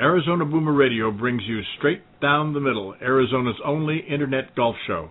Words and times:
Arizona 0.00 0.46
Boomer 0.46 0.72
Radio 0.72 1.10
brings 1.10 1.42
you 1.46 1.60
Straight 1.76 2.00
Down 2.22 2.54
the 2.54 2.60
Middle, 2.60 2.94
Arizona's 3.02 3.60
only 3.62 3.98
internet 4.08 4.56
golf 4.56 4.74
show. 4.86 5.10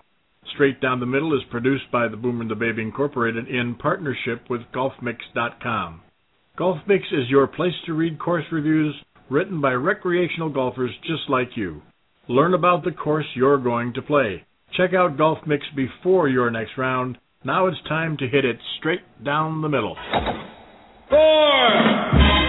Straight 0.52 0.80
Down 0.80 0.98
the 0.98 1.06
Middle 1.06 1.32
is 1.32 1.44
produced 1.48 1.84
by 1.92 2.08
the 2.08 2.16
Boomer 2.16 2.42
and 2.42 2.50
the 2.50 2.56
Babe 2.56 2.76
Incorporated 2.76 3.46
in 3.46 3.76
partnership 3.76 4.50
with 4.50 4.62
GolfMix.com. 4.74 6.00
GolfMix 6.58 7.02
is 7.12 7.30
your 7.30 7.46
place 7.46 7.74
to 7.86 7.92
read 7.92 8.18
course 8.18 8.44
reviews 8.50 8.96
written 9.30 9.60
by 9.60 9.74
recreational 9.74 10.48
golfers 10.48 10.90
just 11.06 11.30
like 11.30 11.50
you. 11.54 11.82
Learn 12.28 12.54
about 12.54 12.82
the 12.82 12.90
course 12.90 13.26
you're 13.36 13.62
going 13.62 13.92
to 13.94 14.02
play. 14.02 14.44
Check 14.76 14.92
out 14.92 15.16
GolfMix 15.16 15.60
before 15.76 16.28
your 16.28 16.50
next 16.50 16.72
round. 16.76 17.16
Now 17.44 17.68
it's 17.68 17.78
time 17.88 18.16
to 18.16 18.26
hit 18.26 18.44
it 18.44 18.56
straight 18.80 19.02
down 19.24 19.62
the 19.62 19.68
middle. 19.68 19.96
Four! 21.08 22.39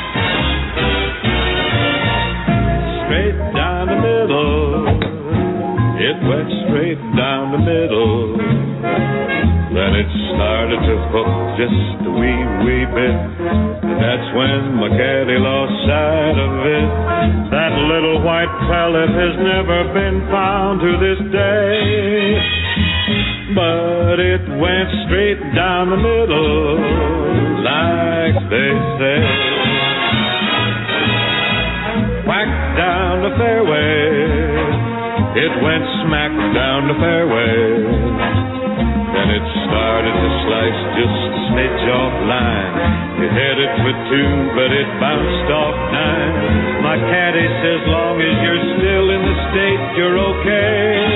It 6.02 6.18
went 6.26 6.50
straight 6.66 6.98
down 7.14 7.54
the 7.54 7.62
middle. 7.62 8.34
Then 8.34 9.91
it 9.94 10.10
started 10.34 10.82
to 10.82 10.96
hook 11.14 11.32
just 11.62 12.10
a 12.10 12.12
wee, 12.18 12.41
wee 12.66 12.90
bit. 12.90 13.18
And 13.86 13.98
that's 14.02 14.27
when 14.34 14.82
my 14.82 14.90
caddy 14.98 15.38
lost 15.38 15.77
sight 15.86 16.38
of 16.41 16.54
it. 16.66 16.90
That 17.54 17.74
little 17.86 18.18
white 18.26 18.50
pellet 18.66 19.14
has 19.14 19.36
never 19.46 19.94
been 19.94 20.26
found 20.34 20.82
to 20.82 20.91
this 21.05 21.22
day. 21.30 22.34
But 23.54 24.18
it 24.18 24.41
went 24.58 24.90
straight 25.05 25.38
down 25.54 25.94
the 25.94 26.02
middle, 26.02 26.82
like 27.62 28.41
they 28.49 28.72
say 28.98 29.18
whack 32.26 32.49
down 32.74 33.22
the 33.22 33.38
fairway. 33.38 34.60
It 35.31 35.53
went 35.63 35.85
smack 36.04 36.34
down 36.51 36.91
the 36.91 36.98
fairway. 36.99 37.55
Then 39.15 39.27
it 39.32 39.46
started 39.63 40.12
to 40.12 40.29
slice 40.43 40.82
just 40.99 41.20
a 41.24 41.34
smidge 41.48 41.85
off 41.87 42.15
line. 42.27 42.74
It 43.24 43.32
headed 43.32 43.71
for 43.79 43.93
two, 44.12 44.32
but 44.59 44.76
it 44.76 44.87
bounced 44.99 45.49
off 45.55 45.77
nine. 45.96 46.84
My 46.84 46.98
caddy 46.99 47.48
says, 47.63 47.79
long 47.87 48.20
as 48.20 48.35
you're 48.43 48.65
still 48.76 49.07
in 49.07 49.21
the 49.24 49.37
state, 49.55 49.84
you're 49.96 50.20
okay. 50.20 51.10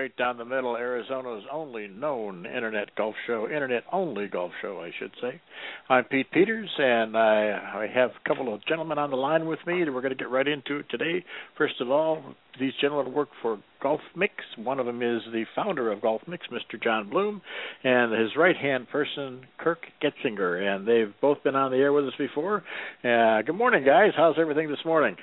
Straight 0.00 0.16
Down 0.16 0.38
the 0.38 0.46
Middle, 0.46 0.78
Arizona's 0.78 1.44
only 1.52 1.86
known 1.86 2.46
internet 2.46 2.94
golf 2.96 3.14
show, 3.26 3.46
internet 3.54 3.82
only 3.92 4.28
golf 4.28 4.50
show, 4.62 4.80
I 4.80 4.92
should 4.98 5.10
say. 5.20 5.42
I'm 5.90 6.04
Pete 6.04 6.30
Peters, 6.30 6.70
and 6.78 7.14
I, 7.14 7.82
I 7.82 7.86
have 7.94 8.08
a 8.12 8.26
couple 8.26 8.54
of 8.54 8.64
gentlemen 8.64 8.96
on 8.96 9.10
the 9.10 9.18
line 9.18 9.44
with 9.44 9.58
me. 9.66 9.84
That 9.84 9.92
we're 9.92 10.00
going 10.00 10.16
to 10.16 10.18
get 10.18 10.30
right 10.30 10.48
into 10.48 10.78
it 10.78 10.86
today. 10.88 11.22
First 11.58 11.82
of 11.82 11.90
all, 11.90 12.34
these 12.58 12.72
gentlemen 12.80 13.12
work 13.12 13.28
for 13.42 13.58
Golf 13.82 14.00
Mix. 14.16 14.32
One 14.56 14.80
of 14.80 14.86
them 14.86 15.02
is 15.02 15.20
the 15.34 15.44
founder 15.54 15.92
of 15.92 16.00
Golf 16.00 16.22
Mix, 16.26 16.46
Mr. 16.46 16.82
Jon 16.82 17.10
Bloom, 17.10 17.42
and 17.84 18.18
his 18.18 18.30
right 18.38 18.56
hand 18.56 18.88
person, 18.88 19.42
Kirk 19.58 19.80
Getzinger. 20.02 20.62
And 20.62 20.88
they've 20.88 21.12
both 21.20 21.42
been 21.44 21.56
on 21.56 21.72
the 21.72 21.76
air 21.76 21.92
with 21.92 22.06
us 22.06 22.14
before. 22.16 22.64
Uh, 23.04 23.42
good 23.42 23.54
morning, 23.54 23.84
guys. 23.84 24.12
How's 24.16 24.36
everything 24.38 24.70
this 24.70 24.82
morning? 24.86 25.16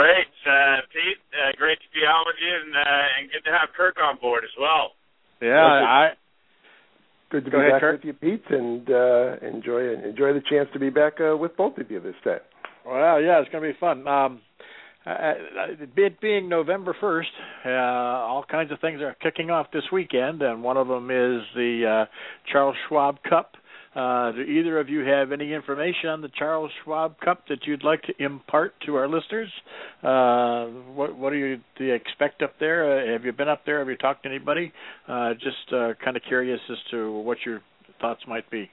Great, 0.00 0.32
uh, 0.48 0.80
Pete. 0.88 1.20
Uh, 1.28 1.52
great 1.58 1.76
to 1.76 1.90
be 1.92 2.00
on 2.00 2.24
with 2.24 2.36
you, 2.40 2.48
and 2.48 2.72
uh, 2.74 3.18
and 3.20 3.30
good 3.30 3.44
to 3.44 3.52
have 3.52 3.68
Kirk 3.76 3.96
on 4.02 4.16
board 4.16 4.44
as 4.44 4.56
well. 4.58 4.92
Yeah, 5.42 5.60
I. 5.60 6.16
Good 7.30 7.44
to 7.44 7.50
Go 7.50 7.58
be 7.58 7.64
ahead, 7.64 7.72
back 7.74 7.80
Kirk. 7.82 7.96
with 8.00 8.04
you, 8.06 8.14
Pete, 8.14 8.44
and 8.48 8.88
uh, 8.88 9.36
enjoy 9.46 9.92
enjoy 9.92 10.32
the 10.32 10.40
chance 10.48 10.70
to 10.72 10.78
be 10.78 10.88
back 10.88 11.20
uh, 11.20 11.36
with 11.36 11.54
both 11.54 11.76
of 11.76 11.90
you 11.90 12.00
this 12.00 12.14
time. 12.24 12.40
Well, 12.86 13.20
yeah, 13.20 13.40
it's 13.40 13.50
going 13.50 13.62
to 13.62 13.74
be 13.74 13.78
fun. 13.78 14.08
Um, 14.08 14.40
uh, 15.04 15.34
it 15.78 16.20
being 16.22 16.48
November 16.48 16.96
first, 16.98 17.28
uh, 17.66 17.68
all 17.68 18.44
kinds 18.50 18.72
of 18.72 18.80
things 18.80 19.02
are 19.02 19.14
kicking 19.20 19.50
off 19.50 19.66
this 19.70 19.84
weekend, 19.92 20.40
and 20.40 20.62
one 20.62 20.78
of 20.78 20.88
them 20.88 21.10
is 21.10 21.42
the 21.54 22.06
uh, 22.06 22.10
Charles 22.50 22.76
Schwab 22.88 23.18
Cup. 23.28 23.52
Uh, 23.94 24.30
do 24.30 24.42
either 24.42 24.78
of 24.78 24.88
you 24.88 25.00
have 25.00 25.32
any 25.32 25.52
information 25.52 26.10
on 26.10 26.20
the 26.20 26.30
Charles 26.38 26.70
Schwab 26.84 27.18
Cup 27.18 27.42
that 27.48 27.66
you'd 27.66 27.82
like 27.82 28.00
to 28.02 28.12
impart 28.22 28.72
to 28.86 28.94
our 28.94 29.08
listeners? 29.08 29.50
Uh, 30.02 30.66
what, 30.94 31.16
what 31.16 31.30
do 31.30 31.36
you 31.36 31.58
do 31.76 31.84
you 31.84 31.94
expect 31.94 32.42
up 32.42 32.54
there? 32.60 32.86
Uh, 32.86 33.12
have 33.12 33.24
you 33.24 33.32
been 33.32 33.48
up 33.48 33.66
there? 33.66 33.80
Have 33.80 33.88
you 33.88 33.96
talked 33.96 34.22
to 34.22 34.28
anybody? 34.28 34.72
Uh, 35.08 35.34
just 35.34 35.74
uh, 35.74 35.94
kind 36.04 36.16
of 36.16 36.22
curious 36.22 36.60
as 36.70 36.78
to 36.92 37.18
what 37.22 37.38
your 37.44 37.62
thoughts 38.00 38.20
might 38.28 38.48
be. 38.48 38.70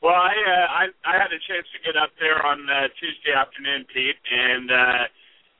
Well, 0.00 0.14
I 0.14 0.30
uh, 0.30 0.66
I 0.70 0.84
I 1.02 1.14
had 1.18 1.34
a 1.34 1.40
chance 1.50 1.66
to 1.74 1.82
get 1.82 1.98
up 1.98 2.14
there 2.22 2.38
on 2.46 2.62
uh, 2.70 2.86
Tuesday 3.02 3.34
afternoon, 3.34 3.82
Pete, 3.90 4.14
and 4.30 4.70
uh, 4.70 5.02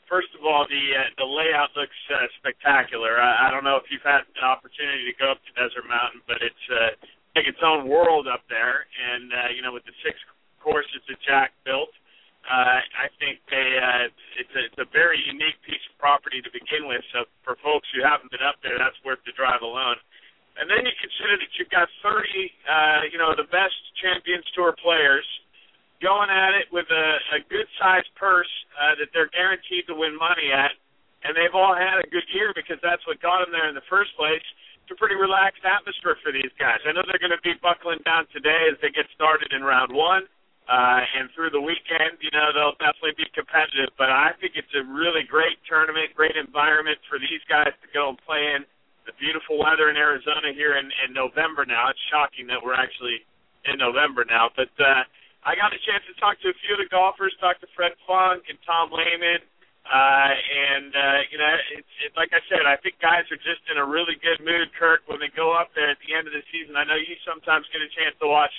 first 0.06 0.30
of 0.38 0.46
all, 0.46 0.62
the 0.70 0.84
uh, 0.94 1.10
the 1.18 1.26
layout 1.26 1.74
looks 1.74 1.98
uh, 2.14 2.30
spectacular. 2.38 3.18
I, 3.18 3.48
I 3.48 3.50
don't 3.50 3.64
know 3.66 3.74
if 3.74 3.90
you've 3.90 4.06
had 4.06 4.22
an 4.30 4.46
opportunity 4.46 5.10
to 5.10 5.14
go 5.18 5.34
up 5.34 5.42
to 5.42 5.50
Desert 5.58 5.90
Mountain, 5.90 6.22
but 6.30 6.38
it's 6.38 6.66
uh, 6.70 6.94
like 7.36 7.46
its 7.46 7.60
own 7.60 7.84
world 7.86 8.26
up 8.26 8.42
there, 8.48 8.88
and 8.88 9.28
uh, 9.30 9.50
you 9.52 9.60
know 9.60 9.76
with 9.76 9.84
the 9.84 9.94
six 10.00 10.16
courses 10.64 11.04
that 11.06 11.20
Jack 11.22 11.52
built. 11.62 11.92
Uh, 12.46 12.78
I 12.78 13.10
think 13.18 13.42
they, 13.50 13.74
uh, 13.74 14.06
it's, 14.38 14.54
a, 14.54 14.62
it's 14.70 14.78
a 14.78 14.86
very 14.94 15.18
unique 15.18 15.58
piece 15.66 15.82
of 15.90 15.98
property 15.98 16.38
to 16.38 16.50
begin 16.54 16.86
with. 16.86 17.02
So 17.10 17.26
for 17.42 17.58
folks 17.58 17.90
who 17.90 18.06
haven't 18.06 18.30
been 18.30 18.46
up 18.46 18.62
there, 18.62 18.78
that's 18.78 18.94
worth 19.02 19.18
the 19.26 19.34
drive 19.34 19.66
alone. 19.66 19.98
And 20.54 20.70
then 20.70 20.86
you 20.86 20.94
consider 20.94 21.42
that 21.42 21.50
you've 21.58 21.74
got 21.74 21.90
30, 22.06 22.22
uh, 22.70 23.02
you 23.10 23.18
know, 23.18 23.34
the 23.34 23.50
best 23.50 23.74
Champions 23.98 24.46
Tour 24.54 24.78
players 24.78 25.26
going 25.98 26.30
at 26.30 26.54
it 26.54 26.70
with 26.72 26.86
a, 26.86 27.06
a 27.34 27.38
good 27.50 27.66
sized 27.82 28.08
purse 28.14 28.50
uh, 28.78 28.94
that 29.02 29.10
they're 29.10 29.32
guaranteed 29.34 29.90
to 29.90 29.98
win 29.98 30.14
money 30.16 30.54
at, 30.54 30.70
and 31.26 31.34
they've 31.34 31.52
all 31.52 31.74
had 31.74 31.98
a 31.98 32.08
good 32.08 32.24
year 32.30 32.54
because 32.54 32.78
that's 32.78 33.02
what 33.10 33.18
got 33.20 33.42
them 33.42 33.50
there 33.50 33.68
in 33.68 33.74
the 33.74 33.84
first 33.90 34.14
place. 34.14 34.44
It's 34.86 34.94
a 34.94 35.02
pretty 35.02 35.18
relaxed 35.18 35.66
atmosphere 35.66 36.14
for 36.22 36.30
these 36.30 36.54
guys. 36.62 36.78
I 36.86 36.94
know 36.94 37.02
they're 37.02 37.18
going 37.18 37.34
to 37.34 37.42
be 37.42 37.58
buckling 37.58 37.98
down 38.06 38.30
today 38.30 38.70
as 38.70 38.78
they 38.78 38.94
get 38.94 39.10
started 39.18 39.50
in 39.50 39.66
round 39.66 39.90
one. 39.90 40.30
Uh, 40.70 41.02
and 41.02 41.26
through 41.34 41.50
the 41.50 41.58
weekend, 41.58 42.22
you 42.22 42.30
know, 42.30 42.54
they'll 42.54 42.78
definitely 42.78 43.18
be 43.18 43.26
competitive. 43.34 43.90
But 43.98 44.14
I 44.14 44.38
think 44.38 44.54
it's 44.54 44.70
a 44.78 44.86
really 44.86 45.26
great 45.26 45.58
tournament, 45.66 46.14
great 46.14 46.38
environment 46.38 47.02
for 47.10 47.18
these 47.18 47.42
guys 47.50 47.74
to 47.82 47.88
go 47.90 48.14
and 48.14 48.18
play 48.22 48.54
in. 48.54 48.62
The 49.10 49.14
beautiful 49.18 49.58
weather 49.58 49.90
in 49.90 49.98
Arizona 49.98 50.54
here 50.54 50.78
in, 50.78 50.86
in 51.02 51.10
November 51.10 51.66
now. 51.66 51.90
It's 51.90 52.02
shocking 52.06 52.46
that 52.46 52.62
we're 52.62 52.78
actually 52.78 53.26
in 53.66 53.82
November 53.82 54.22
now. 54.22 54.54
But 54.54 54.70
uh, 54.78 55.02
I 55.42 55.58
got 55.58 55.74
a 55.74 55.82
chance 55.82 56.06
to 56.06 56.14
talk 56.22 56.38
to 56.46 56.54
a 56.54 56.56
few 56.62 56.78
of 56.78 56.80
the 56.82 56.86
golfers, 56.94 57.34
talk 57.42 57.58
to 57.58 57.66
Fred 57.74 57.98
Funk 58.06 58.46
and 58.46 58.58
Tom 58.62 58.94
Lehman. 58.94 59.42
Uh, 59.86 60.34
and, 60.34 60.90
uh, 60.90 61.18
you 61.30 61.38
know, 61.38 61.52
it's, 61.78 61.94
it's 62.02 62.16
like 62.18 62.34
I 62.34 62.42
said, 62.50 62.66
I 62.66 62.74
think 62.82 62.98
guys 62.98 63.22
are 63.30 63.38
just 63.38 63.62
in 63.70 63.78
a 63.78 63.86
really 63.86 64.18
good 64.18 64.42
mood, 64.42 64.74
Kirk, 64.74 65.06
when 65.06 65.22
they 65.22 65.30
go 65.30 65.54
up 65.54 65.70
there 65.78 65.94
at 65.94 66.02
the 66.02 66.10
end 66.10 66.26
of 66.26 66.34
the 66.34 66.42
season. 66.50 66.74
I 66.74 66.82
know 66.82 66.98
you 66.98 67.14
sometimes 67.22 67.70
get 67.70 67.78
a 67.78 67.90
chance 67.94 68.18
to 68.18 68.26
watch 68.26 68.50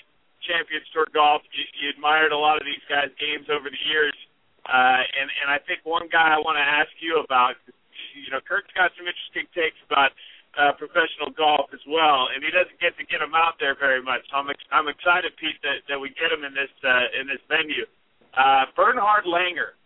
Champions 0.48 0.88
Tour 0.96 1.04
golf. 1.12 1.44
You, 1.52 1.68
you 1.84 1.92
admired 1.92 2.32
a 2.32 2.40
lot 2.40 2.56
of 2.56 2.64
these 2.64 2.80
guys' 2.88 3.12
games 3.20 3.52
over 3.52 3.68
the 3.68 3.84
years, 3.92 4.16
uh, 4.72 5.04
and 5.04 5.28
and 5.44 5.48
I 5.52 5.60
think 5.68 5.84
one 5.84 6.08
guy 6.08 6.32
I 6.32 6.40
want 6.40 6.56
to 6.56 6.64
ask 6.64 6.94
you 7.04 7.20
about, 7.20 7.60
you 8.16 8.32
know, 8.32 8.40
Kirk's 8.40 8.72
got 8.72 8.96
some 8.96 9.04
interesting 9.04 9.52
takes 9.52 9.76
about 9.84 10.16
uh, 10.56 10.74
professional 10.80 11.36
golf 11.36 11.70
as 11.76 11.84
well, 11.86 12.32
and 12.32 12.42
he 12.42 12.50
doesn't 12.50 12.80
get 12.80 12.96
to 12.98 13.06
get 13.06 13.20
them 13.20 13.36
out 13.36 13.60
there 13.60 13.76
very 13.76 14.00
much. 14.00 14.26
So 14.32 14.40
I'm 14.40 14.50
ex- 14.50 14.72
I'm 14.72 14.88
excited, 14.88 15.36
Pete, 15.38 15.60
that, 15.62 15.84
that 15.92 16.00
we 16.00 16.10
get 16.16 16.32
him 16.32 16.48
in 16.48 16.56
this 16.56 16.72
uh, 16.82 17.20
in 17.20 17.28
this 17.28 17.42
venue. 17.52 17.86
Uh, 18.34 18.70
Bernhard 18.78 19.26
Langer, 19.26 19.77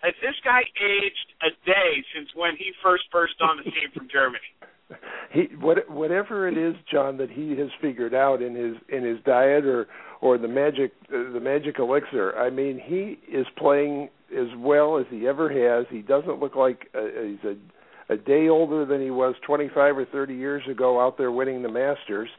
has 0.00 0.14
this 0.22 0.34
guy 0.44 0.60
aged 0.80 1.28
a 1.42 1.50
day 1.66 2.04
since 2.14 2.28
when 2.34 2.56
he 2.56 2.72
first 2.82 3.04
burst 3.10 3.34
on 3.40 3.58
the 3.58 3.64
scene 3.64 3.90
from 3.94 4.08
Germany? 4.10 4.44
He 5.30 5.54
what 5.60 5.90
whatever 5.90 6.48
it 6.48 6.56
is, 6.56 6.74
Jon, 6.90 7.18
that 7.18 7.30
he 7.30 7.50
has 7.58 7.68
figured 7.82 8.14
out 8.14 8.40
in 8.40 8.54
his 8.54 8.76
in 8.88 9.04
his 9.04 9.18
diet 9.22 9.66
or 9.66 9.86
or 10.22 10.38
the 10.38 10.48
magic 10.48 10.92
uh, 11.12 11.30
the 11.34 11.40
magic 11.40 11.78
elixir. 11.78 12.34
I 12.38 12.48
mean, 12.48 12.80
he 12.82 13.18
is 13.30 13.46
playing 13.58 14.08
as 14.34 14.46
well 14.56 14.96
as 14.96 15.04
he 15.10 15.28
ever 15.28 15.50
has. 15.50 15.84
He 15.90 16.00
doesn't 16.00 16.40
look 16.40 16.56
like 16.56 16.88
a, 16.94 17.28
he's 17.28 17.44
a 17.44 18.14
a 18.14 18.16
day 18.16 18.48
older 18.48 18.86
than 18.86 19.02
he 19.02 19.10
was 19.10 19.34
25 19.46 19.98
or 19.98 20.04
30 20.06 20.34
years 20.34 20.62
ago 20.70 20.98
out 20.98 21.18
there 21.18 21.30
winning 21.30 21.62
the 21.62 21.68
Masters. 21.68 22.30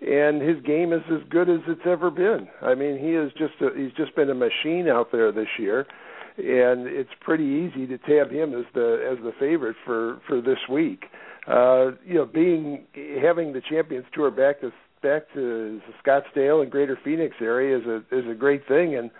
And 0.00 0.42
his 0.42 0.60
game 0.64 0.92
is 0.92 1.02
as 1.08 1.20
good 1.30 1.48
as 1.48 1.60
it's 1.68 1.86
ever 1.86 2.10
been. 2.10 2.48
I 2.60 2.74
mean, 2.74 2.98
he 2.98 3.12
is 3.12 3.30
just 3.38 3.54
a, 3.60 3.70
he's 3.78 3.92
just 3.92 4.16
been 4.16 4.28
a 4.28 4.34
machine 4.34 4.88
out 4.88 5.12
there 5.12 5.30
this 5.30 5.46
year 5.56 5.86
and 6.36 6.86
it's 6.86 7.10
pretty 7.20 7.44
easy 7.44 7.86
to 7.86 7.98
tab 7.98 8.30
him 8.30 8.54
as 8.54 8.64
the 8.74 9.08
as 9.10 9.22
the 9.22 9.32
favorite 9.38 9.76
for 9.84 10.20
for 10.26 10.40
this 10.40 10.58
week. 10.70 11.04
Uh, 11.46 11.92
you 12.04 12.14
know, 12.14 12.26
being 12.26 12.84
having 13.22 13.52
the 13.52 13.62
Champions 13.68 14.06
Tour 14.14 14.30
back 14.30 14.60
this 14.60 14.72
back 15.02 15.32
to 15.34 15.80
Scottsdale 16.04 16.62
and 16.62 16.70
Greater 16.70 16.98
Phoenix 17.04 17.36
area 17.40 17.78
is 17.78 17.84
a 17.86 17.96
is 18.10 18.24
a 18.30 18.34
great 18.34 18.66
thing, 18.66 18.96
and 18.96 19.10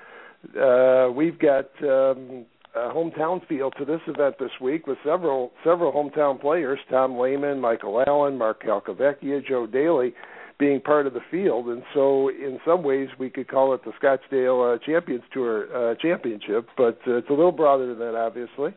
uh, 0.58 1.12
we've 1.12 1.38
got 1.38 1.66
um, 1.82 2.46
a 2.74 2.88
hometown 2.90 3.46
feel 3.46 3.70
to 3.72 3.84
this 3.84 4.00
event 4.08 4.36
this 4.40 4.50
week 4.60 4.86
with 4.86 4.98
several 5.04 5.52
several 5.62 5.92
hometown 5.92 6.40
players: 6.40 6.78
Tom 6.90 7.18
Lehman, 7.18 7.60
Michael 7.60 8.02
Allen, 8.06 8.36
Mark 8.36 8.62
Calcavecchia, 8.62 9.46
Joe 9.46 9.66
Daley, 9.66 10.14
being 10.58 10.80
part 10.80 11.06
of 11.06 11.14
the 11.14 11.20
field. 11.30 11.66
And 11.66 11.82
so, 11.94 12.28
in 12.28 12.58
some 12.64 12.82
ways, 12.82 13.08
we 13.18 13.30
could 13.30 13.48
call 13.48 13.74
it 13.74 13.80
the 13.84 13.92
Scottsdale 14.00 14.76
uh, 14.76 14.78
Champions 14.84 15.24
Tour 15.32 15.92
uh, 15.92 15.94
Championship, 16.00 16.68
but 16.76 16.98
uh, 17.06 17.16
it's 17.16 17.28
a 17.28 17.32
little 17.32 17.52
broader 17.52 17.86
than 17.88 17.98
that, 17.98 18.14
obviously. 18.14 18.72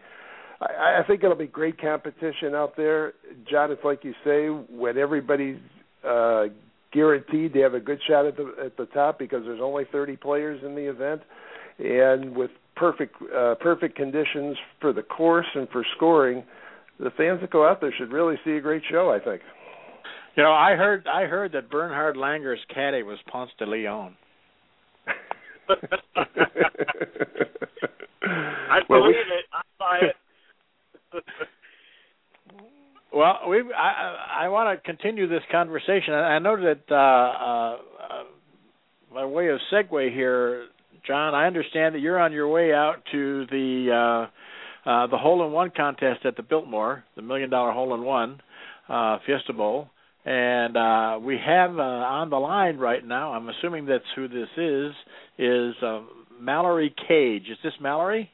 I, 0.60 1.02
I 1.02 1.04
think 1.06 1.24
it'll 1.24 1.36
be 1.36 1.48
great 1.48 1.80
competition 1.80 2.56
out 2.56 2.76
there, 2.76 3.14
Jon. 3.50 3.72
It's 3.72 3.84
like 3.84 4.04
you 4.04 4.14
say, 4.24 4.48
when 4.48 4.98
everybody's 4.98 5.60
uh, 6.04 6.46
guaranteed 6.92 7.54
to 7.54 7.60
have 7.62 7.74
a 7.74 7.80
good 7.80 8.00
shot 8.08 8.26
at 8.26 8.38
the 8.38 8.54
at 8.64 8.78
the 8.78 8.86
top 8.88 9.20
because 9.20 9.44
there's 9.44 9.62
only 9.62 9.84
30 9.92 10.16
players 10.18 10.62
in 10.66 10.74
the 10.74 10.90
event, 10.90 11.22
and 11.80 12.36
with 12.36 12.52
perfect 12.76 13.16
uh, 13.36 13.56
perfect 13.56 13.96
conditions 13.96 14.58
for 14.82 14.94
the 14.94 15.04
course 15.04 15.48
and 15.54 15.70
for 15.70 15.86
scoring, 15.96 16.44
the 17.00 17.12
fans 17.12 17.42
that 17.42 17.52
go 17.52 17.68
out 17.68 17.82
there 17.82 17.94
should 17.96 18.12
really 18.12 18.36
see 18.44 18.52
a 18.52 18.62
great 18.62 18.84
show. 18.90 19.12
I 19.12 19.24
think. 19.24 19.42
You 20.38 20.44
know, 20.44 20.54
I 20.54 20.76
heard 20.76 21.08
I 21.08 21.24
heard 21.24 21.54
that 21.54 21.72
Bernhard 21.72 22.16
Langer's 22.16 22.60
caddy 22.72 23.02
was 23.02 23.18
Ponce 23.32 23.50
de 23.58 23.66
Leon. 23.66 24.16
I 25.68 25.74
believe 28.88 29.16
it. 29.16 29.46
I 29.52 29.62
buy 29.80 29.98
it. 30.04 30.16
well, 33.12 33.40
we 33.50 33.64
I 33.74 34.44
I 34.44 34.50
want 34.50 34.78
to 34.78 34.84
continue 34.86 35.28
this 35.28 35.42
conversation. 35.52 36.14
I 36.14 36.38
know 36.38 36.56
that 36.56 36.84
uh, 36.92 36.94
uh, 36.94 37.78
by 39.12 39.26
way 39.26 39.48
of 39.48 39.60
segue 39.74 40.14
here, 40.14 40.68
Jon, 41.08 41.34
I 41.34 41.48
understand 41.48 41.96
that 41.96 42.02
you're 42.02 42.20
on 42.20 42.32
your 42.32 42.48
way 42.48 42.74
out 42.74 42.98
to 43.12 43.48
the 43.48 44.28
uh, 44.86 44.88
uh, 44.88 45.08
the 45.08 45.18
hole 45.18 45.44
in 45.48 45.52
one 45.52 45.72
contest 45.76 46.28
at 46.28 46.38
the 46.38 46.44
Biltmore, 46.44 47.04
the 47.16 47.24
million 47.24 47.50
dollar 47.50 47.72
hole 47.72 47.96
in 47.96 48.04
one 48.04 48.40
uh, 48.88 49.18
Fiesta 49.26 49.52
Bowl, 49.52 49.90
and 50.28 50.76
uh, 50.76 51.20
we 51.22 51.38
have 51.44 51.72
uh, 51.80 51.82
on 51.82 52.30
the 52.30 52.36
line 52.36 52.78
right 52.78 53.06
now. 53.06 53.32
I'm 53.32 53.48
assuming 53.48 53.86
that's 53.86 54.04
who 54.14 54.28
this 54.28 54.50
is. 54.58 54.92
Is 55.40 55.74
uh, 55.82 56.02
Mallory 56.40 56.94
Cage? 57.08 57.44
Is 57.50 57.58
this 57.64 57.72
Mallory? 57.80 58.30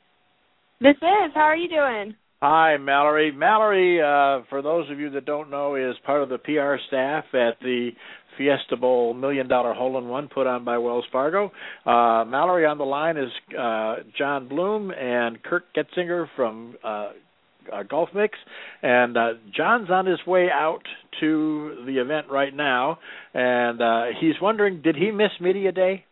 This 0.81 0.95
is. 0.95 1.31
How 1.35 1.41
are 1.41 1.55
you 1.55 1.69
doing? 1.69 2.15
Hi, 2.41 2.77
Mallory. 2.77 3.31
Mallory, 3.31 4.01
uh, 4.01 4.43
for 4.49 4.63
those 4.63 4.89
of 4.89 4.99
you 4.99 5.11
that 5.11 5.25
don't 5.25 5.51
know, 5.51 5.75
is 5.75 5.95
part 6.03 6.23
of 6.23 6.29
the 6.29 6.39
PR 6.39 6.75
staff 6.87 7.25
at 7.33 7.59
the 7.61 7.91
Fiesta 8.39 8.75
Bowl 8.75 9.13
Million 9.13 9.47
Dollar 9.47 9.75
Hole 9.75 9.99
in 9.99 10.07
One 10.07 10.27
put 10.27 10.47
on 10.47 10.65
by 10.65 10.79
Wells 10.79 11.05
Fargo. 11.11 11.51
Uh, 11.85 12.25
Mallory 12.25 12.65
on 12.65 12.79
the 12.79 12.85
line 12.85 13.17
is 13.17 13.29
uh, 13.57 13.97
Jon 14.17 14.47
Bloom 14.47 14.89
and 14.89 15.43
Kirk 15.43 15.65
Getzinger 15.77 16.25
from 16.35 16.75
uh, 17.71 17.83
Golf 17.83 18.09
Mix, 18.15 18.37
and 18.81 19.17
uh, 19.17 19.29
Jon's 19.55 19.89
on 19.89 20.05
his 20.05 20.19
way 20.25 20.47
out 20.51 20.83
to 21.19 21.83
the 21.85 21.99
event 22.01 22.27
right 22.29 22.53
now, 22.53 22.99
and 23.33 23.81
uh, 23.81 24.03
he's 24.19 24.35
wondering, 24.41 24.81
did 24.81 24.95
he 24.95 25.11
miss 25.11 25.31
media 25.39 25.71
day? 25.71 26.05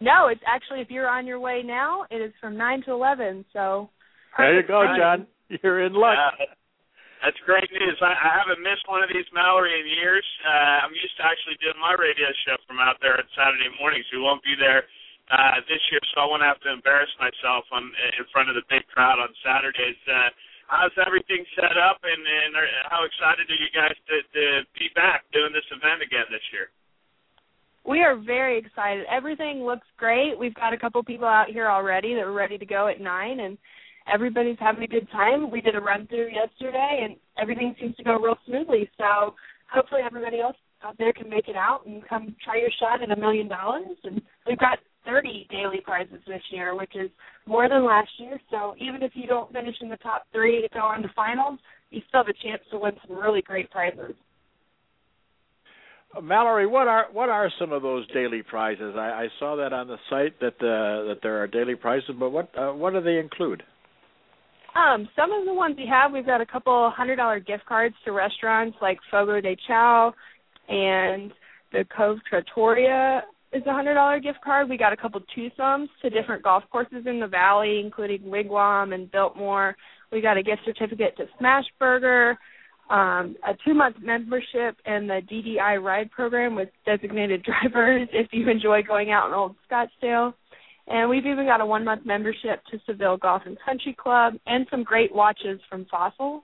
No, 0.00 0.28
it's 0.30 0.42
actually 0.46 0.80
if 0.80 0.90
you're 0.90 1.10
on 1.10 1.26
your 1.26 1.40
way 1.40 1.62
now, 1.66 2.06
it 2.10 2.22
is 2.22 2.32
from 2.40 2.56
nine 2.56 2.82
to 2.86 2.92
eleven. 2.94 3.44
So 3.52 3.90
there 4.36 4.60
you 4.60 4.66
go, 4.66 4.86
Jon. 4.94 5.26
You're 5.50 5.82
in 5.82 5.94
luck. 5.94 6.14
Uh, 6.14 6.54
that's 7.18 7.40
great 7.42 7.66
news. 7.74 7.98
I, 7.98 8.14
I 8.14 8.30
haven't 8.38 8.62
missed 8.62 8.86
one 8.86 9.02
of 9.02 9.10
these 9.10 9.26
Mallory 9.34 9.74
in 9.74 9.90
years. 9.90 10.22
Uh, 10.46 10.86
I'm 10.86 10.94
used 10.94 11.18
to 11.18 11.26
actually 11.26 11.58
doing 11.58 11.74
my 11.82 11.98
radio 11.98 12.30
show 12.46 12.54
from 12.70 12.78
out 12.78 13.02
there 13.02 13.18
on 13.18 13.26
Saturday 13.34 13.66
mornings. 13.82 14.06
We 14.14 14.22
won't 14.22 14.38
be 14.46 14.54
there 14.54 14.86
uh, 15.34 15.58
this 15.66 15.82
year, 15.90 15.98
so 16.14 16.22
I 16.22 16.26
won't 16.30 16.46
have 16.46 16.62
to 16.62 16.70
embarrass 16.70 17.10
myself 17.18 17.66
on 17.74 17.90
in 17.90 18.24
front 18.30 18.48
of 18.48 18.54
the 18.54 18.62
big 18.70 18.86
crowd 18.94 19.18
on 19.18 19.34
Saturdays. 19.42 19.98
Uh, 20.06 20.30
how's 20.68 20.94
everything 21.00 21.44
set 21.56 21.76
up, 21.80 21.98
and, 22.04 22.22
and 22.22 22.52
how 22.92 23.02
excited 23.04 23.48
are 23.48 23.60
you 23.60 23.72
guys 23.74 23.96
to, 24.08 24.16
to 24.20 24.44
be 24.76 24.92
back 24.94 25.24
doing 25.32 25.50
this 25.52 25.66
event 25.72 26.04
again 26.04 26.28
this 26.30 26.44
year? 26.52 26.68
We 27.88 28.04
are 28.04 28.16
very 28.16 28.58
excited. 28.58 29.08
Everything 29.10 29.64
looks 29.64 29.86
great. 29.96 30.38
We've 30.38 30.54
got 30.54 30.72
a 30.72 30.78
couple 30.78 31.02
people 31.02 31.26
out 31.26 31.48
here 31.48 31.68
already 31.68 32.14
that 32.14 32.28
are 32.28 32.32
ready 32.32 32.58
to 32.58 32.66
go 32.66 32.86
at 32.86 33.00
nine, 33.00 33.40
and 33.40 33.56
everybody's 34.12 34.60
having 34.60 34.84
a 34.84 34.86
good 34.86 35.10
time. 35.10 35.50
We 35.50 35.62
did 35.62 35.74
a 35.74 35.80
run 35.80 36.06
through 36.06 36.28
yesterday, 36.28 37.00
and 37.08 37.16
everything 37.40 37.74
seems 37.80 37.96
to 37.96 38.04
go 38.04 38.20
real 38.20 38.36
smoothly. 38.46 38.90
So 38.98 39.34
hopefully, 39.72 40.02
everybody 40.04 40.40
else 40.40 40.56
out 40.84 40.96
there 40.98 41.12
can 41.12 41.30
make 41.30 41.48
it 41.48 41.56
out 41.56 41.86
and 41.86 42.06
come 42.06 42.36
try 42.44 42.60
your 42.60 42.70
shot 42.78 43.02
at 43.02 43.10
a 43.10 43.18
million 43.18 43.48
dollars. 43.48 43.96
And 44.04 44.20
we've 44.46 44.58
got 44.58 44.78
30 45.08 45.46
daily 45.50 45.80
prizes 45.82 46.20
this 46.26 46.42
year, 46.50 46.76
which 46.76 46.94
is 46.94 47.10
more 47.46 47.68
than 47.68 47.84
last 47.84 48.10
year. 48.18 48.38
So 48.50 48.74
even 48.78 49.02
if 49.02 49.12
you 49.14 49.26
don't 49.26 49.50
finish 49.52 49.74
in 49.80 49.88
the 49.88 49.96
top 49.96 50.24
three 50.32 50.60
to 50.60 50.68
go 50.72 50.80
on 50.80 51.00
the 51.02 51.08
finals, 51.16 51.58
you 51.90 52.02
still 52.08 52.20
have 52.24 52.28
a 52.28 52.46
chance 52.46 52.62
to 52.70 52.78
win 52.78 52.92
some 53.06 53.16
really 53.16 53.40
great 53.40 53.70
prizes. 53.70 54.14
Uh, 56.16 56.20
Mallory, 56.20 56.66
what 56.66 56.88
are 56.88 57.06
what 57.12 57.28
are 57.28 57.50
some 57.58 57.72
of 57.72 57.82
those 57.82 58.06
daily 58.12 58.42
prizes? 58.42 58.94
I, 58.96 59.24
I 59.24 59.26
saw 59.38 59.56
that 59.56 59.72
on 59.72 59.88
the 59.88 59.96
site 60.10 60.38
that 60.40 60.54
uh, 60.60 61.08
that 61.08 61.18
there 61.22 61.42
are 61.42 61.46
daily 61.46 61.74
prizes, 61.74 62.10
but 62.18 62.30
what 62.30 62.50
uh, 62.56 62.72
what 62.72 62.92
do 62.92 63.00
they 63.00 63.18
include? 63.18 63.62
Um, 64.74 65.08
some 65.16 65.32
of 65.32 65.44
the 65.44 65.52
ones 65.52 65.76
we 65.76 65.86
have, 65.86 66.12
we've 66.12 66.26
got 66.26 66.40
a 66.40 66.46
couple 66.46 66.90
hundred 66.94 67.16
dollar 67.16 67.40
gift 67.40 67.66
cards 67.66 67.94
to 68.04 68.12
restaurants 68.12 68.76
like 68.80 68.98
Fogo 69.10 69.40
de 69.40 69.56
Chao 69.66 70.12
and 70.68 71.32
the 71.72 71.84
Cove 71.96 72.18
Trattoria 72.28 73.22
is 73.52 73.62
a 73.66 73.72
hundred 73.72 73.94
dollar 73.94 74.20
gift 74.20 74.40
card. 74.44 74.68
We 74.68 74.76
got 74.76 74.92
a 74.92 74.96
couple 74.96 75.20
twosomes 75.36 75.88
to 76.02 76.10
different 76.10 76.42
golf 76.42 76.64
courses 76.70 77.04
in 77.06 77.20
the 77.20 77.26
valley, 77.26 77.80
including 77.84 78.22
Wigwam 78.22 78.94
and 78.94 79.10
Biltmore. 79.10 79.76
We 80.12 80.20
got 80.20 80.36
a 80.36 80.42
gift 80.42 80.62
certificate 80.64 81.16
to 81.16 81.24
Smashburger, 81.40 82.36
um, 82.90 83.36
a 83.46 83.54
two 83.64 83.74
month 83.74 83.96
membership 84.02 84.76
in 84.86 85.06
the 85.06 85.20
DDI 85.30 85.82
ride 85.82 86.10
program 86.10 86.54
with 86.54 86.68
designated 86.86 87.44
drivers 87.72 88.08
if 88.12 88.28
you 88.32 88.48
enjoy 88.48 88.82
going 88.82 89.10
out 89.10 89.28
in 89.28 89.34
Old 89.34 89.56
Scottsdale. 89.70 90.34
And 90.86 91.10
we've 91.10 91.26
even 91.26 91.44
got 91.44 91.60
a 91.60 91.66
one 91.66 91.84
month 91.84 92.06
membership 92.06 92.62
to 92.70 92.78
Seville 92.86 93.18
Golf 93.18 93.42
and 93.44 93.58
Country 93.64 93.94
Club 93.98 94.34
and 94.46 94.66
some 94.70 94.84
great 94.84 95.14
watches 95.14 95.60
from 95.68 95.86
Fossil. 95.90 96.42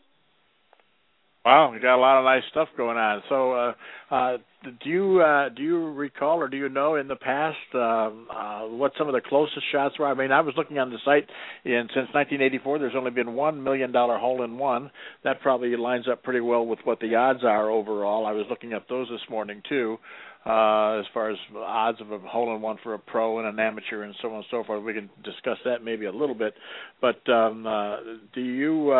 Wow, 1.44 1.74
you 1.74 1.80
got 1.80 1.96
a 1.96 2.00
lot 2.00 2.18
of 2.18 2.24
nice 2.24 2.42
stuff 2.50 2.68
going 2.74 2.96
on. 2.96 3.22
So, 3.28 3.52
uh, 3.52 3.72
uh, 4.10 4.36
do 4.82 4.88
you 4.88 5.20
uh, 5.20 5.50
do 5.50 5.62
you 5.62 5.92
recall 5.92 6.38
or 6.38 6.48
do 6.48 6.56
you 6.56 6.70
know 6.70 6.96
in 6.96 7.06
the 7.06 7.16
past 7.16 7.58
um, 7.74 8.26
uh, 8.34 8.60
what 8.62 8.92
some 8.96 9.08
of 9.08 9.14
the 9.14 9.20
closest 9.20 9.60
shots 9.70 9.98
were? 9.98 10.06
I 10.06 10.14
mean, 10.14 10.32
I 10.32 10.40
was 10.40 10.54
looking 10.56 10.78
on 10.78 10.88
the 10.88 10.96
site, 11.04 11.28
and 11.66 11.90
since 11.90 12.08
1984, 12.14 12.78
there's 12.78 12.94
only 12.96 13.10
been 13.10 13.34
one 13.34 13.62
million 13.62 13.92
dollar 13.92 14.16
hole 14.16 14.42
in 14.42 14.56
one. 14.56 14.90
That 15.22 15.42
probably 15.42 15.76
lines 15.76 16.06
up 16.10 16.22
pretty 16.22 16.40
well 16.40 16.64
with 16.64 16.78
what 16.84 16.98
the 17.00 17.14
odds 17.14 17.44
are 17.44 17.68
overall. 17.70 18.24
I 18.24 18.32
was 18.32 18.46
looking 18.48 18.72
at 18.72 18.88
those 18.88 19.08
this 19.10 19.20
morning 19.28 19.60
too 19.68 19.98
uh, 20.46 21.00
as 21.00 21.04
far 21.12 21.30
as 21.30 21.36
odds 21.56 22.00
of 22.00 22.10
a 22.10 22.18
hole 22.20 22.54
in 22.56 22.62
one 22.62 22.78
for 22.82 22.94
a 22.94 22.98
pro 22.98 23.38
and 23.38 23.48
an 23.48 23.58
amateur 23.60 24.02
and 24.02 24.14
so 24.22 24.28
on 24.30 24.36
and 24.36 24.44
so 24.50 24.64
forth. 24.64 24.82
We 24.82 24.94
can 24.94 25.10
discuss 25.22 25.58
that 25.66 25.84
maybe 25.84 26.06
a 26.06 26.12
little 26.12 26.34
bit. 26.34 26.54
But 27.02 27.28
um, 27.30 27.66
uh, 27.66 27.96
do 28.34 28.40
you 28.40 28.92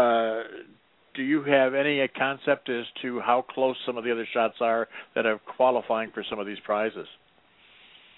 do 1.15 1.23
you 1.23 1.43
have 1.45 1.75
any 1.75 2.07
concept 2.17 2.69
as 2.69 2.85
to 3.03 3.21
how 3.21 3.45
close 3.49 3.77
some 3.87 3.97
of 3.97 4.05
the 4.05 4.13
other 4.13 4.27
shots 4.33 4.57
are 4.61 4.89
that 5.15 5.27
are 5.27 5.39
qualifying 5.57 6.11
for 6.13 6.25
some 6.29 6.39
of 6.39 6.47
these 6.47 6.59
prizes? 6.65 7.07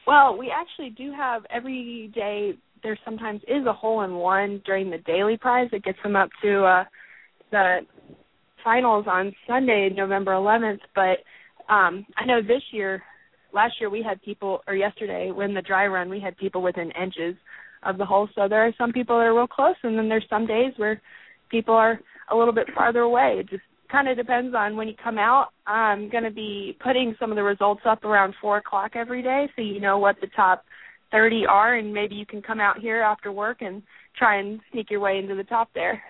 Well, 0.07 0.37
we 0.39 0.53
actually 0.55 0.91
do 0.91 1.13
have 1.13 1.45
every 1.51 2.11
day. 2.15 2.53
There 2.83 2.99
sometimes 3.05 3.41
is 3.49 3.67
a 3.67 3.73
hole 3.73 4.03
in 4.03 4.15
one 4.15 4.63
during 4.65 4.91
the 4.91 4.99
daily 4.99 5.37
prize 5.37 5.69
that 5.73 5.83
gets 5.83 5.99
them 6.03 6.17
up 6.17 6.31
to 6.43 6.65
uh, 6.65 6.85
the 7.51 7.79
finals 8.63 9.07
on 9.09 9.35
Sunday, 9.47 9.91
November 9.95 10.33
11th. 10.33 10.81
But 10.95 11.73
um, 11.73 12.07
I 12.17 12.25
know 12.25 12.41
this 12.41 12.63
year 12.71 13.03
last 13.53 13.75
year 13.81 13.91
we 13.91 14.03
had 14.03 14.23
people, 14.23 14.61
or 14.69 14.75
yesterday 14.75 15.31
when 15.33 15.55
the 15.55 15.63
dry 15.63 15.87
run, 15.87 16.09
we 16.09 16.21
had 16.21 16.37
people 16.37 16.63
within 16.63 16.93
inches 16.93 17.35
of 17.83 17.99
the 17.99 18.05
hole. 18.05 18.29
So 18.35 18.49
there 18.49 18.65
are 18.67 18.73
some 18.79 18.93
people 18.93 19.17
that 19.17 19.25
are 19.25 19.35
real 19.35 19.47
close, 19.47 19.77
and 19.83 19.99
then 19.99 20.09
there's 20.09 20.27
some 20.29 20.47
days 20.47 20.73
where 20.77 21.01
people 21.51 21.75
are 21.75 21.99
a 22.31 22.37
little 22.37 22.53
bit 22.53 22.67
farther 22.75 23.01
away. 23.01 23.37
It 23.41 23.49
just 23.49 23.63
kind 23.91 24.09
of 24.09 24.17
depends 24.17 24.55
on 24.55 24.77
when 24.77 24.89
you 24.89 24.95
come 25.03 25.19
out. 25.19 25.49
I'm 25.67 26.09
going 26.11 26.25
to 26.25 26.31
be 26.31 26.77
putting 26.83 27.15
some 27.21 27.31
of 27.31 27.37
the 27.37 27.43
results 27.43 27.83
up 27.89 28.05
around 28.05 28.35
four 28.41 28.59
o'clock 28.59 28.93
every 28.95 29.23
day, 29.23 29.49
so 29.55 29.63
you 29.63 29.81
know 29.81 29.99
what 29.99 30.17
the 30.21 30.29
top 30.35 30.65
30 31.13 31.45
are, 31.49 31.75
and 31.75 31.93
maybe 31.93 32.15
you 32.15 32.27
can 32.27 32.43
come 32.43 32.61
out 32.61 32.79
here 32.79 33.01
after 33.01 33.31
work 33.31 33.59
and 33.61 33.83
try 34.17 34.39
and 34.39 34.61
sneak 34.73 34.91
your 34.91 35.01
way 35.01 35.19
into 35.19 35.35
the 35.35 35.45
top 35.45 35.69
there. 35.75 36.03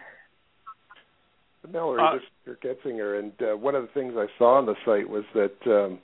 Mallory, 1.70 2.00
uh, 2.00 2.14
this 2.46 2.54
is 2.54 2.56
Getzinger, 2.62 3.18
and 3.18 3.32
uh, 3.42 3.56
one 3.56 3.74
of 3.74 3.82
the 3.82 3.88
things 3.88 4.14
I 4.16 4.26
saw 4.38 4.58
on 4.58 4.66
the 4.66 4.76
site 4.84 5.08
was 5.08 5.24
that 5.34 5.56
um, 5.66 5.98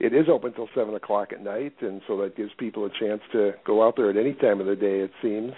it 0.00 0.12
is 0.12 0.26
open 0.30 0.52
till 0.54 0.68
seven 0.74 0.94
o'clock 0.94 1.28
at 1.32 1.42
night, 1.42 1.74
and 1.80 2.00
so 2.06 2.16
that 2.18 2.36
gives 2.36 2.50
people 2.58 2.84
a 2.84 2.90
chance 3.00 3.20
to 3.32 3.52
go 3.64 3.86
out 3.86 3.94
there 3.96 4.10
at 4.10 4.16
any 4.16 4.34
time 4.34 4.60
of 4.60 4.66
the 4.66 4.76
day. 4.76 5.00
It 5.00 5.12
seems. 5.22 5.52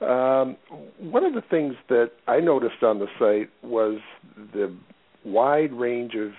Um, 0.00 0.56
one 0.98 1.24
of 1.24 1.32
the 1.32 1.42
things 1.50 1.74
that 1.88 2.10
I 2.26 2.40
noticed 2.40 2.82
on 2.82 2.98
the 2.98 3.06
site 3.18 3.50
was 3.62 3.98
the 4.52 4.74
wide 5.24 5.72
range 5.72 6.14
of 6.14 6.32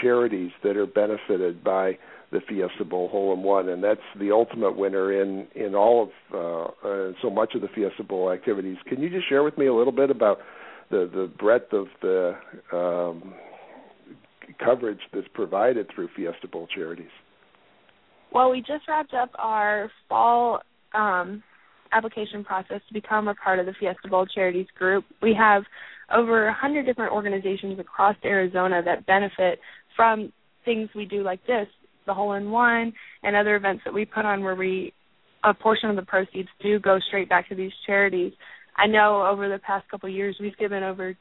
charities 0.00 0.50
that 0.64 0.76
are 0.76 0.86
benefited 0.86 1.62
by 1.62 1.98
the 2.32 2.40
Fiesta 2.48 2.84
Bowl 2.84 3.08
hole 3.08 3.32
in 3.34 3.42
one, 3.42 3.68
and 3.68 3.84
that's 3.84 4.00
the 4.18 4.32
ultimate 4.32 4.76
winner 4.76 5.12
in 5.12 5.46
in 5.54 5.74
all 5.74 6.04
of 6.04 6.08
uh, 6.34 6.88
uh, 6.88 7.12
so 7.20 7.28
much 7.28 7.54
of 7.54 7.60
the 7.60 7.68
Fiesta 7.68 8.02
Bowl 8.02 8.32
activities. 8.32 8.78
Can 8.88 9.02
you 9.02 9.10
just 9.10 9.28
share 9.28 9.42
with 9.42 9.58
me 9.58 9.66
a 9.66 9.74
little 9.74 9.92
bit 9.92 10.10
about 10.10 10.38
the 10.90 11.08
the 11.12 11.30
breadth 11.38 11.72
of 11.74 11.86
the 12.00 12.34
um, 12.72 13.34
coverage 14.64 15.00
that's 15.12 15.28
provided 15.34 15.86
through 15.94 16.08
Fiesta 16.16 16.48
Bowl 16.48 16.66
charities? 16.74 17.10
Well, 18.32 18.50
we 18.50 18.60
just 18.60 18.88
wrapped 18.88 19.12
up 19.12 19.30
our 19.38 19.90
fall 20.08 20.62
um, 20.94 21.42
application 21.92 22.44
process 22.44 22.80
to 22.88 22.94
become 22.94 23.28
a 23.28 23.34
part 23.34 23.58
of 23.58 23.66
the 23.66 23.74
Fiesta 23.78 24.08
Bowl 24.08 24.26
Charities 24.26 24.66
Group. 24.78 25.04
We 25.20 25.34
have 25.38 25.62
over 26.14 26.46
100 26.46 26.84
different 26.84 27.12
organizations 27.12 27.78
across 27.78 28.16
Arizona 28.24 28.82
that 28.84 29.06
benefit 29.06 29.58
from 29.96 30.32
things 30.64 30.88
we 30.94 31.04
do 31.04 31.22
like 31.22 31.44
this, 31.46 31.66
the 32.06 32.14
hole 32.14 32.34
in 32.34 32.50
one, 32.50 32.92
and 33.22 33.36
other 33.36 33.56
events 33.56 33.82
that 33.84 33.94
we 33.94 34.04
put 34.04 34.24
on 34.24 34.42
where 34.42 34.54
we 34.54 34.92
a 35.44 35.52
portion 35.52 35.90
of 35.90 35.96
the 35.96 36.02
proceeds 36.02 36.48
do 36.62 36.78
go 36.78 36.98
straight 37.08 37.28
back 37.28 37.48
to 37.48 37.54
these 37.54 37.72
charities. 37.84 38.32
I 38.76 38.86
know 38.86 39.26
over 39.26 39.48
the 39.48 39.58
past 39.58 39.88
couple 39.90 40.08
of 40.08 40.14
years 40.14 40.36
we've 40.40 40.56
given 40.56 40.82
over 40.82 41.16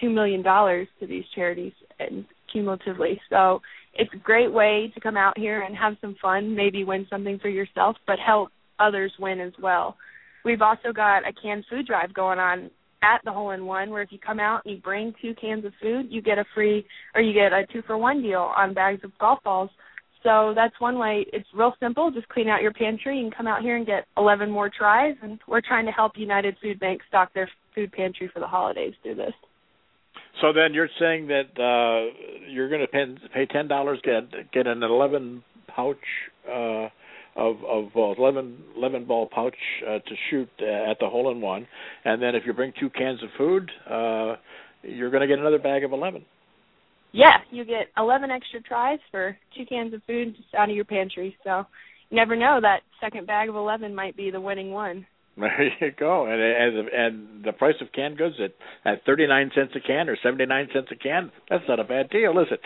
two 0.00 0.10
million 0.10 0.42
dollars 0.42 0.88
to 1.00 1.06
these 1.06 1.24
charities 1.34 1.72
and 1.98 2.24
cumulatively. 2.50 3.20
So 3.28 3.60
it's 3.94 4.12
a 4.14 4.18
great 4.18 4.52
way 4.52 4.90
to 4.94 5.00
come 5.00 5.16
out 5.16 5.36
here 5.36 5.62
and 5.62 5.76
have 5.76 5.94
some 6.00 6.16
fun, 6.20 6.54
maybe 6.54 6.84
win 6.84 7.06
something 7.10 7.38
for 7.40 7.48
yourself, 7.48 7.96
but 8.06 8.18
help 8.24 8.50
others 8.78 9.12
win 9.18 9.40
as 9.40 9.52
well. 9.60 9.96
We've 10.44 10.62
also 10.62 10.92
got 10.94 11.28
a 11.28 11.32
canned 11.32 11.64
food 11.68 11.86
drive 11.86 12.14
going 12.14 12.38
on 12.38 12.70
at 13.02 13.20
the 13.24 13.32
hole 13.32 13.50
in 13.50 13.66
one 13.66 13.90
where 13.90 14.02
if 14.02 14.10
you 14.10 14.18
come 14.18 14.40
out 14.40 14.62
and 14.64 14.74
you 14.74 14.80
bring 14.80 15.14
two 15.20 15.34
cans 15.40 15.64
of 15.64 15.72
food, 15.80 16.06
you 16.10 16.20
get 16.20 16.38
a 16.38 16.44
free 16.54 16.86
or 17.14 17.20
you 17.20 17.32
get 17.32 17.52
a 17.52 17.66
two 17.72 17.82
for 17.86 17.96
one 17.96 18.22
deal 18.22 18.52
on 18.56 18.74
bags 18.74 19.00
of 19.04 19.16
golf 19.18 19.38
balls. 19.44 19.70
So 20.24 20.52
that's 20.54 20.74
one 20.80 20.98
way. 20.98 21.24
It's 21.32 21.46
real 21.54 21.74
simple. 21.78 22.10
Just 22.10 22.28
clean 22.28 22.48
out 22.48 22.60
your 22.60 22.72
pantry 22.72 23.20
and 23.20 23.34
come 23.34 23.46
out 23.46 23.62
here 23.62 23.76
and 23.76 23.86
get 23.86 24.06
11 24.16 24.50
more 24.50 24.68
tries. 24.68 25.14
And 25.22 25.38
we're 25.46 25.60
trying 25.60 25.86
to 25.86 25.92
help 25.92 26.12
United 26.16 26.56
Food 26.60 26.80
Bank 26.80 27.02
stock 27.08 27.32
their 27.34 27.48
food 27.74 27.92
pantry 27.92 28.28
for 28.32 28.40
the 28.40 28.46
holidays 28.46 28.94
through 29.02 29.14
this. 29.14 29.34
So 30.40 30.52
then 30.52 30.74
you're 30.74 30.90
saying 30.98 31.28
that 31.28 31.50
uh 31.58 32.14
you're 32.48 32.68
going 32.68 32.80
to 32.80 33.26
pay, 33.32 33.46
ten 33.46 33.68
dollars 33.68 33.98
get 34.04 34.52
get 34.52 34.66
an 34.66 34.82
eleven 34.82 35.42
pouch 35.66 35.96
uh 36.48 36.88
of 37.38 37.56
of 37.64 37.84
uh, 37.96 38.20
11, 38.20 38.58
11 38.76 39.04
ball 39.06 39.28
pouch 39.32 39.54
uh, 39.86 39.98
to 39.98 40.14
shoot 40.30 40.48
uh, 40.60 40.90
at 40.90 40.98
the 41.00 41.08
hole 41.08 41.30
in 41.30 41.40
one, 41.40 41.66
and 42.04 42.20
then 42.20 42.34
if 42.34 42.42
you 42.44 42.52
bring 42.52 42.72
two 42.78 42.90
cans 42.90 43.22
of 43.22 43.30
food, 43.38 43.70
uh 43.90 44.36
you're 44.82 45.10
going 45.10 45.22
to 45.22 45.26
get 45.26 45.38
another 45.38 45.58
bag 45.58 45.84
of 45.84 45.92
eleven. 45.92 46.24
Yeah, 47.12 47.38
you 47.50 47.64
get 47.64 47.88
11 47.96 48.30
extra 48.30 48.60
tries 48.60 48.98
for 49.10 49.36
two 49.56 49.64
cans 49.66 49.94
of 49.94 50.02
food 50.06 50.36
just 50.36 50.54
out 50.54 50.68
of 50.68 50.76
your 50.76 50.84
pantry. 50.84 51.36
So 51.42 51.64
you 52.10 52.16
never 52.16 52.36
know 52.36 52.58
that 52.60 52.80
second 53.00 53.26
bag 53.26 53.48
of 53.48 53.54
11 53.54 53.94
might 53.94 54.16
be 54.16 54.30
the 54.30 54.40
winning 54.40 54.72
one. 54.72 55.06
There 55.38 55.62
you 55.80 55.92
go, 55.96 56.26
and 56.26 56.42
and 56.42 56.88
and 56.88 57.44
the 57.44 57.52
price 57.52 57.76
of 57.80 57.92
canned 57.92 58.18
goods 58.18 58.34
at 58.42 58.54
at 58.84 59.04
thirty 59.06 59.24
nine 59.24 59.52
cents 59.54 59.70
a 59.76 59.80
can 59.80 60.08
or 60.08 60.16
seventy 60.20 60.46
nine 60.46 60.66
cents 60.74 60.88
a 60.90 60.96
can. 60.96 61.30
That's 61.48 61.62
not 61.68 61.78
a 61.78 61.84
bad 61.84 62.10
deal, 62.10 62.36
is 62.40 62.48
it? 62.50 62.60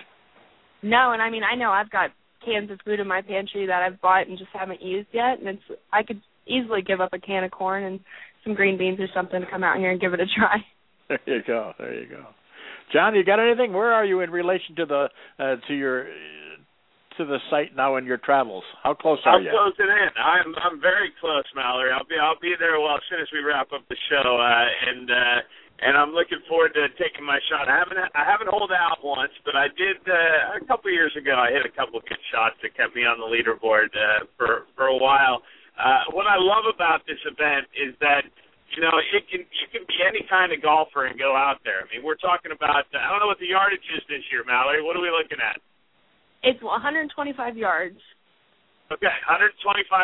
No, 0.82 1.12
and 1.12 1.20
I 1.20 1.28
mean 1.28 1.42
I 1.44 1.54
know 1.54 1.70
I've 1.70 1.90
got 1.90 2.12
cans 2.44 2.70
of 2.70 2.78
food 2.84 3.00
in 3.00 3.06
my 3.08 3.22
pantry 3.22 3.66
that 3.66 3.82
I've 3.82 4.00
bought 4.00 4.26
and 4.28 4.38
just 4.38 4.50
haven't 4.52 4.82
used 4.82 5.08
yet, 5.12 5.38
and 5.38 5.48
it's 5.48 5.62
I 5.92 6.02
could 6.02 6.20
easily 6.46 6.82
give 6.82 7.00
up 7.00 7.12
a 7.12 7.18
can 7.18 7.44
of 7.44 7.50
corn 7.50 7.84
and 7.84 8.00
some 8.44 8.54
green 8.54 8.76
beans 8.76 8.98
or 9.00 9.08
something 9.14 9.40
to 9.40 9.46
come 9.50 9.62
out 9.62 9.78
here 9.78 9.90
and 9.90 10.00
give 10.00 10.14
it 10.14 10.20
a 10.20 10.26
try. 10.26 10.56
There 11.08 11.36
you 11.36 11.42
go. 11.46 11.72
There 11.78 11.92
you 11.92 12.08
go. 12.08 12.24
Jon, 12.92 13.14
you 13.14 13.24
got 13.24 13.38
anything? 13.38 13.72
Where 13.74 13.92
are 13.92 14.04
you 14.04 14.20
in 14.20 14.30
relation 14.30 14.76
to 14.76 14.86
the 14.86 15.08
uh, 15.38 15.56
to 15.68 15.74
your 15.74 16.06
to 17.18 17.24
the 17.24 17.36
site 17.50 17.76
now 17.76 17.96
in 17.96 18.06
your 18.06 18.16
travels? 18.16 18.64
How 18.82 18.94
close 18.94 19.18
are 19.26 19.36
I'm 19.36 19.44
you? 19.44 19.50
closing 19.50 19.92
in. 19.92 20.08
I'm 20.16 20.54
I'm 20.56 20.80
very 20.80 21.12
close, 21.20 21.44
Mallory. 21.54 21.90
I'll 21.92 22.06
be 22.08 22.16
I'll 22.16 22.40
be 22.40 22.54
there 22.58 22.80
well 22.80 22.96
as 22.96 23.02
soon 23.10 23.20
as 23.20 23.28
we 23.32 23.40
wrap 23.40 23.68
up 23.74 23.82
the 23.90 23.96
show, 24.08 24.38
uh, 24.40 24.88
and 24.88 25.10
uh, 25.10 25.38
and 25.82 25.98
I'm 25.98 26.14
looking 26.14 26.38
forward 26.46 26.78
to 26.78 26.86
taking 26.94 27.26
my 27.26 27.42
shot. 27.50 27.66
I 27.66 27.74
haven't 27.82 27.98
I 27.98 28.22
haven't 28.22 28.46
holed 28.46 28.70
out 28.70 29.02
once, 29.02 29.34
but 29.42 29.58
I 29.58 29.66
did 29.74 29.98
uh, 30.06 30.62
a 30.62 30.64
couple 30.70 30.94
years 30.94 31.10
ago. 31.18 31.34
I 31.34 31.50
hit 31.50 31.66
a 31.66 31.74
couple 31.74 31.98
of 31.98 32.06
good 32.06 32.22
shots 32.30 32.54
that 32.62 32.78
kept 32.78 32.94
me 32.94 33.02
on 33.02 33.18
the 33.18 33.26
leaderboard 33.26 33.90
uh, 33.90 34.30
for 34.38 34.70
for 34.78 34.86
a 34.86 34.96
while. 34.96 35.42
Uh, 35.74 36.14
what 36.14 36.30
I 36.30 36.38
love 36.38 36.70
about 36.70 37.02
this 37.10 37.18
event 37.26 37.66
is 37.74 37.98
that 37.98 38.22
you 38.78 38.80
know 38.80 38.94
it 38.94 39.26
can 39.26 39.42
you 39.42 39.66
can 39.74 39.82
be 39.90 39.98
any 40.06 40.22
kind 40.30 40.54
of 40.54 40.62
golfer 40.62 41.10
and 41.10 41.18
go 41.18 41.34
out 41.34 41.58
there. 41.66 41.82
I 41.82 41.86
mean, 41.90 42.06
we're 42.06 42.20
talking 42.22 42.54
about 42.54 42.86
I 42.94 43.10
don't 43.10 43.18
know 43.18 43.30
what 43.30 43.42
the 43.42 43.50
yardage 43.50 43.84
is 43.90 44.06
this 44.06 44.22
year, 44.30 44.46
Mallory. 44.46 44.86
What 44.86 44.94
are 44.94 45.02
we 45.02 45.10
looking 45.10 45.42
at? 45.42 45.58
It's 46.46 46.62
125 46.62 47.10
yards. 47.58 47.98
Okay, 48.92 49.16
125 49.24 49.56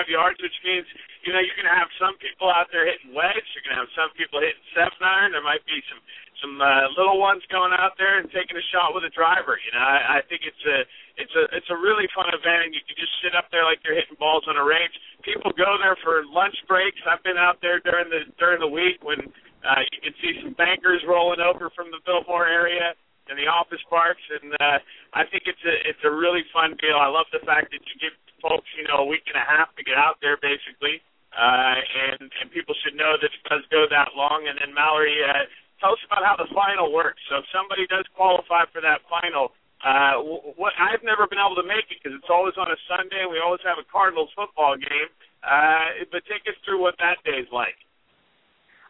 yards, 0.09 0.40
which 0.40 0.57
means 0.64 0.88
you 1.21 1.37
know 1.37 1.45
going 1.61 1.68
to 1.68 1.76
have 1.76 1.92
some 2.00 2.16
people 2.25 2.49
out 2.49 2.73
there 2.73 2.88
hitting 2.88 3.12
wedge. 3.12 3.45
You're 3.52 3.61
going 3.68 3.76
to 3.76 3.85
have 3.85 3.92
some 3.92 4.09
people 4.16 4.40
hitting 4.40 4.64
seven 4.73 4.97
iron. 5.04 5.37
There 5.37 5.45
might 5.45 5.61
be 5.68 5.76
some 5.92 6.00
some 6.40 6.57
uh, 6.57 6.88
little 6.97 7.21
ones 7.21 7.45
going 7.52 7.76
out 7.76 8.00
there 8.00 8.16
and 8.16 8.33
taking 8.33 8.57
a 8.57 8.64
shot 8.73 8.97
with 8.97 9.04
a 9.04 9.12
driver. 9.12 9.61
You 9.61 9.76
know, 9.76 9.85
I, 9.85 10.25
I 10.25 10.26
think 10.30 10.49
it's 10.49 10.64
a 10.64 10.88
it's 11.21 11.35
a 11.37 11.45
it's 11.52 11.68
a 11.68 11.76
really 11.76 12.09
fun 12.16 12.33
event, 12.33 12.71
and 12.71 12.73
you 12.73 12.80
can 12.88 12.97
just 12.97 13.12
sit 13.21 13.37
up 13.37 13.52
there 13.52 13.68
like 13.68 13.85
you're 13.85 13.99
hitting 13.99 14.16
balls 14.16 14.49
on 14.49 14.57
a 14.57 14.64
range. 14.64 14.97
People 15.21 15.52
go 15.52 15.76
there 15.76 16.00
for 16.00 16.25
lunch 16.25 16.57
breaks. 16.64 16.97
I've 17.04 17.21
been 17.21 17.37
out 17.37 17.61
there 17.61 17.85
during 17.85 18.09
the 18.09 18.25
during 18.40 18.64
the 18.64 18.73
week 18.73 19.04
when 19.04 19.21
uh, 19.68 19.85
you 19.92 20.00
can 20.00 20.16
see 20.25 20.33
some 20.40 20.57
bankers 20.57 21.04
rolling 21.04 21.45
over 21.45 21.68
from 21.76 21.92
the 21.92 22.00
Biltmore 22.09 22.49
area 22.49 22.97
in 23.28 23.37
the 23.37 23.52
office 23.52 23.85
parks, 23.92 24.25
and 24.33 24.57
uh, 24.57 24.80
I 25.12 25.28
think 25.28 25.45
it's 25.45 25.61
a 25.61 25.75
it's 25.85 26.04
a 26.09 26.12
really 26.14 26.49
fun 26.57 26.73
deal. 26.80 26.97
I 26.97 27.12
love 27.12 27.28
the 27.37 27.45
fact 27.45 27.68
that 27.76 27.85
you 27.85 27.95
give 28.00 28.16
folks 28.40 28.68
you 28.76 28.85
know 28.87 29.04
a 29.04 29.09
week 29.09 29.25
and 29.26 29.38
a 29.38 29.47
half 29.47 29.75
to 29.76 29.83
get 29.83 29.97
out 29.99 30.18
there, 30.21 30.38
basically, 30.40 31.02
uh, 31.35 31.78
and 31.78 32.30
and 32.40 32.47
people 32.50 32.75
should 32.83 32.95
know 32.95 33.18
that 33.18 33.30
it 33.30 33.45
does 33.47 33.64
go 33.71 33.87
that 33.90 34.14
long. 34.16 34.47
And 34.49 34.59
then 34.59 34.75
Mallory, 34.75 35.18
uh, 35.23 35.47
tell 35.80 35.95
us 35.95 36.02
about 36.07 36.25
how 36.25 36.37
the 36.37 36.50
final 36.54 36.90
works. 36.90 37.21
So 37.28 37.42
if 37.42 37.47
somebody 37.54 37.87
does 37.87 38.07
qualify 38.14 38.66
for 38.71 38.80
that 38.83 39.02
final. 39.07 39.54
Uh, 39.78 40.18
what 40.59 40.75
I've 40.75 41.07
never 41.07 41.30
been 41.30 41.38
able 41.38 41.54
to 41.54 41.62
make 41.62 41.87
it 41.87 42.02
because 42.02 42.11
it's 42.11 42.26
always 42.26 42.59
on 42.59 42.66
a 42.66 42.75
Sunday. 42.90 43.23
and 43.23 43.30
We 43.30 43.38
always 43.38 43.62
have 43.62 43.78
a 43.78 43.87
Cardinals 43.87 44.26
football 44.35 44.75
game. 44.75 45.07
Uh, 45.38 46.02
but 46.11 46.23
take 46.26 46.42
us 46.50 46.59
through 46.64 46.83
what 46.83 46.99
that 46.99 47.23
day 47.25 47.38
is 47.38 47.47
like. 47.52 47.78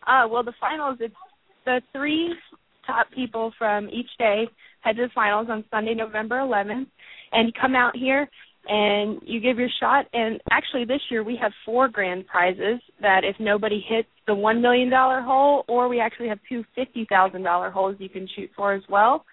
Uh, 0.06 0.24
well, 0.28 0.42
the 0.42 0.54
finals, 0.60 0.96
it's 1.00 1.14
the 1.64 1.82
three 1.92 2.32
top 2.86 3.06
people 3.14 3.52
from 3.58 3.88
each 3.90 4.08
day 4.18 4.48
head 4.80 4.96
to 4.96 5.02
the 5.02 5.08
finals 5.14 5.48
on 5.50 5.64
Sunday, 5.70 5.94
November 5.94 6.36
11th, 6.36 6.86
and 7.32 7.52
come 7.60 7.74
out 7.74 7.94
here 7.94 8.28
and 8.66 9.20
you 9.24 9.40
give 9.40 9.58
your 9.58 9.68
shot. 9.80 10.06
And 10.12 10.40
actually, 10.50 10.84
this 10.84 11.00
year 11.10 11.22
we 11.22 11.38
have 11.40 11.52
four 11.64 11.88
grand 11.88 12.26
prizes 12.26 12.80
that 13.00 13.22
if 13.24 13.36
nobody 13.38 13.82
hits 13.86 14.08
the 14.26 14.34
one 14.34 14.60
million 14.60 14.90
dollar 14.90 15.20
hole, 15.20 15.64
or 15.68 15.88
we 15.88 16.00
actually 16.00 16.28
have 16.28 16.38
two 16.48 16.64
fifty 16.74 17.06
thousand 17.08 17.42
dollar 17.42 17.70
holes 17.70 17.96
you 17.98 18.08
can 18.08 18.28
shoot 18.36 18.50
for 18.56 18.74
as 18.74 18.82
well. 18.88 19.24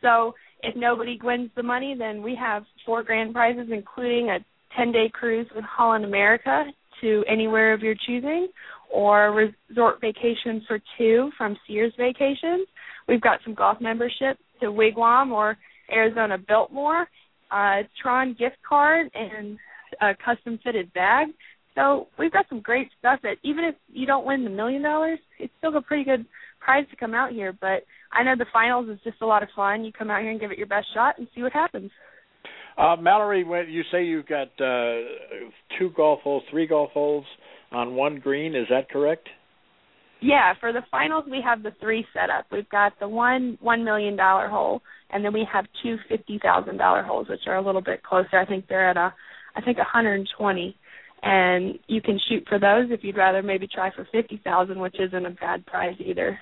So 0.00 0.34
if 0.62 0.74
nobody 0.76 1.18
wins 1.22 1.50
the 1.56 1.62
money, 1.62 1.94
then 1.98 2.22
we 2.22 2.34
have 2.40 2.64
four 2.86 3.02
grand 3.02 3.34
prizes, 3.34 3.68
including 3.70 4.30
a 4.30 4.38
ten 4.76 4.92
day 4.92 5.10
cruise 5.12 5.46
with 5.54 5.64
Holland 5.64 6.04
America 6.04 6.64
to 7.00 7.24
anywhere 7.28 7.74
of 7.74 7.80
your 7.80 7.94
choosing, 8.06 8.48
or 8.92 9.50
resort 9.70 10.00
vacations 10.00 10.62
for 10.66 10.80
two 10.96 11.30
from 11.36 11.56
Sears 11.66 11.92
Vacations. 11.96 12.66
We've 13.06 13.20
got 13.20 13.40
some 13.44 13.54
golf 13.54 13.80
memberships 13.80 14.40
to 14.60 14.66
Wigwam 14.66 15.30
or 15.30 15.56
Arizona 15.92 16.36
Biltmore, 16.38 17.06
uh, 17.50 17.82
Troon 18.02 18.34
gift 18.38 18.56
card, 18.68 19.10
and 19.14 19.58
a 20.00 20.14
custom 20.24 20.58
fitted 20.62 20.92
bag. 20.92 21.28
So 21.74 22.08
we've 22.18 22.32
got 22.32 22.46
some 22.48 22.60
great 22.60 22.88
stuff 22.98 23.20
that 23.22 23.36
even 23.44 23.64
if 23.64 23.74
you 23.92 24.06
don't 24.06 24.26
win 24.26 24.44
the 24.44 24.50
million 24.50 24.82
dollars, 24.82 25.18
it's 25.38 25.52
still 25.58 25.76
a 25.76 25.82
pretty 25.82 26.04
good 26.04 26.26
prize 26.60 26.84
to 26.90 26.96
come 26.96 27.14
out 27.14 27.32
here. 27.32 27.52
But 27.52 27.84
I 28.12 28.24
know 28.24 28.34
the 28.36 28.46
finals 28.52 28.88
is 28.88 28.98
just 29.04 29.22
a 29.22 29.26
lot 29.26 29.42
of 29.42 29.48
fun. 29.54 29.84
You 29.84 29.92
come 29.92 30.10
out 30.10 30.22
here 30.22 30.30
and 30.30 30.40
give 30.40 30.50
it 30.50 30.58
your 30.58 30.66
best 30.66 30.86
shot 30.92 31.18
and 31.18 31.28
see 31.34 31.42
what 31.42 31.52
happens. 31.52 31.90
Uh, 32.76 32.96
Mallory, 33.00 33.44
when 33.44 33.68
you 33.68 33.82
say 33.90 34.04
you've 34.04 34.26
got 34.26 34.48
uh, 34.60 35.02
two 35.78 35.90
golf 35.96 36.20
holes, 36.22 36.42
three 36.50 36.66
golf 36.66 36.90
holes 36.92 37.24
on 37.72 37.94
one 37.94 38.18
green, 38.20 38.54
is 38.54 38.66
that 38.70 38.88
correct? 38.88 39.28
Yeah, 40.20 40.54
for 40.58 40.72
the 40.72 40.82
finals 40.90 41.24
we 41.30 41.40
have 41.44 41.62
the 41.62 41.72
three 41.80 42.04
set 42.12 42.30
up. 42.30 42.46
We've 42.50 42.68
got 42.70 42.98
the 42.98 43.08
one 43.08 43.56
one 43.60 43.84
million 43.84 44.16
dollar 44.16 44.48
hole, 44.48 44.82
and 45.10 45.24
then 45.24 45.32
we 45.32 45.46
have 45.52 45.66
two 45.82 45.96
fifty 46.08 46.40
thousand 46.42 46.78
dollar 46.78 47.02
holes, 47.02 47.28
which 47.28 47.46
are 47.46 47.56
a 47.56 47.64
little 47.64 47.80
bit 47.82 48.02
closer. 48.02 48.36
I 48.38 48.44
think 48.44 48.66
they're 48.68 48.90
at 48.90 48.96
a, 48.96 49.14
I 49.54 49.60
think 49.60 49.78
a 49.78 49.84
hundred 49.84 50.14
and 50.14 50.28
twenty, 50.36 50.76
and 51.22 51.78
you 51.86 52.00
can 52.00 52.18
shoot 52.28 52.44
for 52.48 52.58
those 52.58 52.90
if 52.90 53.04
you'd 53.04 53.16
rather 53.16 53.42
maybe 53.42 53.68
try 53.68 53.94
for 53.94 54.08
fifty 54.10 54.40
thousand, 54.42 54.80
which 54.80 54.96
isn't 54.98 55.26
a 55.26 55.30
bad 55.30 55.64
prize 55.66 55.96
either. 56.00 56.38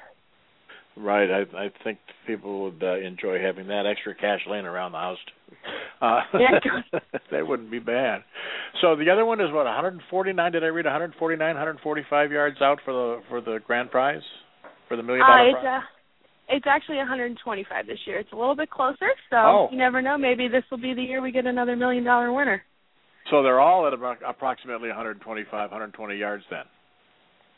Right. 0.97 1.29
I 1.31 1.41
I 1.57 1.69
think 1.85 1.99
people 2.27 2.63
would 2.65 2.83
uh, 2.83 2.99
enjoy 2.99 3.41
having 3.41 3.67
that 3.69 3.85
extra 3.87 4.15
cash 4.15 4.41
laying 4.49 4.65
around 4.65 4.93
the 4.93 4.99
house. 4.99 5.19
Uh, 6.01 6.21
yeah. 6.35 7.01
that 7.31 7.47
wouldn't 7.47 7.71
be 7.71 7.79
bad. 7.79 8.23
So 8.81 8.97
the 8.97 9.11
other 9.11 9.25
one 9.25 9.41
is 9.41 9.53
what 9.53 9.65
149. 9.67 10.53
Did 10.53 10.65
I 10.65 10.69
read 10.69 10.87
149, 10.87 11.39
145 11.39 12.33
yards 12.33 12.57
out 12.63 12.79
for 12.85 12.93
the 12.93 13.23
for 13.29 13.41
the 13.41 13.59
grand 13.67 13.91
prize 13.91 14.23
for 14.89 14.97
the 14.97 15.03
million 15.03 15.27
dollar 15.27 15.41
uh, 15.41 15.51
it's 15.51 15.61
prize? 15.61 15.83
It's 16.49 16.67
actually 16.67 16.99
125 16.99 17.87
this 17.87 17.99
year. 18.07 18.19
It's 18.19 18.33
a 18.33 18.37
little 18.37 18.55
bit 18.57 18.71
closer, 18.71 19.11
so 19.31 19.37
Oh. 19.37 19.69
you 19.71 19.77
never 19.79 20.01
know. 20.01 20.17
Maybe 20.17 20.49
this 20.49 20.63
will 20.71 20.79
be 20.79 20.95
the 20.95 21.03
year 21.03 21.21
we 21.21 21.33
get 21.33 21.45
another 21.45 21.77
million 21.77 22.05
dollar 22.05 22.33
winner. 22.33 22.63
So 23.31 23.43
they're 23.43 23.61
all 23.61 23.87
at 23.87 23.93
about 23.93 24.19
approximately 24.25 24.89
125, 24.89 25.51
120 25.51 26.17
yards 26.17 26.45
then. 26.49 26.65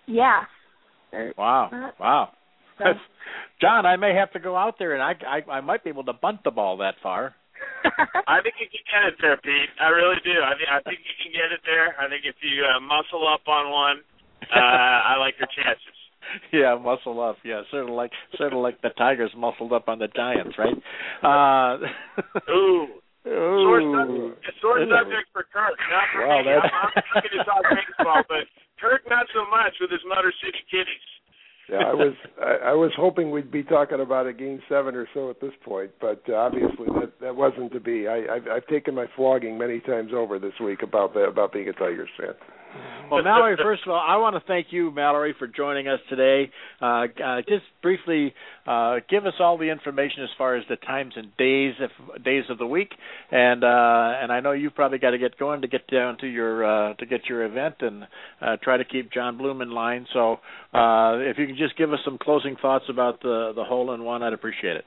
Yeah. 0.07 0.40
Wow. 1.37 1.71
Uh, 1.73 1.90
Wow. 2.00 2.30
So- 2.78 2.94
Jon, 3.61 3.87
I 3.87 3.97
may 3.97 4.14
have 4.14 4.30
to 4.32 4.38
go 4.40 4.54
out 4.56 4.78
there 4.78 4.94
and 4.94 5.02
I, 5.02 5.14
I 5.26 5.58
I 5.58 5.61
might 5.61 5.82
be 5.82 5.90
able 5.90 6.04
to 6.04 6.12
bunt 6.12 6.44
the 6.44 6.50
ball 6.52 6.76
that 6.78 6.94
far. 7.02 7.35
I 8.30 8.38
think 8.42 8.54
you 8.62 8.68
can 8.70 8.87
get 8.87 9.02
it 9.12 9.16
there, 9.20 9.37
Pete. 9.37 9.70
I 9.82 9.88
really 9.90 10.18
do. 10.23 10.30
I 10.47 10.54
think 10.54 10.68
I 10.70 10.78
think 10.87 10.99
you 11.02 11.16
can 11.23 11.32
get 11.35 11.50
it 11.50 11.61
there. 11.66 11.94
I 11.99 12.06
think 12.08 12.23
if 12.25 12.37
you 12.40 12.62
uh, 12.62 12.78
muscle 12.78 13.26
up 13.26 13.42
on 13.50 13.70
one, 13.70 13.99
uh, 14.54 14.99
I 15.11 15.18
like 15.18 15.35
your 15.42 15.50
chances. 15.50 15.97
yeah, 16.52 16.78
muscle 16.78 17.18
up. 17.20 17.37
Yeah, 17.42 17.62
sort 17.70 17.90
of 17.90 17.90
like 17.90 18.12
sort 18.38 18.52
of 18.54 18.61
like 18.62 18.80
the 18.82 18.90
Tigers 18.94 19.32
muscled 19.37 19.73
up 19.73 19.88
on 19.88 19.99
the 19.99 20.06
Giants, 20.14 20.54
right? 20.58 20.78
Uh, 21.23 21.82
Ooh, 22.50 22.87
sore 23.26 23.80
ooh. 23.82 23.90
subject, 23.90 24.54
sore 24.62 24.78
subject 24.87 25.26
for 25.35 25.42
Kirk. 25.50 25.75
Not 25.90 26.06
for 26.14 26.26
Well, 26.30 26.38
me. 26.47 26.54
that- 26.54 26.62
I'm, 26.62 26.94
I'm 26.94 27.02
happy 27.14 27.28
to 27.35 27.42
talk 27.42 27.62
baseball, 27.75 28.23
but 28.30 28.47
Kirk 28.78 29.02
not 29.11 29.26
so 29.35 29.42
much 29.50 29.75
with 29.82 29.90
his 29.90 30.02
Motor 30.06 30.32
City 30.42 30.62
Kitties. 30.70 31.06
Yeah, 31.70 31.78
I 31.78 31.94
was 31.94 32.14
I, 32.40 32.70
I 32.70 32.72
was 32.72 32.92
hoping 32.96 33.30
we'd 33.30 33.50
be 33.50 33.62
talking 33.62 34.00
about 34.00 34.26
a 34.26 34.32
game 34.32 34.60
seven 34.68 34.94
or 34.94 35.06
so 35.12 35.30
at 35.30 35.40
this 35.40 35.52
point, 35.64 35.90
but 36.00 36.22
uh, 36.28 36.34
obviously 36.34 36.87
that 37.00 37.12
that 37.20 37.37
wasn't 37.37 37.72
to 37.72 37.80
be. 37.80 38.08
I, 38.08 38.37
I've, 38.37 38.48
I've 38.48 38.66
taken 38.66 38.94
my 38.94 39.06
flogging 39.16 39.58
many 39.58 39.80
times 39.80 40.12
over 40.14 40.38
this 40.38 40.54
week 40.62 40.82
about 40.82 41.14
that 41.14 41.25
about 41.25 41.52
being 41.52 41.68
a 41.68 41.72
Tigers 41.72 42.10
fan. 42.18 42.34
Well, 43.10 43.22
Mallory, 43.22 43.56
first 43.56 43.82
of 43.87 43.90
all, 43.90 44.04
I 44.06 44.18
want 44.18 44.37
to 44.37 44.42
thank 44.46 44.66
you, 44.70 44.90
Mallory, 44.90 45.34
for 45.38 45.46
joining 45.46 45.88
us 45.88 45.98
today. 46.10 46.50
Uh, 46.80 47.06
uh, 47.25 47.38
just 47.48 47.64
briefly, 47.80 48.34
uh, 48.66 48.96
give 49.08 49.25
us 49.25 49.32
all 49.40 49.56
the 49.56 49.70
information 49.70 50.25
as 50.25 50.28
far 50.37 50.56
as 50.56 50.64
the 50.68 50.76
times 50.76 51.14
and 51.16 51.34
days 51.38 51.72
of 51.80 52.22
days 52.22 52.44
of 52.50 52.58
the 52.58 52.66
week, 52.66 52.90
and 53.30 53.64
uh, 53.64 54.12
and 54.20 54.30
I 54.30 54.40
know 54.40 54.52
you've 54.52 54.75
probably 54.75 54.98
got 54.98 55.12
to 55.12 55.18
get 55.18 55.38
going 55.38 55.62
to 55.62 55.68
get 55.68 55.87
down 55.90 56.18
to 56.18 56.26
your 56.26 56.90
uh, 56.90 56.94
to 56.96 57.06
get 57.06 57.25
your 57.30 57.46
event 57.46 57.76
and 57.80 58.04
uh, 58.42 58.56
try 58.62 58.76
to 58.76 58.84
keep 58.84 59.10
Jon 59.10 59.38
Bloom 59.38 59.62
in 59.62 59.70
line. 59.70 60.06
So, 60.12 60.34
uh, 60.75 61.16
if 61.20 61.38
you 61.38 61.46
can 61.46 61.56
just 61.56 61.78
give 61.78 61.92
us 61.94 62.00
some 62.04 62.18
closing 62.20 62.56
thoughts 62.60 62.84
about 62.90 63.22
the 63.22 63.52
the 63.56 63.64
hole 63.64 63.94
in 63.94 64.04
one, 64.04 64.22
I'd 64.22 64.34
appreciate 64.34 64.76
it. 64.76 64.84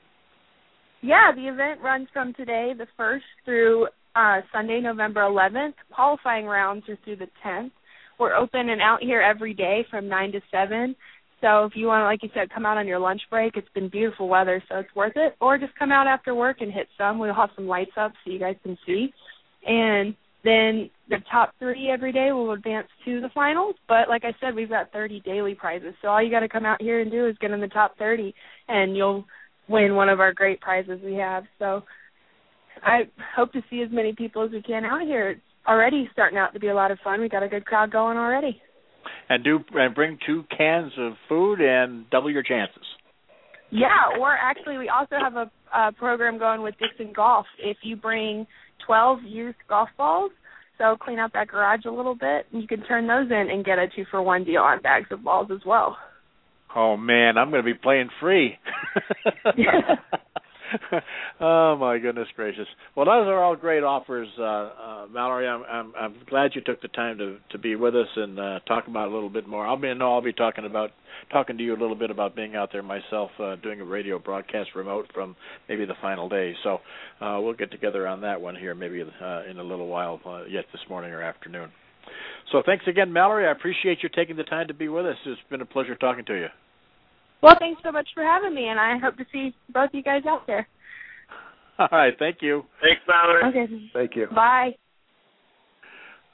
Yeah, 1.02 1.32
the 1.34 1.48
event 1.48 1.80
runs 1.82 2.06
from 2.12 2.32
today, 2.34 2.74
the 2.78 2.86
1st, 2.96 3.20
through 3.44 3.88
uh, 4.14 4.40
Sunday, 4.52 4.80
November 4.80 5.20
11th. 5.22 5.74
Qualifying 5.94 6.46
rounds 6.46 6.88
are 6.88 6.98
through 7.04 7.16
the 7.16 7.28
10th. 7.44 7.70
We're 8.18 8.34
open 8.34 8.68
and 8.68 8.80
out 8.80 9.02
here 9.02 9.20
every 9.20 9.54
day 9.54 9.84
from 9.90 10.08
9 10.08 10.32
to 10.32 10.40
7. 10.50 10.94
So 11.40 11.64
if 11.64 11.72
you 11.74 11.86
want 11.86 12.02
to, 12.02 12.04
like 12.04 12.22
you 12.22 12.28
said, 12.34 12.54
come 12.54 12.64
out 12.64 12.76
on 12.76 12.86
your 12.86 13.00
lunch 13.00 13.22
break, 13.28 13.56
it's 13.56 13.68
been 13.74 13.88
beautiful 13.88 14.28
weather, 14.28 14.62
so 14.68 14.78
it's 14.78 14.94
worth 14.94 15.14
it. 15.16 15.34
Or 15.40 15.58
just 15.58 15.74
come 15.76 15.90
out 15.90 16.06
after 16.06 16.34
work 16.34 16.58
and 16.60 16.72
hit 16.72 16.86
some. 16.96 17.18
We'll 17.18 17.34
have 17.34 17.50
some 17.56 17.66
lights 17.66 17.92
up 17.96 18.12
so 18.24 18.30
you 18.30 18.38
guys 18.38 18.54
can 18.62 18.78
see. 18.86 19.12
And 19.66 20.14
then 20.44 20.90
the 21.08 21.18
top 21.30 21.54
three 21.58 21.90
every 21.90 22.12
day 22.12 22.30
will 22.32 22.52
advance 22.52 22.86
to 23.04 23.20
the 23.20 23.30
finals. 23.34 23.74
But 23.88 24.08
like 24.08 24.24
I 24.24 24.34
said, 24.40 24.54
we've 24.54 24.68
got 24.68 24.92
30 24.92 25.20
daily 25.20 25.54
prizes. 25.54 25.94
So 26.00 26.08
all 26.08 26.22
you 26.22 26.30
got 26.30 26.40
to 26.40 26.48
come 26.48 26.64
out 26.64 26.80
here 26.80 27.00
and 27.00 27.10
do 27.10 27.26
is 27.26 27.36
get 27.40 27.50
in 27.50 27.60
the 27.60 27.68
top 27.68 27.98
30, 27.98 28.32
and 28.68 28.96
you'll 28.96 29.24
win 29.68 29.96
one 29.96 30.08
of 30.08 30.20
our 30.20 30.32
great 30.32 30.60
prizes 30.60 31.00
we 31.04 31.14
have. 31.14 31.44
So 31.58 31.82
I 32.82 33.02
hope 33.36 33.52
to 33.52 33.62
see 33.70 33.82
as 33.82 33.88
many 33.90 34.12
people 34.12 34.44
as 34.44 34.50
we 34.50 34.62
can 34.62 34.84
out 34.84 35.02
here. 35.02 35.30
It's 35.30 35.40
already 35.66 36.08
starting 36.12 36.38
out 36.38 36.52
to 36.54 36.60
be 36.60 36.68
a 36.68 36.74
lot 36.74 36.90
of 36.90 36.98
fun. 37.02 37.20
We 37.20 37.28
got 37.28 37.42
a 37.42 37.48
good 37.48 37.64
crowd 37.64 37.92
going 37.92 38.18
already. 38.18 38.60
And 39.28 39.42
do 39.44 39.60
and 39.74 39.94
bring 39.94 40.18
two 40.26 40.44
cans 40.56 40.92
of 40.98 41.12
food 41.28 41.60
and 41.60 42.08
double 42.10 42.30
your 42.30 42.42
chances. 42.42 42.84
Yeah, 43.70 44.18
or 44.20 44.32
actually, 44.32 44.76
we 44.78 44.90
also 44.90 45.16
have 45.18 45.34
a, 45.34 45.50
a 45.74 45.92
program 45.92 46.38
going 46.38 46.62
with 46.62 46.74
Dixon 46.78 47.12
Golf. 47.14 47.46
If 47.58 47.78
you 47.82 47.96
bring 47.96 48.46
12 48.86 49.20
used 49.24 49.56
golf 49.68 49.88
balls, 49.96 50.30
so 50.76 50.96
clean 51.00 51.18
out 51.18 51.32
that 51.32 51.48
garage 51.48 51.84
a 51.86 51.90
little 51.90 52.14
bit, 52.14 52.46
and 52.52 52.60
you 52.60 52.68
can 52.68 52.82
turn 52.82 53.06
those 53.06 53.30
in 53.30 53.48
and 53.50 53.64
get 53.64 53.78
a 53.78 53.86
two 53.94 54.04
for 54.10 54.20
one 54.20 54.44
deal 54.44 54.60
on 54.60 54.82
bags 54.82 55.06
of 55.10 55.24
balls 55.24 55.48
as 55.50 55.60
well. 55.64 55.96
Oh 56.76 56.96
man, 56.96 57.38
I'm 57.38 57.50
going 57.50 57.64
to 57.64 57.72
be 57.72 57.78
playing 57.78 58.08
free. 58.20 58.58
oh 61.40 61.76
my 61.76 61.98
goodness 61.98 62.28
gracious! 62.34 62.66
Well, 62.94 63.06
those 63.06 63.26
are 63.26 63.42
all 63.42 63.56
great 63.56 63.82
offers, 63.82 64.28
uh, 64.38 64.42
uh, 64.42 65.06
Mallory. 65.10 65.46
I'm, 65.48 65.62
I'm 65.64 65.92
I'm 65.98 66.14
glad 66.28 66.52
you 66.54 66.60
took 66.60 66.80
the 66.82 66.88
time 66.88 67.18
to 67.18 67.38
to 67.50 67.58
be 67.58 67.76
with 67.76 67.94
us 67.94 68.08
and 68.16 68.38
uh, 68.38 68.60
talk 68.66 68.86
about 68.86 69.08
a 69.08 69.14
little 69.14 69.30
bit 69.30 69.46
more. 69.46 69.66
I'll 69.66 69.76
be 69.76 69.92
know 69.94 70.12
I'll 70.12 70.22
be 70.22 70.32
talking 70.32 70.64
about 70.64 70.90
talking 71.30 71.56
to 71.58 71.64
you 71.64 71.72
a 71.74 71.80
little 71.80 71.96
bit 71.96 72.10
about 72.10 72.34
being 72.34 72.56
out 72.56 72.70
there 72.72 72.82
myself, 72.82 73.30
uh, 73.38 73.56
doing 73.56 73.80
a 73.80 73.84
radio 73.84 74.18
broadcast 74.18 74.70
remote 74.74 75.06
from 75.14 75.36
maybe 75.68 75.84
the 75.84 75.94
final 76.00 76.28
day. 76.28 76.54
So 76.62 76.78
uh, 77.20 77.38
we'll 77.40 77.54
get 77.54 77.70
together 77.70 78.06
on 78.06 78.20
that 78.22 78.40
one 78.40 78.56
here 78.56 78.74
maybe 78.74 79.02
uh, 79.02 79.42
in 79.48 79.58
a 79.58 79.64
little 79.64 79.88
while, 79.88 80.20
uh, 80.26 80.44
yet 80.44 80.64
this 80.72 80.82
morning 80.88 81.12
or 81.12 81.22
afternoon. 81.22 81.70
So 82.50 82.62
thanks 82.64 82.84
again, 82.86 83.12
Mallory. 83.12 83.46
I 83.46 83.52
appreciate 83.52 84.02
you 84.02 84.08
taking 84.14 84.36
the 84.36 84.44
time 84.44 84.68
to 84.68 84.74
be 84.74 84.88
with 84.88 85.06
us. 85.06 85.16
It's 85.24 85.40
been 85.50 85.60
a 85.60 85.66
pleasure 85.66 85.94
talking 85.94 86.24
to 86.26 86.34
you. 86.34 86.48
Well, 87.42 87.56
thanks 87.58 87.80
so 87.84 87.90
much 87.90 88.08
for 88.14 88.22
having 88.22 88.54
me, 88.54 88.68
and 88.68 88.78
I 88.78 88.98
hope 88.98 89.16
to 89.16 89.24
see 89.32 89.54
both 89.72 89.90
you 89.92 90.02
guys 90.02 90.22
out 90.28 90.46
there. 90.46 90.68
All 91.78 91.88
right, 91.90 92.14
thank 92.18 92.38
you. 92.40 92.62
Thanks, 92.80 93.02
Mallory. 93.08 93.42
Okay. 93.48 93.90
Thank 93.92 94.16
you. 94.16 94.26
Bye. 94.34 94.76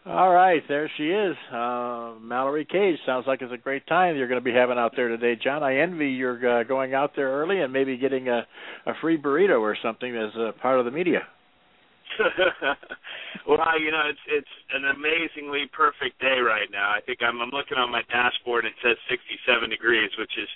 All 0.07 0.33
right, 0.33 0.63
there 0.69 0.91
she 0.97 1.11
is, 1.11 1.37
uh, 1.53 2.15
Mallory 2.23 2.65
Cage. 2.65 2.97
Sounds 3.05 3.27
like 3.27 3.43
it's 3.43 3.53
a 3.53 3.59
great 3.59 3.87
time 3.87 4.17
you're 4.17 4.29
going 4.29 4.41
to 4.41 4.45
be 4.45 4.55
having 4.55 4.79
out 4.79 4.93
there 4.97 5.09
today, 5.09 5.39
Jon. 5.43 5.63
I 5.63 5.81
envy 5.81 6.09
your 6.09 6.61
uh, 6.61 6.65
going 6.65 6.95
out 6.95 7.13
there 7.15 7.29
early 7.29 7.61
and 7.61 7.71
maybe 7.73 7.99
getting 7.99 8.29
a, 8.29 8.47
a 8.87 8.93
free 9.03 9.21
burrito 9.21 9.61
or 9.61 9.77
something 9.83 10.17
as 10.17 10.31
a 10.37 10.53
part 10.63 10.79
of 10.79 10.87
the 10.87 10.91
media. 10.91 11.21
well, 13.47 13.79
you 13.79 13.91
know, 13.93 14.09
it's 14.09 14.25
it's 14.27 14.55
an 14.73 14.89
amazingly 14.97 15.69
perfect 15.77 16.19
day 16.21 16.41
right 16.41 16.73
now. 16.73 16.89
I 16.89 17.01
think 17.05 17.19
I'm 17.21 17.41
I'm 17.43 17.51
looking 17.51 17.77
on 17.77 17.93
my 17.93 18.01
dashboard 18.09 18.65
and 18.65 18.73
it 18.73 18.81
says 18.81 18.97
67 19.13 19.69
degrees, 19.69 20.11
which 20.19 20.33
is 20.41 20.49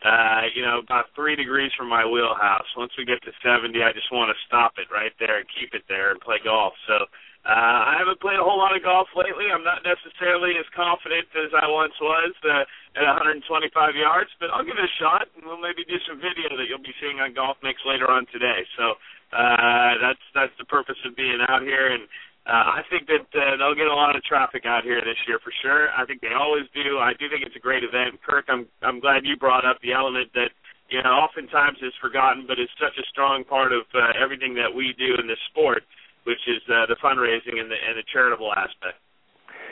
uh, 0.00 0.48
you 0.56 0.64
know, 0.64 0.80
about 0.80 1.12
three 1.14 1.36
degrees 1.36 1.70
from 1.76 1.88
my 1.88 2.04
wheelhouse. 2.08 2.66
Once 2.76 2.92
we 2.96 3.04
get 3.04 3.20
to 3.28 3.32
70, 3.44 3.76
I 3.84 3.92
just 3.92 4.08
want 4.08 4.32
to 4.32 4.38
stop 4.48 4.80
it 4.80 4.88
right 4.88 5.12
there 5.20 5.38
and 5.38 5.46
keep 5.52 5.76
it 5.76 5.84
there 5.88 6.10
and 6.10 6.20
play 6.20 6.40
golf. 6.40 6.72
So 6.88 7.04
uh, 7.44 7.80
I 7.88 7.96
haven't 8.00 8.20
played 8.20 8.40
a 8.40 8.44
whole 8.44 8.60
lot 8.60 8.76
of 8.76 8.84
golf 8.84 9.08
lately. 9.16 9.48
I'm 9.48 9.64
not 9.64 9.80
necessarily 9.84 10.60
as 10.60 10.68
confident 10.76 11.28
as 11.36 11.52
I 11.56 11.68
once 11.68 11.96
was 12.00 12.32
uh, 12.44 12.64
at 12.96 13.04
125 13.04 13.48
yards, 13.96 14.28
but 14.40 14.48
I'll 14.52 14.64
give 14.64 14.76
it 14.76 14.84
a 14.84 14.96
shot, 15.00 15.28
and 15.36 15.44
we'll 15.48 15.60
maybe 15.60 15.84
do 15.84 15.96
some 16.04 16.20
video 16.20 16.52
that 16.56 16.68
you'll 16.68 16.84
be 16.84 16.96
seeing 17.00 17.20
on 17.20 17.32
Golf 17.32 17.56
Mix 17.64 17.80
later 17.84 18.08
on 18.12 18.28
today. 18.28 18.64
So 18.76 18.96
uh, 19.32 20.00
that's 20.04 20.24
that's 20.36 20.52
the 20.60 20.68
purpose 20.68 21.00
of 21.08 21.16
being 21.16 21.40
out 21.48 21.64
here, 21.64 21.92
and 21.92 22.04
uh, 22.50 22.82
I 22.82 22.82
think 22.90 23.06
that 23.06 23.30
uh, 23.30 23.54
they'll 23.62 23.78
get 23.78 23.86
a 23.86 23.94
lot 23.94 24.18
of 24.18 24.26
traffic 24.26 24.66
out 24.66 24.82
here 24.82 24.98
this 24.98 25.22
year 25.30 25.38
for 25.38 25.54
sure. 25.62 25.86
I 25.94 26.02
think 26.04 26.20
they 26.20 26.34
always 26.34 26.66
do. 26.74 26.98
I 26.98 27.14
do 27.14 27.30
think 27.30 27.46
it's 27.46 27.54
a 27.54 27.62
great 27.62 27.86
event. 27.86 28.18
Kirk, 28.26 28.50
I'm 28.50 28.66
I'm 28.82 28.98
glad 28.98 29.22
you 29.22 29.38
brought 29.38 29.62
up 29.64 29.78
the 29.86 29.94
element 29.94 30.34
that 30.34 30.50
you 30.90 30.98
know 30.98 31.14
oftentimes 31.14 31.78
is 31.78 31.94
forgotten, 32.02 32.50
but 32.50 32.58
is 32.58 32.68
such 32.74 32.98
a 32.98 33.06
strong 33.06 33.44
part 33.46 33.70
of 33.70 33.86
uh, 33.94 34.18
everything 34.18 34.58
that 34.58 34.74
we 34.74 34.90
do 34.98 35.14
in 35.22 35.30
this 35.30 35.38
sport, 35.54 35.86
which 36.26 36.42
is 36.50 36.58
uh, 36.66 36.90
the 36.90 36.98
fundraising 36.98 37.62
and 37.62 37.70
the 37.70 37.78
and 37.78 37.94
the 37.94 38.04
charitable 38.10 38.50
aspect. 38.50 38.98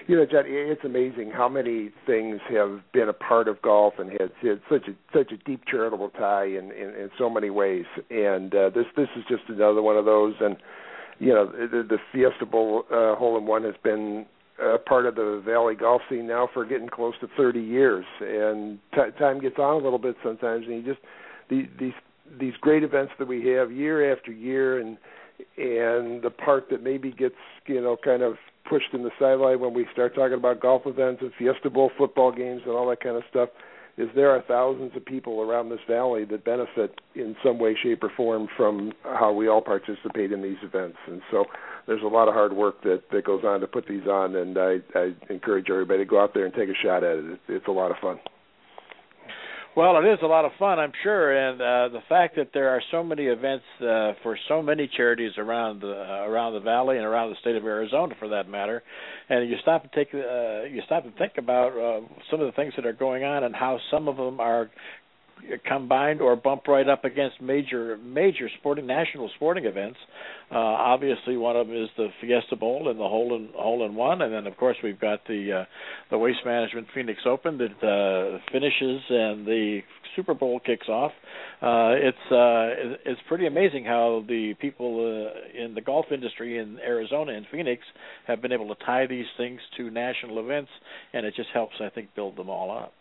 You 0.06 0.16
know, 0.16 0.24
Jon, 0.24 0.44
it's 0.46 0.84
amazing 0.84 1.32
how 1.34 1.50
many 1.50 1.90
things 2.06 2.40
have 2.48 2.80
been 2.94 3.10
a 3.10 3.12
part 3.12 3.48
of 3.48 3.60
golf 3.60 3.94
and 3.98 4.08
has 4.22 4.30
had 4.40 4.62
such 4.70 4.86
a 4.86 4.94
such 5.12 5.32
a 5.32 5.36
deep 5.42 5.66
charitable 5.66 6.10
tie 6.10 6.46
in 6.46 6.70
in, 6.70 6.94
in 6.94 7.10
so 7.18 7.28
many 7.28 7.50
ways. 7.50 7.90
And 8.08 8.54
uh, 8.54 8.70
this 8.70 8.86
this 8.96 9.10
is 9.18 9.24
just 9.28 9.42
another 9.48 9.82
one 9.82 9.96
of 9.96 10.04
those. 10.04 10.34
And 10.38 10.56
you 11.18 11.32
know, 11.32 11.46
the, 11.46 11.82
the 11.88 11.98
Fiesta 12.12 12.46
Bowl 12.46 12.84
uh, 12.90 13.14
hole 13.16 13.36
in 13.36 13.46
one 13.46 13.64
has 13.64 13.74
been 13.82 14.26
a 14.60 14.78
part 14.78 15.06
of 15.06 15.14
the 15.14 15.42
Valley 15.44 15.74
golf 15.74 16.02
scene 16.08 16.26
now 16.26 16.48
for 16.52 16.64
getting 16.64 16.88
close 16.88 17.14
to 17.20 17.28
30 17.36 17.60
years. 17.60 18.04
And 18.20 18.78
t- 18.94 19.18
time 19.18 19.40
gets 19.40 19.58
on 19.58 19.74
a 19.74 19.78
little 19.78 19.98
bit 19.98 20.16
sometimes, 20.22 20.66
and 20.66 20.76
you 20.76 20.82
just 20.82 21.04
the, 21.48 21.68
these 21.78 21.92
these 22.38 22.54
great 22.60 22.82
events 22.82 23.12
that 23.18 23.26
we 23.26 23.46
have 23.48 23.72
year 23.72 24.12
after 24.12 24.30
year, 24.30 24.78
and 24.78 24.98
and 25.56 26.22
the 26.22 26.30
part 26.30 26.68
that 26.70 26.82
maybe 26.82 27.10
gets 27.10 27.36
you 27.66 27.80
know 27.80 27.96
kind 28.02 28.22
of 28.22 28.34
pushed 28.68 28.92
in 28.92 29.02
the 29.02 29.10
sideline 29.18 29.60
when 29.60 29.72
we 29.72 29.86
start 29.92 30.14
talking 30.14 30.34
about 30.34 30.60
golf 30.60 30.82
events 30.86 31.22
and 31.22 31.32
Fiesta 31.38 31.70
Bowl 31.70 31.90
football 31.96 32.30
games 32.30 32.62
and 32.66 32.74
all 32.74 32.88
that 32.90 33.00
kind 33.00 33.16
of 33.16 33.22
stuff 33.30 33.48
is 33.98 34.08
there 34.14 34.30
are 34.30 34.42
thousands 34.46 34.92
of 34.94 35.04
people 35.04 35.40
around 35.40 35.68
this 35.68 35.80
valley 35.88 36.24
that 36.26 36.44
benefit 36.44 37.00
in 37.16 37.34
some 37.44 37.58
way, 37.58 37.76
shape, 37.82 38.02
or 38.04 38.10
form 38.16 38.46
from 38.56 38.92
how 39.02 39.32
we 39.32 39.48
all 39.48 39.60
participate 39.60 40.30
in 40.30 40.40
these 40.40 40.56
events. 40.62 40.96
And 41.08 41.20
so 41.32 41.44
there's 41.86 42.02
a 42.02 42.06
lot 42.06 42.28
of 42.28 42.34
hard 42.34 42.52
work 42.52 42.80
that, 42.84 43.02
that 43.12 43.24
goes 43.24 43.42
on 43.44 43.60
to 43.60 43.66
put 43.66 43.88
these 43.88 44.06
on, 44.06 44.36
and 44.36 44.56
I, 44.56 44.76
I 44.94 45.14
encourage 45.28 45.68
everybody 45.68 46.04
to 46.04 46.04
go 46.04 46.22
out 46.22 46.32
there 46.32 46.46
and 46.46 46.54
take 46.54 46.68
a 46.68 46.74
shot 46.80 47.02
at 47.02 47.18
it. 47.18 47.24
It's, 47.24 47.42
it's 47.48 47.68
a 47.68 47.72
lot 47.72 47.90
of 47.90 47.96
fun. 48.00 48.20
Well, 49.78 49.96
it 49.98 50.08
is 50.12 50.18
a 50.24 50.26
lot 50.26 50.44
of 50.44 50.50
fun, 50.58 50.80
I'm 50.80 50.90
sure, 51.04 51.30
and 51.30 51.62
uh, 51.62 51.96
the 51.96 52.02
fact 52.08 52.34
that 52.34 52.48
there 52.52 52.70
are 52.70 52.82
so 52.90 53.04
many 53.04 53.26
events 53.26 53.64
uh, 53.80 54.14
for 54.24 54.36
so 54.48 54.60
many 54.60 54.90
charities 54.96 55.30
around 55.38 55.82
the 55.82 55.92
uh, 55.92 56.26
around 56.26 56.54
the 56.54 56.60
valley 56.60 56.96
and 56.96 57.06
around 57.06 57.30
the 57.30 57.36
state 57.40 57.54
of 57.54 57.64
Arizona, 57.64 58.16
for 58.18 58.26
that 58.26 58.48
matter, 58.48 58.82
and 59.28 59.48
you 59.48 59.54
stop 59.62 59.84
and 59.84 59.92
take 59.92 60.08
uh, 60.12 60.64
you 60.64 60.82
stop 60.84 61.04
and 61.04 61.14
think 61.14 61.34
about 61.38 61.78
uh, 61.78 62.04
some 62.28 62.40
of 62.40 62.46
the 62.46 62.52
things 62.56 62.72
that 62.74 62.86
are 62.86 62.92
going 62.92 63.22
on 63.22 63.44
and 63.44 63.54
how 63.54 63.78
some 63.88 64.08
of 64.08 64.16
them 64.16 64.40
are 64.40 64.68
combined 65.66 66.20
or 66.20 66.36
bump 66.36 66.66
right 66.68 66.88
up 66.88 67.04
against 67.04 67.40
major 67.40 67.96
major 67.98 68.48
sporting 68.58 68.86
national 68.86 69.30
sporting 69.36 69.64
events. 69.64 69.98
Uh, 70.50 70.56
obviously, 70.56 71.36
one 71.36 71.56
of 71.56 71.66
them 71.66 71.76
is 71.76 71.88
the 71.96 72.08
Fiesta 72.20 72.56
Bowl 72.56 72.88
and 72.88 72.98
the 72.98 73.08
hole 73.08 73.34
in 73.34 73.48
hole 73.54 73.84
in 73.84 73.94
one, 73.94 74.22
and 74.22 74.32
then 74.32 74.46
of 74.46 74.56
course 74.56 74.76
we've 74.82 75.00
got 75.00 75.20
the 75.26 75.60
uh, 75.60 75.64
the 76.10 76.18
Waste 76.18 76.40
Management 76.44 76.88
Phoenix 76.94 77.20
Open 77.26 77.58
that 77.58 77.86
uh, 77.86 78.38
finishes 78.52 79.02
and 79.10 79.46
the 79.46 79.80
Super 80.16 80.34
Bowl 80.34 80.60
kicks 80.60 80.88
off. 80.88 81.12
Uh, 81.60 81.94
it's 81.94 82.32
uh, 82.32 82.96
it's 83.04 83.20
pretty 83.28 83.46
amazing 83.46 83.84
how 83.84 84.24
the 84.28 84.54
people 84.60 85.00
uh, 85.00 85.64
in 85.64 85.74
the 85.74 85.80
golf 85.80 86.06
industry 86.12 86.58
in 86.58 86.78
Arizona 86.80 87.32
and 87.32 87.46
Phoenix 87.50 87.82
have 88.26 88.40
been 88.40 88.52
able 88.52 88.74
to 88.74 88.84
tie 88.84 89.06
these 89.06 89.26
things 89.36 89.60
to 89.76 89.90
national 89.90 90.38
events, 90.38 90.70
and 91.12 91.26
it 91.26 91.34
just 91.36 91.50
helps, 91.52 91.74
I 91.80 91.88
think, 91.88 92.14
build 92.14 92.36
them 92.36 92.48
all 92.48 92.76
up. 92.76 92.92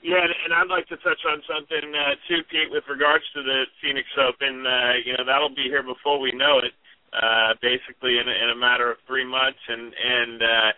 Yeah, 0.00 0.24
and 0.24 0.52
I'd 0.56 0.72
like 0.72 0.88
to 0.88 0.96
touch 1.04 1.20
on 1.28 1.44
something 1.44 1.92
uh, 1.92 2.16
too, 2.24 2.40
Pete, 2.48 2.72
with 2.72 2.84
regards 2.88 3.24
to 3.36 3.44
the 3.44 3.68
Phoenix 3.84 4.08
Open. 4.16 4.64
Uh, 4.64 4.96
you 5.04 5.12
know, 5.12 5.28
that'll 5.28 5.52
be 5.52 5.68
here 5.68 5.84
before 5.84 6.16
we 6.16 6.32
know 6.32 6.56
it, 6.64 6.72
uh, 7.12 7.52
basically 7.60 8.16
in 8.16 8.24
a, 8.24 8.32
in 8.32 8.48
a 8.56 8.58
matter 8.58 8.88
of 8.88 8.96
three 9.04 9.28
months, 9.28 9.60
and 9.68 9.92
and 9.92 10.38
uh, 10.40 10.70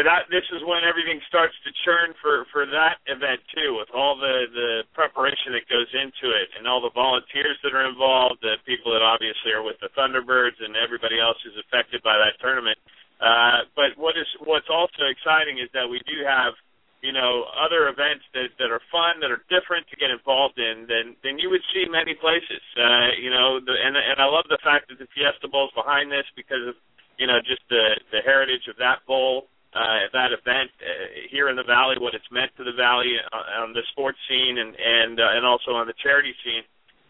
that 0.00 0.32
this 0.32 0.48
is 0.56 0.64
when 0.64 0.80
everything 0.80 1.20
starts 1.28 1.52
to 1.60 1.70
churn 1.84 2.16
for 2.24 2.48
for 2.48 2.64
that 2.64 3.04
event 3.04 3.44
too, 3.52 3.76
with 3.76 3.92
all 3.92 4.16
the 4.16 4.48
the 4.56 4.70
preparation 4.96 5.52
that 5.52 5.68
goes 5.68 5.92
into 5.92 6.32
it, 6.32 6.48
and 6.56 6.64
all 6.64 6.80
the 6.80 6.94
volunteers 6.96 7.60
that 7.60 7.76
are 7.76 7.84
involved, 7.84 8.40
the 8.40 8.56
people 8.64 8.96
that 8.96 9.04
obviously 9.04 9.52
are 9.52 9.64
with 9.64 9.76
the 9.84 9.92
Thunderbirds, 9.92 10.56
and 10.64 10.72
everybody 10.72 11.20
else 11.20 11.36
who's 11.44 11.60
affected 11.68 12.00
by 12.00 12.16
that 12.16 12.40
tournament. 12.40 12.80
Uh, 13.20 13.68
but 13.76 13.92
what 14.00 14.16
is 14.16 14.28
what's 14.48 14.72
also 14.72 15.04
exciting 15.04 15.60
is 15.60 15.68
that 15.76 15.84
we 15.84 16.00
do 16.08 16.24
have 16.24 16.56
you 17.02 17.12
know 17.12 17.46
other 17.54 17.88
events 17.88 18.26
that 18.34 18.50
that 18.58 18.70
are 18.74 18.82
fun 18.90 19.22
that 19.22 19.30
are 19.30 19.42
different 19.46 19.86
to 19.88 19.96
get 19.96 20.10
involved 20.10 20.58
in 20.58 20.86
than 20.90 21.14
than 21.22 21.38
you 21.38 21.50
would 21.50 21.62
see 21.72 21.86
many 21.86 22.14
places. 22.14 22.62
Uh 22.74 23.14
you 23.18 23.30
know 23.30 23.60
the 23.62 23.74
and 23.74 23.94
and 23.96 24.18
I 24.18 24.26
love 24.26 24.46
the 24.50 24.58
fact 24.64 24.88
that 24.90 24.98
the 24.98 25.06
Fiesta 25.14 25.46
Bowl 25.48 25.70
is 25.70 25.74
behind 25.78 26.10
this 26.10 26.26
because 26.34 26.64
of 26.66 26.74
you 27.18 27.26
know 27.26 27.38
just 27.44 27.62
the 27.70 27.98
the 28.10 28.20
heritage 28.26 28.66
of 28.66 28.76
that 28.82 29.06
bowl 29.06 29.46
uh 29.74 30.10
that 30.12 30.34
event 30.34 30.70
uh, 30.82 31.28
here 31.30 31.48
in 31.48 31.56
the 31.56 31.66
valley 31.66 31.96
what 32.00 32.14
it's 32.14 32.30
meant 32.34 32.50
to 32.58 32.64
the 32.64 32.74
valley 32.74 33.14
uh, 33.20 33.62
on 33.62 33.72
the 33.72 33.84
sports 33.94 34.18
scene 34.26 34.58
and 34.58 34.74
and 34.74 35.20
uh, 35.20 35.36
and 35.38 35.46
also 35.46 35.78
on 35.78 35.86
the 35.86 35.94
charity 36.02 36.34
scene. 36.42 36.66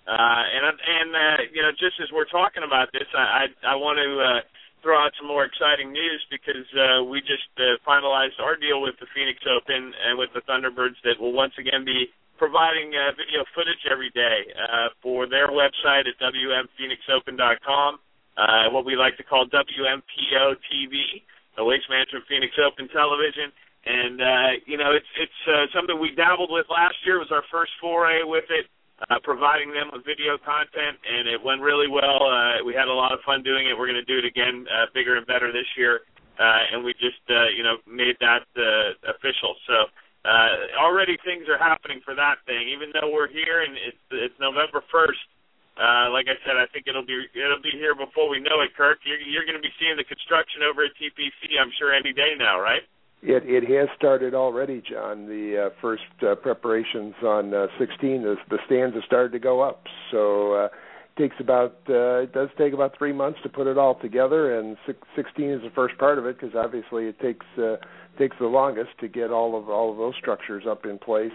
Uh 0.08 0.42
and 0.52 0.62
and 0.68 1.10
uh 1.16 1.38
you 1.52 1.62
know 1.64 1.72
just 1.72 1.96
as 2.02 2.08
we're 2.12 2.28
talking 2.28 2.64
about 2.64 2.92
this 2.92 3.08
I 3.16 3.48
I, 3.64 3.72
I 3.72 3.74
want 3.76 3.96
to 3.96 4.08
uh 4.20 4.40
throw 4.82 4.98
out 4.98 5.12
some 5.18 5.26
more 5.26 5.44
exciting 5.44 5.92
news 5.92 6.20
because 6.30 6.66
uh, 6.74 7.04
we 7.04 7.20
just 7.20 7.48
uh, 7.58 7.78
finalized 7.86 8.38
our 8.40 8.56
deal 8.56 8.80
with 8.80 8.94
the 9.00 9.06
Phoenix 9.14 9.38
Open 9.46 9.92
and 9.94 10.18
with 10.18 10.30
the 10.34 10.42
Thunderbirds 10.46 10.98
that 11.04 11.18
will 11.20 11.32
once 11.32 11.52
again 11.58 11.84
be 11.84 12.08
providing 12.38 12.94
uh, 12.94 13.12
video 13.18 13.42
footage 13.54 13.82
every 13.90 14.10
day 14.14 14.46
uh, 14.54 14.94
for 15.02 15.26
their 15.26 15.50
website 15.50 16.06
at 16.06 16.14
wmphoenixopen.com, 16.22 17.98
uh, 18.38 18.70
what 18.70 18.86
we 18.86 18.94
like 18.94 19.18
to 19.18 19.26
call 19.26 19.44
WMPO 19.50 20.44
TV, 20.70 21.26
the 21.58 21.64
Waste 21.64 21.90
Management 21.90 22.24
Phoenix 22.30 22.54
Open 22.62 22.86
Television. 22.94 23.50
And 23.84 24.20
uh, 24.22 24.50
you 24.66 24.76
know, 24.76 24.92
it's 24.94 25.10
it's 25.18 25.42
uh, 25.48 25.66
something 25.74 25.98
we 25.98 26.14
dabbled 26.14 26.50
with 26.50 26.66
last 26.70 26.98
year. 27.06 27.16
It 27.16 27.30
was 27.30 27.32
our 27.32 27.46
first 27.50 27.72
foray 27.80 28.22
with 28.22 28.44
it 28.50 28.66
uh, 29.06 29.18
providing 29.22 29.70
them 29.70 29.90
with 29.94 30.02
video 30.02 30.34
content, 30.42 30.98
and 31.06 31.30
it 31.30 31.38
went 31.38 31.62
really 31.62 31.86
well. 31.86 32.18
Uh, 32.26 32.64
we 32.66 32.74
had 32.74 32.90
a 32.90 32.94
lot 32.94 33.12
of 33.12 33.22
fun 33.22 33.42
doing 33.42 33.70
it. 33.70 33.78
We're 33.78 33.86
going 33.86 34.02
to 34.02 34.10
do 34.10 34.18
it 34.18 34.26
again, 34.26 34.66
uh, 34.66 34.90
bigger 34.90 35.14
and 35.16 35.26
better 35.26 35.52
this 35.54 35.68
year, 35.78 36.02
uh, 36.38 36.74
and 36.74 36.82
we 36.82 36.92
just 36.98 37.22
uh, 37.30 37.46
you 37.54 37.62
know 37.62 37.78
made 37.86 38.18
that 38.18 38.42
uh, 38.58 38.98
official. 39.14 39.54
So 39.70 39.76
uh, 40.26 40.82
already 40.82 41.16
things 41.22 41.46
are 41.46 41.58
happening 41.58 42.02
for 42.02 42.14
that 42.18 42.42
thing. 42.46 42.68
Even 42.74 42.90
though 42.90 43.10
we're 43.14 43.30
here 43.30 43.62
and 43.62 43.78
it's 43.78 44.04
it's 44.10 44.38
November 44.42 44.82
first. 44.90 45.22
Uh, 45.78 46.10
like 46.10 46.26
I 46.26 46.34
said, 46.42 46.58
I 46.58 46.66
think 46.74 46.90
it'll 46.90 47.06
be 47.06 47.14
it'll 47.38 47.62
be 47.62 47.70
here 47.70 47.94
before 47.94 48.26
we 48.26 48.42
know 48.42 48.66
it, 48.66 48.74
Kirk. 48.74 48.98
You're, 49.06 49.22
you're 49.22 49.46
going 49.46 49.54
to 49.54 49.62
be 49.62 49.70
seeing 49.78 49.94
the 49.94 50.02
construction 50.02 50.66
over 50.66 50.82
at 50.82 50.90
TPC, 50.98 51.54
I'm 51.54 51.70
sure, 51.78 51.94
any 51.94 52.10
day 52.10 52.34
now, 52.34 52.58
right? 52.58 52.82
It 53.22 53.42
it 53.46 53.68
has 53.68 53.88
started 53.96 54.34
already, 54.34 54.80
Jon. 54.80 55.26
The 55.26 55.66
uh, 55.66 55.70
first 55.80 56.02
uh, 56.22 56.36
preparations 56.36 57.14
on 57.22 57.52
uh, 57.52 57.66
16, 57.78 58.22
the, 58.22 58.36
the 58.48 58.58
stands 58.66 58.94
have 58.94 59.04
started 59.04 59.32
to 59.32 59.40
go 59.40 59.60
up. 59.60 59.84
So 60.12 60.52
uh, 60.52 60.64
it 60.66 61.20
takes 61.20 61.36
about 61.40 61.78
uh, 61.88 62.22
it 62.22 62.32
does 62.32 62.48
take 62.56 62.72
about 62.72 62.96
three 62.96 63.12
months 63.12 63.40
to 63.42 63.48
put 63.48 63.66
it 63.66 63.76
all 63.76 63.96
together, 63.96 64.56
and 64.58 64.76
16 65.16 65.50
is 65.50 65.62
the 65.62 65.70
first 65.74 65.98
part 65.98 66.18
of 66.18 66.26
it 66.26 66.38
because 66.38 66.54
obviously 66.54 67.06
it 67.06 67.18
takes 67.18 67.46
uh, 67.58 67.76
takes 68.18 68.36
the 68.38 68.46
longest 68.46 68.90
to 69.00 69.08
get 69.08 69.32
all 69.32 69.58
of 69.58 69.68
all 69.68 69.90
of 69.90 69.98
those 69.98 70.14
structures 70.16 70.64
up 70.68 70.86
in 70.86 70.98
place. 70.98 71.32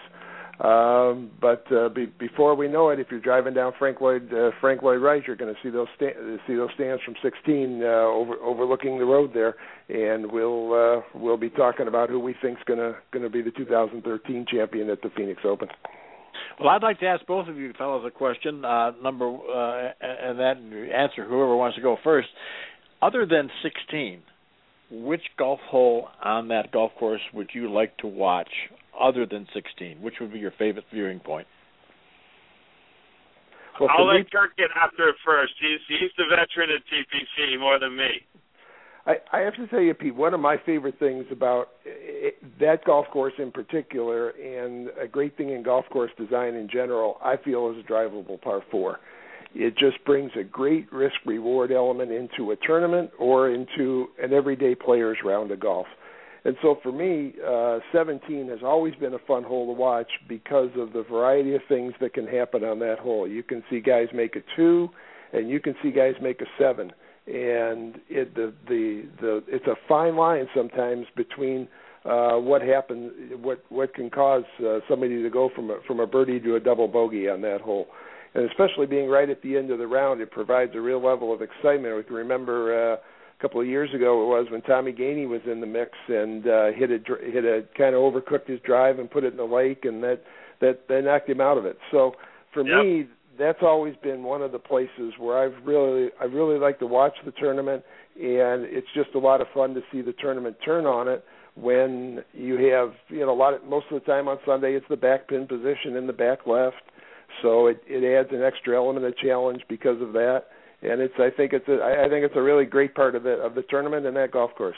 Um, 0.60 1.32
but 1.42 1.66
uh, 1.72 1.89
be, 1.89 2.06
before 2.06 2.54
we 2.54 2.68
know 2.68 2.89
it, 2.89 3.00
if 3.00 3.08
you're 3.10 3.20
driving 3.20 3.56
down 3.56 3.74
Frank 3.80 4.00
Lloyd 4.02 4.32
uh, 4.32 4.52
Frank 4.62 4.84
Lloyd 4.84 5.02
Wright, 5.02 5.24
you're 5.26 5.36
going 5.36 5.54
to 5.54 5.60
see 5.63 5.72
those 5.72 5.88
sta- 5.96 6.13
see 6.46 6.54
those 6.54 6.70
stands 6.76 7.02
from 7.04 7.16
16 7.24 7.82
uh, 7.82 7.88
over, 7.88 8.36
overlooking 8.36 9.00
the 9.00 9.06
road 9.06 9.32
there, 9.34 9.56
and 9.89 10.32
we'll 10.32 10.74
uh, 10.74 11.02
we'll 11.16 11.38
be 11.38 11.50
talking 11.50 11.88
about 11.88 12.10
who 12.10 12.20
we 12.20 12.36
think's 12.39 12.62
going 12.68 12.78
to 12.78 12.96
going 13.12 13.24
to 13.24 13.32
be 13.32 13.42
the 13.42 13.50
2013 13.50 14.46
champion 14.52 14.92
at 14.92 15.02
the 15.02 15.10
Phoenix 15.18 15.42
Open. 15.44 15.70
Well, 16.60 16.70
I'd 16.70 16.84
like 16.84 17.00
to 17.00 17.08
ask 17.08 17.26
both 17.26 17.48
of 17.48 17.58
you 17.58 17.74
fellows 17.76 18.04
a 18.06 18.12
question. 18.12 18.63
Uh, 18.63 18.92
number 19.02 19.26
uh, 19.26 19.92
and 20.02 20.39
then 20.39 20.88
answer 20.94 21.26
whoever 21.26 21.56
wants 21.56 21.78
to 21.78 21.82
go 21.82 21.98
first. 22.04 22.28
Other 23.02 23.26
than 23.26 23.50
16, 23.63 24.22
which 24.92 25.24
golf 25.38 25.60
hole 25.62 26.10
on 26.24 26.50
that 26.50 26.72
golf 26.72 26.92
course 27.00 27.22
would 27.34 27.50
you 27.54 27.74
like 27.74 27.98
to 27.98 28.08
watch 28.08 28.50
other 29.00 29.26
than 29.26 29.48
16? 29.54 30.02
Which 30.02 30.16
would 30.20 30.34
be 30.34 30.40
your 30.40 30.54
favorite 30.58 30.86
viewing 30.92 31.20
point? 31.20 31.48
Well, 33.80 33.90
I'll 33.98 34.08
let 34.08 34.18
me, 34.18 34.26
Kirk 34.32 34.56
get 34.56 34.70
after 34.76 35.10
it 35.10 35.16
first. 35.26 35.54
He's 35.60 35.80
he's 35.88 36.12
the 36.18 36.26
veteran 36.30 36.70
at 36.70 36.84
TPC 36.86 37.60
more 37.60 37.80
than 37.80 37.96
me. 37.96 38.22
I, 39.06 39.16
I 39.34 39.40
have 39.40 39.56
to 39.56 39.68
tell 39.68 39.82
you, 39.82 39.94
Pete, 39.94 40.16
one 40.16 40.34
of 40.34 40.40
my 40.40 40.58
favorite 40.66 40.98
things 40.98 41.26
about 41.32 41.70
it, 41.84 42.36
that 42.60 42.86
golf 42.86 43.08
course 43.12 43.34
in 43.38 43.52
particular, 43.52 44.30
and 44.30 44.90
a 45.02 45.08
great 45.08 45.36
thing 45.36 45.50
in 45.50 45.64
golf 45.64 45.86
course 45.92 46.12
design 46.18 46.54
in 46.54 46.70
general, 46.72 47.18
I 47.22 47.36
feel 47.38 47.70
is 47.72 47.84
a 47.84 47.92
drivable 47.92 48.40
par 48.42 48.62
four. 48.72 49.00
It 49.56 49.78
just 49.78 50.04
brings 50.06 50.32
a 50.40 50.44
great 50.44 50.92
risk 50.92 51.16
reward 51.26 51.72
element 51.72 52.12
into 52.12 52.52
a 52.52 52.56
tournament 52.56 53.12
or 53.20 53.50
into 53.50 54.08
an 54.22 54.34
everyday 54.34 54.74
player's 54.74 55.18
round 55.24 55.52
of 55.52 55.60
golf. 55.60 55.86
And 56.46 56.58
so 56.62 56.78
for 56.84 56.92
me, 56.92 57.34
uh, 57.46 57.80
17 57.94 58.50
has 58.50 58.60
always 58.64 58.94
been 58.96 59.14
a 59.14 59.20
fun 59.20 59.44
hole 59.44 59.74
to 59.74 59.80
watch 59.80 60.12
because 60.28 60.70
of 60.78 60.92
the 60.92 61.04
variety 61.04 61.56
of 61.56 61.62
things 61.70 61.94
that 62.02 62.14
can 62.14 62.28
happen 62.28 62.64
on 62.64 62.80
that 62.80 63.00
hole. 63.00 63.28
You 63.28 63.44
can 63.44 63.64
see 63.70 63.80
guys 63.80 64.08
make 64.14 64.36
a 64.36 64.42
two, 64.56 64.90
and 65.32 65.50
you 65.50 65.62
can 65.62 65.74
see 65.82 65.92
guys 65.92 66.16
make 66.22 66.42
a 66.42 66.46
seven, 66.60 66.92
and 67.28 68.00
it 68.10 68.36
the 68.36 68.54
the 68.68 69.04
the 69.22 69.44
it's 69.48 69.68
a 69.68 69.76
fine 69.88 70.18
line 70.18 70.48
sometimes 70.54 71.06
between 71.16 71.70
uh, 72.04 72.34
what 72.34 72.62
happens, 72.62 73.14
what 73.42 73.64
what 73.70 73.94
can 73.94 74.10
cause 74.10 74.44
uh, 74.60 74.80
somebody 74.90 75.24
to 75.24 75.30
go 75.30 75.50
from 75.56 75.70
a, 75.70 75.80
from 75.88 76.02
a 76.02 76.08
birdie 76.08 76.42
to 76.42 76.56
a 76.56 76.60
double 76.60 76.90
bogey 76.90 77.30
on 77.30 77.40
that 77.42 77.62
hole, 77.62 77.88
and 78.34 78.50
especially 78.50 78.86
being 78.86 79.10
right 79.10 79.30
at 79.30 79.42
the 79.44 79.56
end 79.56 79.72
of 79.72 79.80
the 79.80 79.88
round, 79.88 80.20
it 80.20 80.30
provides 80.30 80.74
a 80.76 80.82
real 80.82 81.02
level 81.02 81.34
of 81.34 81.42
excitement. 81.42 81.96
We 81.96 82.04
can 82.04 82.16
remember. 82.16 83.00
Couple 83.44 83.60
of 83.60 83.68
years 83.68 83.94
ago 83.94 84.24
it 84.24 84.28
was 84.28 84.48
when 84.50 84.62
Tommy 84.62 84.94
Gainey 84.94 85.28
was 85.28 85.42
in 85.46 85.60
the 85.60 85.68
mix 85.68 85.92
and 86.08 86.48
uh, 86.48 86.68
hit 86.72 86.90
a 86.92 87.00
hit 87.30 87.44
a 87.44 87.66
kind 87.78 87.94
of 87.94 88.02
overcooked 88.02 88.48
his 88.48 88.62
drive 88.62 89.00
and 89.00 89.12
put 89.12 89.26
it 89.26 89.34
in 89.34 89.38
the 89.38 89.44
lake 89.44 89.84
and 89.84 90.02
that 90.02 90.22
that 90.62 90.88
that 90.88 91.04
knocked 91.04 91.30
him 91.30 91.42
out 91.42 91.58
of 91.58 91.66
it. 91.66 91.78
So 91.92 92.14
for 92.54 92.66
yep. 92.66 92.86
me, 92.86 93.08
that's 93.38 93.60
always 93.62 93.96
been 94.02 94.24
one 94.24 94.42
of 94.42 94.54
the 94.54 94.60
places 94.60 95.14
where 95.20 95.38
I've 95.38 95.66
really 95.66 96.10
I 96.22 96.24
really 96.24 96.58
like 96.58 96.80
to 96.80 96.88
watch 96.88 97.16
the 97.26 97.32
tournament 97.32 97.84
and 98.16 98.64
it's 98.64 98.88
just 98.96 99.10
a 99.14 99.20
lot 99.20 99.42
of 99.42 99.48
fun 99.54 99.74
to 99.74 99.82
see 99.92 100.02
the 100.02 100.14
tournament 100.14 100.56
turn 100.64 100.86
on 100.86 101.10
it 101.10 101.26
when 101.56 102.24
you 102.34 102.56
have 102.72 102.94
you 103.10 103.20
know 103.20 103.32
a 103.32 103.36
lot 103.36 103.54
of 103.54 103.64
most 103.66 103.88
of 103.92 104.00
the 104.00 104.06
time 104.06 104.30
on 104.30 104.38
Sunday 104.46 104.74
it's 104.74 104.86
the 104.90 104.96
back 104.96 105.28
pin 105.28 105.48
position 105.48 105.98
in 105.98 106.08
the 106.08 106.14
back 106.14 106.48
left 106.48 106.82
so 107.42 107.68
it 107.68 107.82
it 107.88 108.04
adds 108.04 108.30
an 108.32 108.42
extra 108.42 108.76
element 108.76 109.06
of 109.06 109.18
challenge 109.18 109.62
because 109.68 110.02
of 110.02 110.14
that 110.14 110.46
and 110.84 111.02
it's 111.02 111.15
I 111.17 111.30
think 111.32 111.54
it's 111.54 111.67
a 111.67 111.80
I 111.80 112.10
think 112.10 112.26
it's 112.28 112.36
a 112.36 112.41
really 112.41 112.65
great 112.65 112.93
part 112.93 113.15
of 113.15 113.24
the 113.24 113.39
of 113.39 113.56
the 113.56 113.63
tournament 113.63 114.06
and 114.06 114.15
that 114.15 114.32
golf 114.32 114.52
course. 114.56 114.78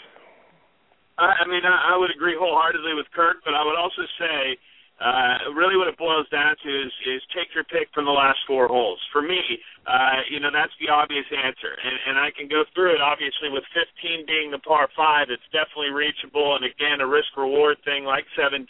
I, 1.17 1.43
I 1.43 1.47
mean, 1.47 1.63
I, 1.65 1.95
I 1.95 1.97
would 1.97 2.11
agree 2.11 2.35
wholeheartedly 2.37 2.93
with 2.93 3.07
Kirk, 3.15 3.37
but 3.43 3.53
I 3.53 3.63
would 3.63 3.75
also 3.79 4.03
say 4.19 4.57
uh, 4.95 5.51
really 5.51 5.75
what 5.75 5.91
it 5.91 5.99
boils 5.99 6.23
down 6.31 6.55
to 6.63 6.69
is 6.71 6.93
is 7.03 7.19
take 7.35 7.51
your 7.51 7.67
pick 7.67 7.91
from 7.91 8.07
the 8.07 8.15
last 8.15 8.39
four 8.47 8.71
holes. 8.71 8.99
For 9.11 9.21
me, 9.21 9.43
uh, 9.83 10.23
you 10.31 10.39
know 10.39 10.47
that's 10.55 10.71
the 10.79 10.87
obvious 10.87 11.27
answer, 11.35 11.75
and 11.75 11.95
and 12.07 12.15
I 12.15 12.31
can 12.31 12.47
go 12.47 12.63
through 12.71 12.95
it. 12.95 13.03
Obviously, 13.03 13.51
with 13.51 13.67
15 13.75 14.23
being 14.23 14.55
the 14.55 14.63
par 14.63 14.87
five, 14.95 15.27
it's 15.27 15.43
definitely 15.51 15.91
reachable, 15.91 16.55
and 16.55 16.63
again 16.63 17.03
a 17.03 17.07
risk 17.07 17.35
reward 17.35 17.75
thing 17.83 18.07
like 18.07 18.23
17, 18.39 18.63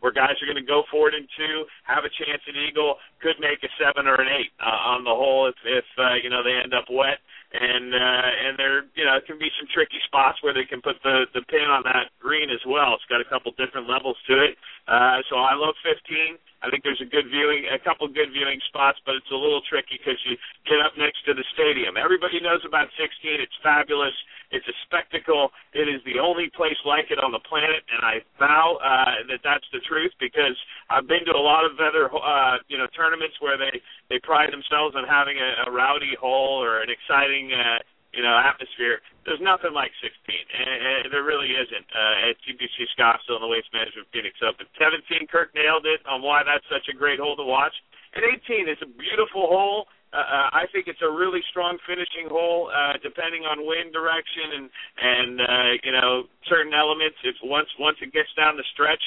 where 0.00 0.08
guys 0.08 0.40
are 0.40 0.48
going 0.48 0.60
to 0.60 0.64
go 0.64 0.88
for 0.88 1.12
it 1.12 1.14
in 1.14 1.28
two, 1.36 1.68
have 1.84 2.08
a 2.08 2.12
chance 2.16 2.40
at 2.48 2.56
eagle, 2.56 2.96
could 3.20 3.36
make 3.36 3.60
a 3.60 3.70
seven 3.76 4.08
or 4.08 4.16
an 4.16 4.32
eight 4.32 4.56
uh, 4.64 4.96
on 4.96 5.04
the 5.04 5.12
hole 5.12 5.52
if 5.52 5.58
if 5.68 5.84
uh, 6.00 6.16
you 6.16 6.32
know 6.32 6.40
they 6.40 6.56
end 6.56 6.72
up 6.72 6.88
wet. 6.88 7.20
And 7.52 7.96
uh, 7.96 8.28
and 8.44 8.52
there 8.60 8.84
you 8.92 9.08
know 9.08 9.16
can 9.24 9.40
be 9.40 9.48
some 9.56 9.64
tricky 9.72 9.96
spots 10.04 10.36
where 10.44 10.52
they 10.52 10.68
can 10.68 10.84
put 10.84 11.00
the 11.00 11.24
the 11.32 11.40
pin 11.48 11.64
on 11.64 11.80
that 11.88 12.12
green 12.20 12.52
as 12.52 12.60
well. 12.68 12.92
It's 12.92 13.08
got 13.08 13.24
a 13.24 13.28
couple 13.28 13.48
different 13.56 13.88
levels 13.88 14.20
to 14.28 14.36
it. 14.44 14.52
Uh, 14.84 15.24
so 15.32 15.40
I 15.40 15.56
love 15.56 15.72
15. 15.80 16.36
I 16.60 16.68
think 16.68 16.82
there's 16.82 17.00
a 17.00 17.08
good 17.08 17.30
viewing, 17.30 17.70
a 17.70 17.78
couple 17.78 18.04
good 18.10 18.34
viewing 18.34 18.58
spots, 18.68 18.98
but 19.06 19.14
it's 19.14 19.30
a 19.30 19.38
little 19.38 19.62
tricky 19.64 19.96
because 19.96 20.18
you 20.26 20.34
get 20.66 20.82
up 20.82 20.92
next 20.98 21.22
to 21.30 21.32
the 21.32 21.46
stadium. 21.54 21.96
Everybody 21.96 22.42
knows 22.42 22.60
about 22.66 22.90
16. 22.98 23.08
It's 23.38 23.54
fabulous. 23.62 24.14
It's 24.50 24.64
a 24.64 24.76
spectacle. 24.88 25.52
It 25.76 25.92
is 25.92 26.00
the 26.08 26.16
only 26.18 26.48
place 26.56 26.78
like 26.88 27.12
it 27.12 27.20
on 27.20 27.32
the 27.32 27.44
planet, 27.44 27.84
and 27.92 28.00
I 28.00 28.24
vow 28.40 28.80
uh, 28.80 29.28
that 29.28 29.44
that's 29.44 29.68
the 29.76 29.84
truth 29.84 30.12
because 30.16 30.56
I've 30.88 31.04
been 31.04 31.24
to 31.28 31.36
a 31.36 31.44
lot 31.44 31.68
of 31.68 31.76
other, 31.76 32.08
uh, 32.08 32.56
you 32.68 32.80
know, 32.80 32.88
tournaments 32.96 33.36
where 33.40 33.60
they 33.60 33.76
they 34.08 34.18
pride 34.24 34.48
themselves 34.48 34.96
on 34.96 35.04
having 35.04 35.36
a, 35.36 35.68
a 35.68 35.70
rowdy 35.70 36.16
hole 36.16 36.64
or 36.64 36.80
an 36.80 36.88
exciting. 36.88 37.52
Uh, 37.52 37.84
you 38.16 38.24
know, 38.24 38.32
atmosphere. 38.40 39.04
There's 39.28 39.40
nothing 39.44 39.76
like 39.76 39.92
16, 40.00 40.08
and, 40.32 41.04
and 41.04 41.12
there 41.12 41.28
really 41.28 41.52
isn't 41.52 41.88
uh, 41.92 42.28
at 42.32 42.40
TPC 42.40 42.88
Scottsdale 42.96 43.36
and 43.36 43.44
the 43.44 43.52
Waste 43.52 43.68
Management 43.76 44.08
Phoenix 44.08 44.40
Open. 44.40 44.64
17, 44.80 45.28
Kirk 45.28 45.52
nailed 45.52 45.84
it 45.84 46.00
on 46.08 46.24
why 46.24 46.40
that's 46.40 46.64
such 46.72 46.88
a 46.88 46.96
great 46.96 47.20
hole 47.20 47.36
to 47.36 47.44
watch. 47.44 47.76
And 48.16 48.24
18 48.24 48.64
is 48.64 48.80
a 48.80 48.88
beautiful 48.88 49.44
hole. 49.52 49.92
Uh, 50.08 50.24
uh, 50.24 50.48
I 50.56 50.64
think 50.72 50.88
it's 50.88 51.04
a 51.04 51.10
really 51.10 51.44
strong 51.52 51.76
finishing 51.84 52.32
hole, 52.32 52.72
uh, 52.72 52.96
depending 53.04 53.44
on 53.44 53.60
wind 53.60 53.92
direction 53.92 54.56
and 54.56 54.66
and 54.96 55.32
uh, 55.40 55.72
you 55.84 55.92
know 55.92 56.24
certain 56.48 56.72
elements. 56.72 57.16
If 57.24 57.36
once 57.44 57.68
once 57.78 57.98
it 58.00 58.12
gets 58.12 58.32
down 58.32 58.56
the 58.56 58.64
stretch, 58.72 59.02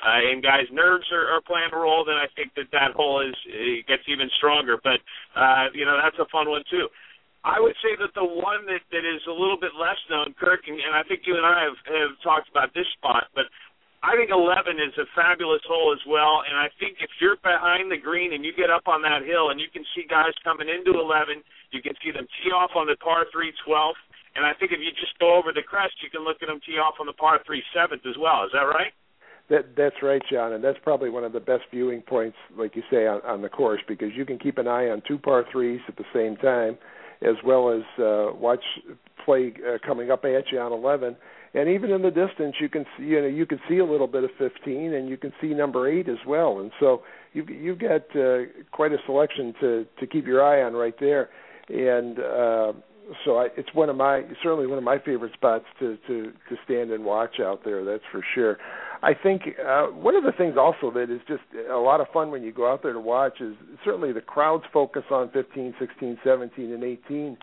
uh, 0.00 0.32
and 0.32 0.40
guys' 0.42 0.72
nerves 0.72 1.04
are, 1.12 1.28
are 1.28 1.44
playing 1.44 1.68
a 1.72 1.76
role, 1.76 2.08
then 2.08 2.16
I 2.16 2.28
think 2.32 2.56
that 2.56 2.72
that 2.72 2.96
hole 2.96 3.20
is 3.20 3.36
it 3.44 3.84
gets 3.86 4.08
even 4.08 4.32
stronger. 4.40 4.80
But 4.80 5.04
uh, 5.36 5.68
you 5.76 5.84
know 5.84 6.00
that's 6.00 6.16
a 6.16 6.28
fun 6.32 6.48
one 6.48 6.64
too. 6.72 6.88
I 7.46 7.62
would 7.62 7.76
say 7.78 7.94
that 8.02 8.10
the 8.18 8.26
one 8.26 8.66
that, 8.66 8.82
that 8.90 9.06
is 9.06 9.22
a 9.30 9.36
little 9.36 9.54
bit 9.54 9.70
less 9.78 10.00
known, 10.10 10.34
Kirk, 10.34 10.66
and, 10.66 10.82
and 10.82 10.98
I 10.98 11.06
think 11.06 11.22
you 11.30 11.38
and 11.38 11.46
I 11.46 11.62
have, 11.62 11.78
have 11.86 12.18
talked 12.18 12.50
about 12.50 12.74
this 12.74 12.90
spot, 12.98 13.30
but 13.38 13.46
I 14.06 14.14
think 14.14 14.30
11 14.30 14.78
is 14.78 14.94
a 15.02 15.06
fabulous 15.18 15.66
hole 15.66 15.90
as 15.90 15.98
well. 16.06 16.46
And 16.46 16.54
I 16.54 16.70
think 16.78 17.02
if 17.02 17.10
you're 17.18 17.42
behind 17.42 17.90
the 17.90 17.98
green 17.98 18.30
and 18.30 18.46
you 18.46 18.54
get 18.54 18.70
up 18.70 18.86
on 18.86 19.02
that 19.02 19.26
hill 19.26 19.50
and 19.50 19.58
you 19.58 19.66
can 19.66 19.82
see 19.98 20.06
guys 20.06 20.30
coming 20.46 20.70
into 20.70 20.94
11, 20.94 21.42
you 21.74 21.82
can 21.82 21.98
see 21.98 22.14
them 22.14 22.30
tee 22.38 22.54
off 22.54 22.70
on 22.78 22.86
the 22.86 22.94
par 23.02 23.26
3 23.34 23.50
12th. 23.66 23.98
And 24.38 24.46
I 24.46 24.54
think 24.54 24.70
if 24.70 24.78
you 24.78 24.94
just 24.94 25.18
go 25.18 25.34
over 25.34 25.50
the 25.50 25.66
crest, 25.66 25.98
you 26.06 26.10
can 26.10 26.22
look 26.22 26.38
at 26.38 26.46
them 26.46 26.62
tee 26.62 26.78
off 26.78 27.02
on 27.02 27.10
the 27.10 27.18
par 27.18 27.42
3 27.42 27.58
7th 27.74 28.06
as 28.06 28.14
well. 28.14 28.46
Is 28.46 28.54
that 28.54 28.70
right? 28.70 28.94
That 29.50 29.74
that's 29.76 30.02
right, 30.02 30.22
Jon, 30.30 30.54
and 30.54 30.62
that's 30.62 30.78
probably 30.82 31.10
one 31.10 31.22
of 31.22 31.32
the 31.32 31.40
best 31.40 31.62
viewing 31.70 32.02
points, 32.02 32.36
like 32.58 32.74
you 32.74 32.82
say, 32.90 33.06
on, 33.06 33.22
on 33.22 33.42
the 33.42 33.48
course 33.48 33.80
because 33.86 34.10
you 34.14 34.24
can 34.24 34.38
keep 34.38 34.58
an 34.58 34.66
eye 34.66 34.88
on 34.88 35.02
two 35.06 35.18
par 35.18 35.44
threes 35.50 35.80
at 35.86 35.96
the 35.96 36.04
same 36.12 36.36
time 36.36 36.78
as 37.22 37.36
well 37.44 37.70
as 37.70 37.82
uh, 38.02 38.34
watch 38.34 38.62
play 39.24 39.54
uh, 39.66 39.78
coming 39.86 40.10
up 40.10 40.24
at 40.24 40.44
you 40.52 40.58
on 40.58 40.72
11. 40.72 41.16
And 41.54 41.68
even 41.68 41.90
in 41.90 42.02
the 42.02 42.10
distance, 42.10 42.56
you 42.60 42.68
can 42.68 42.84
see 42.96 43.04
you 43.04 43.20
know 43.20 43.28
you 43.28 43.46
can 43.46 43.60
see 43.68 43.78
a 43.78 43.84
little 43.84 44.06
bit 44.06 44.24
of 44.24 44.30
15, 44.38 44.92
and 44.92 45.08
you 45.08 45.16
can 45.16 45.32
see 45.40 45.48
number 45.48 45.88
eight 45.88 46.08
as 46.08 46.18
well. 46.26 46.60
And 46.60 46.70
so 46.78 47.02
you've 47.32 47.48
you've 47.48 47.78
got 47.78 48.02
uh, 48.14 48.42
quite 48.72 48.92
a 48.92 48.98
selection 49.06 49.54
to 49.60 49.86
to 49.98 50.06
keep 50.06 50.26
your 50.26 50.44
eye 50.44 50.62
on 50.62 50.74
right 50.74 50.94
there. 51.00 51.30
And 51.68 52.18
uh, 52.18 52.72
so 53.24 53.38
I, 53.38 53.48
it's 53.56 53.72
one 53.74 53.88
of 53.88 53.96
my 53.96 54.22
certainly 54.42 54.66
one 54.66 54.78
of 54.78 54.84
my 54.84 54.98
favorite 54.98 55.32
spots 55.32 55.64
to 55.78 55.96
to 56.06 56.32
to 56.48 56.56
stand 56.64 56.90
and 56.90 57.04
watch 57.04 57.40
out 57.40 57.64
there. 57.64 57.84
That's 57.84 58.04
for 58.10 58.24
sure. 58.34 58.58
I 59.02 59.12
think 59.14 59.42
uh, 59.64 59.86
one 59.86 60.16
of 60.16 60.24
the 60.24 60.32
things 60.32 60.56
also 60.58 60.90
that 60.92 61.10
is 61.10 61.20
just 61.28 61.42
a 61.70 61.76
lot 61.76 62.00
of 62.00 62.06
fun 62.12 62.30
when 62.30 62.42
you 62.42 62.52
go 62.52 62.70
out 62.70 62.82
there 62.82 62.92
to 62.92 63.00
watch 63.00 63.40
is 63.40 63.54
certainly 63.84 64.12
the 64.12 64.22
crowd's 64.22 64.64
focus 64.72 65.04
on 65.10 65.30
15, 65.30 65.74
16, 65.78 66.18
17, 66.24 66.72
and 66.72 66.82
18. 66.82 67.36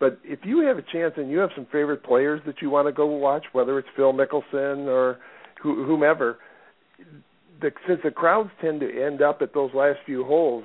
But 0.00 0.18
if 0.24 0.40
you 0.44 0.60
have 0.66 0.78
a 0.78 0.82
chance 0.82 1.14
and 1.16 1.30
you 1.30 1.38
have 1.38 1.50
some 1.54 1.66
favorite 1.66 2.02
players 2.02 2.40
that 2.46 2.60
you 2.60 2.70
want 2.70 2.88
to 2.88 2.92
go 2.92 3.06
watch, 3.06 3.44
whether 3.52 3.78
it's 3.78 3.88
Phil 3.96 4.12
Mickelson 4.12 4.86
or 4.86 5.18
whomever, 5.62 6.38
the, 7.60 7.70
since 7.86 8.00
the 8.02 8.10
crowds 8.10 8.50
tend 8.60 8.80
to 8.80 9.04
end 9.04 9.22
up 9.22 9.40
at 9.40 9.54
those 9.54 9.70
last 9.72 9.98
few 10.04 10.24
holes, 10.24 10.64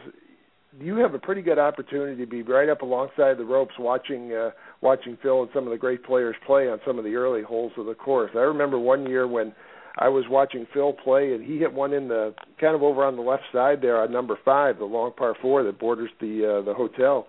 you 0.79 0.97
have 0.97 1.13
a 1.13 1.19
pretty 1.19 1.41
good 1.41 1.59
opportunity 1.59 2.15
to 2.23 2.29
be 2.29 2.41
right 2.41 2.69
up 2.69 2.81
alongside 2.81 3.37
the 3.37 3.45
ropes 3.45 3.73
watching 3.79 4.33
uh, 4.33 4.51
watching 4.81 5.17
Phil 5.21 5.41
and 5.41 5.49
some 5.53 5.65
of 5.65 5.71
the 5.71 5.77
great 5.77 6.03
players 6.03 6.35
play 6.45 6.69
on 6.69 6.79
some 6.85 6.97
of 6.97 7.03
the 7.03 7.15
early 7.15 7.41
holes 7.41 7.71
of 7.77 7.85
the 7.85 7.95
course. 7.95 8.31
I 8.35 8.39
remember 8.39 8.77
one 8.77 9.07
year 9.07 9.27
when 9.27 9.53
I 9.97 10.09
was 10.09 10.25
watching 10.29 10.67
Phil 10.73 10.93
play, 10.93 11.33
and 11.33 11.43
he 11.43 11.57
hit 11.57 11.73
one 11.73 11.93
in 11.93 12.07
the 12.07 12.33
kind 12.59 12.75
of 12.75 12.83
over 12.83 13.03
on 13.03 13.15
the 13.15 13.21
left 13.21 13.43
side 13.51 13.81
there 13.81 14.01
on 14.01 14.11
number 14.11 14.37
five, 14.45 14.77
the 14.77 14.85
long 14.85 15.11
par 15.17 15.35
four 15.41 15.63
that 15.63 15.79
borders 15.79 16.11
the 16.21 16.59
uh, 16.59 16.65
the 16.65 16.73
hotel. 16.73 17.27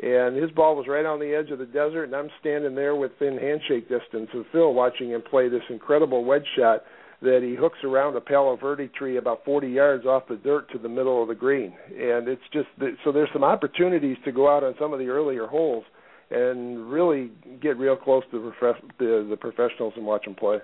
And 0.00 0.36
his 0.36 0.50
ball 0.52 0.74
was 0.74 0.86
right 0.88 1.04
on 1.04 1.20
the 1.20 1.34
edge 1.34 1.50
of 1.50 1.58
the 1.58 1.66
desert, 1.66 2.04
and 2.04 2.14
I'm 2.14 2.30
standing 2.40 2.74
there 2.74 2.96
within 2.96 3.36
handshake 3.36 3.88
distance 3.88 4.30
of 4.34 4.46
Phil, 4.50 4.72
watching 4.72 5.10
him 5.10 5.22
play 5.22 5.48
this 5.48 5.62
incredible 5.68 6.24
wedge 6.24 6.46
shot 6.56 6.84
that 7.20 7.40
he 7.42 7.54
hooks 7.54 7.78
around 7.84 8.16
a 8.16 8.20
Palo 8.20 8.56
Verde 8.56 8.88
tree 8.88 9.16
about 9.16 9.44
40 9.44 9.68
yards 9.68 10.06
off 10.06 10.26
the 10.28 10.36
dirt 10.36 10.70
to 10.72 10.78
the 10.78 10.88
middle 10.88 11.22
of 11.22 11.28
the 11.28 11.34
green. 11.34 11.72
And 11.88 12.26
it's 12.26 12.42
just 12.52 12.68
so 13.04 13.12
there's 13.12 13.28
some 13.32 13.44
opportunities 13.44 14.16
to 14.24 14.32
go 14.32 14.54
out 14.54 14.64
on 14.64 14.74
some 14.78 14.92
of 14.92 14.98
the 14.98 15.08
earlier 15.08 15.46
holes 15.46 15.84
and 16.30 16.90
really 16.90 17.30
get 17.60 17.76
real 17.76 17.96
close 17.96 18.24
to 18.30 18.52
the, 18.98 19.26
the 19.28 19.36
professionals 19.36 19.92
and 19.96 20.04
watch 20.04 20.24
them 20.24 20.34
play. 20.34 20.58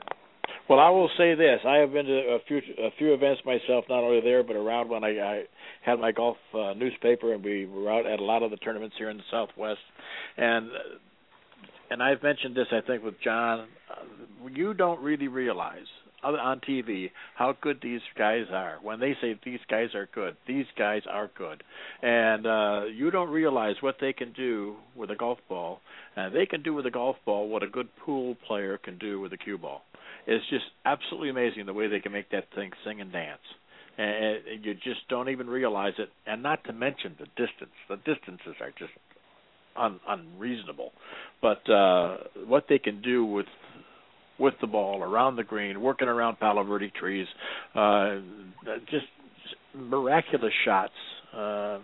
Well, 0.69 0.81
I 0.81 0.91
will 0.91 1.09
say 1.17 1.35
this: 1.35 1.61
I 1.67 1.77
have 1.77 1.93
been 1.93 2.05
to 2.05 2.13
a 2.13 2.39
few 2.47 2.59
a 2.59 2.91
few 2.99 3.15
events 3.15 3.41
myself, 3.47 3.87
not 3.89 4.05
only 4.05 4.21
there 4.21 4.43
but 4.43 4.55
around 4.55 4.91
when 4.91 5.03
I, 5.03 5.19
I 5.19 5.43
had 5.83 5.99
my 5.99 6.13
golf 6.13 6.37
uh, 6.53 6.75
newspaper, 6.75 7.33
and 7.33 7.43
we 7.43 7.65
were 7.65 7.91
out 7.91 8.07
at 8.07 8.21
a 8.21 8.25
lot 8.25 8.43
of 8.43 8.51
the 8.51 8.59
tournaments 8.59 8.95
here 8.99 9.09
in 9.09 9.17
the 9.17 9.23
Southwest, 9.31 9.81
and 10.37 10.69
and 11.91 12.03
I've 12.03 12.23
mentioned 12.23 12.55
this 12.55 12.67
I 12.71 12.83
think 12.87 13.03
with 13.03 13.15
Jon. 13.25 13.67
You 14.53 14.75
don't 14.75 15.01
really 15.01 15.29
realize 15.29 15.87
on 16.23 16.61
TV 16.61 17.11
how 17.35 17.57
good 17.61 17.79
these 17.83 18.01
guys 18.17 18.45
are. 18.53 18.79
When 18.83 19.01
they 19.01 19.17
say 19.23 19.39
these 19.45 19.61
guys 19.71 19.95
are 19.95 20.09
good, 20.15 20.37
these 20.47 20.67
guys 20.77 21.03
are 21.11 21.31
good, 21.37 21.63
and 22.03 22.47
uh, 22.47 22.81
you 22.95 23.11
don't 23.11 23.31
realize 23.31 23.77
what 23.81 23.97
they 24.03 24.13
can 24.13 24.33
do 24.33 24.77
with 24.95 25.11
a 25.11 25.17
golf 25.17 25.39
ball. 25.49 25.81
And 26.15 26.35
they 26.35 26.45
can 26.45 26.63
do 26.63 26.75
with 26.75 26.85
a 26.85 26.91
golf 26.91 27.17
ball 27.25 27.49
what 27.49 27.63
a 27.63 27.69
good 27.69 27.89
pool 28.05 28.37
player 28.47 28.77
can 28.77 28.99
do 28.99 29.19
with 29.21 29.33
a 29.33 29.39
cue 29.39 29.57
ball. 29.57 29.83
It's 30.29 30.45
just 30.51 30.67
absolutely 30.85 31.31
amazing 31.31 31.65
the 31.65 31.73
way 31.73 31.89
they 31.89 32.01
can 32.01 32.13
make 32.13 32.31
that 32.33 32.45
thing 32.55 32.71
sing 32.85 33.01
and 33.01 33.11
dance. 33.11 33.41
And 33.97 34.63
you 34.63 34.75
just 34.75 35.09
don't 35.09 35.31
even 35.31 35.49
realize 35.49 35.95
it. 35.99 36.11
And 36.27 36.43
not 36.43 36.63
to 36.65 36.73
mention 36.73 37.17
the 37.19 37.25
distance. 37.29 37.73
The 37.89 37.97
distances 37.97 38.55
are 38.61 38.71
just 38.79 38.93
un, 39.75 39.99
unreasonable. 40.07 40.93
But 41.41 41.69
uh, 41.71 42.19
what 42.47 42.67
they 42.69 42.79
can 42.79 43.01
do 43.01 43.25
with 43.25 43.47
with 44.39 44.55
the 44.61 44.69
ball 44.69 45.03
around 45.03 45.35
the 45.35 45.43
green, 45.43 45.81
working 45.81 46.07
around 46.07 46.39
Palo 46.39 46.63
Verde 46.63 46.93
trees, 46.97 47.27
uh, 47.75 48.19
just 48.89 49.07
miraculous 49.75 50.53
shots. 50.65 50.93
Uh, 51.37 51.79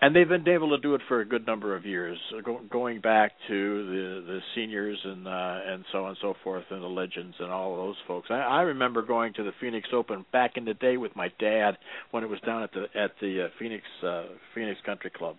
and 0.00 0.14
they've 0.14 0.28
been 0.28 0.48
able 0.48 0.70
to 0.70 0.78
do 0.78 0.94
it 0.94 1.00
for 1.08 1.20
a 1.20 1.24
good 1.24 1.46
number 1.46 1.74
of 1.74 1.84
years, 1.84 2.18
go, 2.44 2.60
going 2.70 3.00
back 3.00 3.32
to 3.48 3.86
the 3.86 4.24
the 4.26 4.38
seniors 4.54 4.98
and 5.04 5.26
uh, 5.26 5.58
and 5.66 5.84
so 5.92 6.04
on 6.04 6.10
and 6.10 6.18
so 6.20 6.34
forth, 6.44 6.64
and 6.70 6.82
the 6.82 6.86
legends 6.86 7.34
and 7.40 7.50
all 7.50 7.76
those 7.76 7.96
folks. 8.06 8.28
I, 8.30 8.36
I 8.36 8.60
remember 8.62 9.02
going 9.02 9.32
to 9.34 9.42
the 9.42 9.52
Phoenix 9.60 9.88
Open 9.92 10.24
back 10.32 10.52
in 10.56 10.64
the 10.64 10.74
day 10.74 10.96
with 10.96 11.14
my 11.16 11.32
dad 11.40 11.78
when 12.12 12.22
it 12.22 12.28
was 12.28 12.40
down 12.46 12.62
at 12.62 12.70
the 12.72 12.84
at 12.98 13.12
the 13.20 13.44
uh, 13.44 13.48
Phoenix 13.58 13.82
uh, 14.06 14.24
Phoenix 14.54 14.80
Country 14.86 15.10
Club, 15.10 15.36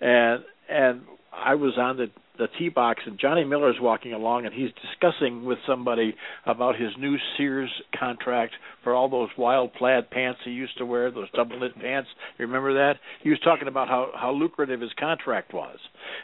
and 0.00 0.42
and 0.70 1.02
I 1.32 1.54
was 1.54 1.74
on 1.78 1.96
the 1.96 2.06
the 2.38 2.48
tee 2.58 2.70
box 2.70 3.02
and 3.04 3.20
Johnny 3.20 3.44
Miller's 3.44 3.76
walking 3.78 4.14
along 4.14 4.46
and 4.46 4.54
he's 4.54 4.70
discussing 4.80 5.44
with 5.44 5.58
somebody 5.66 6.14
about 6.46 6.74
his 6.74 6.90
new 6.98 7.16
Sears 7.36 7.70
contract 7.98 8.54
for 8.82 8.94
all 8.94 9.10
those 9.10 9.28
wild 9.36 9.74
plaid 9.74 10.10
pants 10.10 10.40
he 10.42 10.50
used 10.50 10.78
to 10.78 10.86
wear, 10.86 11.10
those 11.10 11.30
double 11.36 11.60
knit 11.60 11.78
pants. 11.78 12.08
You 12.38 12.46
remember 12.46 12.72
that? 12.72 12.94
He 13.22 13.28
was 13.28 13.38
talking 13.40 13.68
about 13.68 13.88
how 13.88 14.10
how 14.14 14.32
lucrative 14.32 14.80
his 14.80 14.92
contract 14.98 15.52
was. 15.52 15.78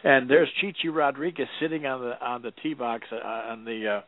And 0.04 0.28
there's 0.28 0.48
Chi 0.60 0.72
Chi 0.82 0.88
Rodriguez 0.88 1.48
sitting 1.60 1.84
on 1.84 2.00
the 2.00 2.24
on 2.26 2.40
the 2.40 2.52
tee 2.62 2.72
box 2.72 3.04
uh, 3.12 3.16
on 3.16 3.66
the 3.66 3.98
uh 3.98 4.00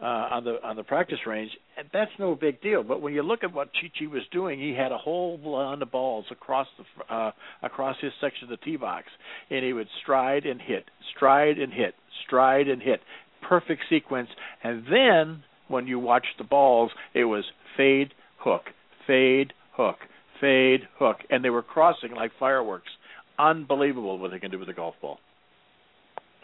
uh, 0.00 0.04
on 0.04 0.44
the 0.44 0.56
on 0.64 0.76
the 0.76 0.82
practice 0.82 1.18
range, 1.26 1.50
and 1.76 1.88
that's 1.92 2.10
no 2.18 2.34
big 2.34 2.60
deal. 2.60 2.82
But 2.82 3.00
when 3.00 3.14
you 3.14 3.22
look 3.22 3.44
at 3.44 3.52
what 3.52 3.70
Chi 3.72 3.90
Chi 3.98 4.06
was 4.06 4.22
doing, 4.32 4.60
he 4.60 4.74
had 4.74 4.92
a 4.92 4.98
whole 4.98 5.38
line 5.38 5.82
of 5.82 5.90
balls 5.90 6.26
across 6.30 6.66
the 6.78 7.14
uh, 7.14 7.30
across 7.62 7.96
his 8.00 8.12
section 8.20 8.44
of 8.44 8.50
the 8.50 8.64
tee 8.64 8.76
box, 8.76 9.06
and 9.50 9.64
he 9.64 9.72
would 9.72 9.88
stride 10.02 10.46
and 10.46 10.60
hit, 10.60 10.84
stride 11.16 11.58
and 11.58 11.72
hit, 11.72 11.94
stride 12.26 12.68
and 12.68 12.82
hit, 12.82 13.00
perfect 13.48 13.82
sequence. 13.88 14.28
And 14.62 14.84
then 14.90 15.44
when 15.68 15.86
you 15.86 15.98
watch 15.98 16.26
the 16.38 16.44
balls, 16.44 16.90
it 17.14 17.24
was 17.24 17.44
fade, 17.76 18.12
hook, 18.38 18.62
fade, 19.06 19.52
hook, 19.72 19.96
fade, 20.40 20.80
hook, 20.98 21.18
and 21.30 21.44
they 21.44 21.50
were 21.50 21.62
crossing 21.62 22.14
like 22.14 22.32
fireworks. 22.38 22.90
Unbelievable 23.38 24.18
what 24.18 24.30
they 24.30 24.38
can 24.38 24.50
do 24.50 24.58
with 24.58 24.68
a 24.68 24.72
golf 24.74 24.94
ball. 25.00 25.18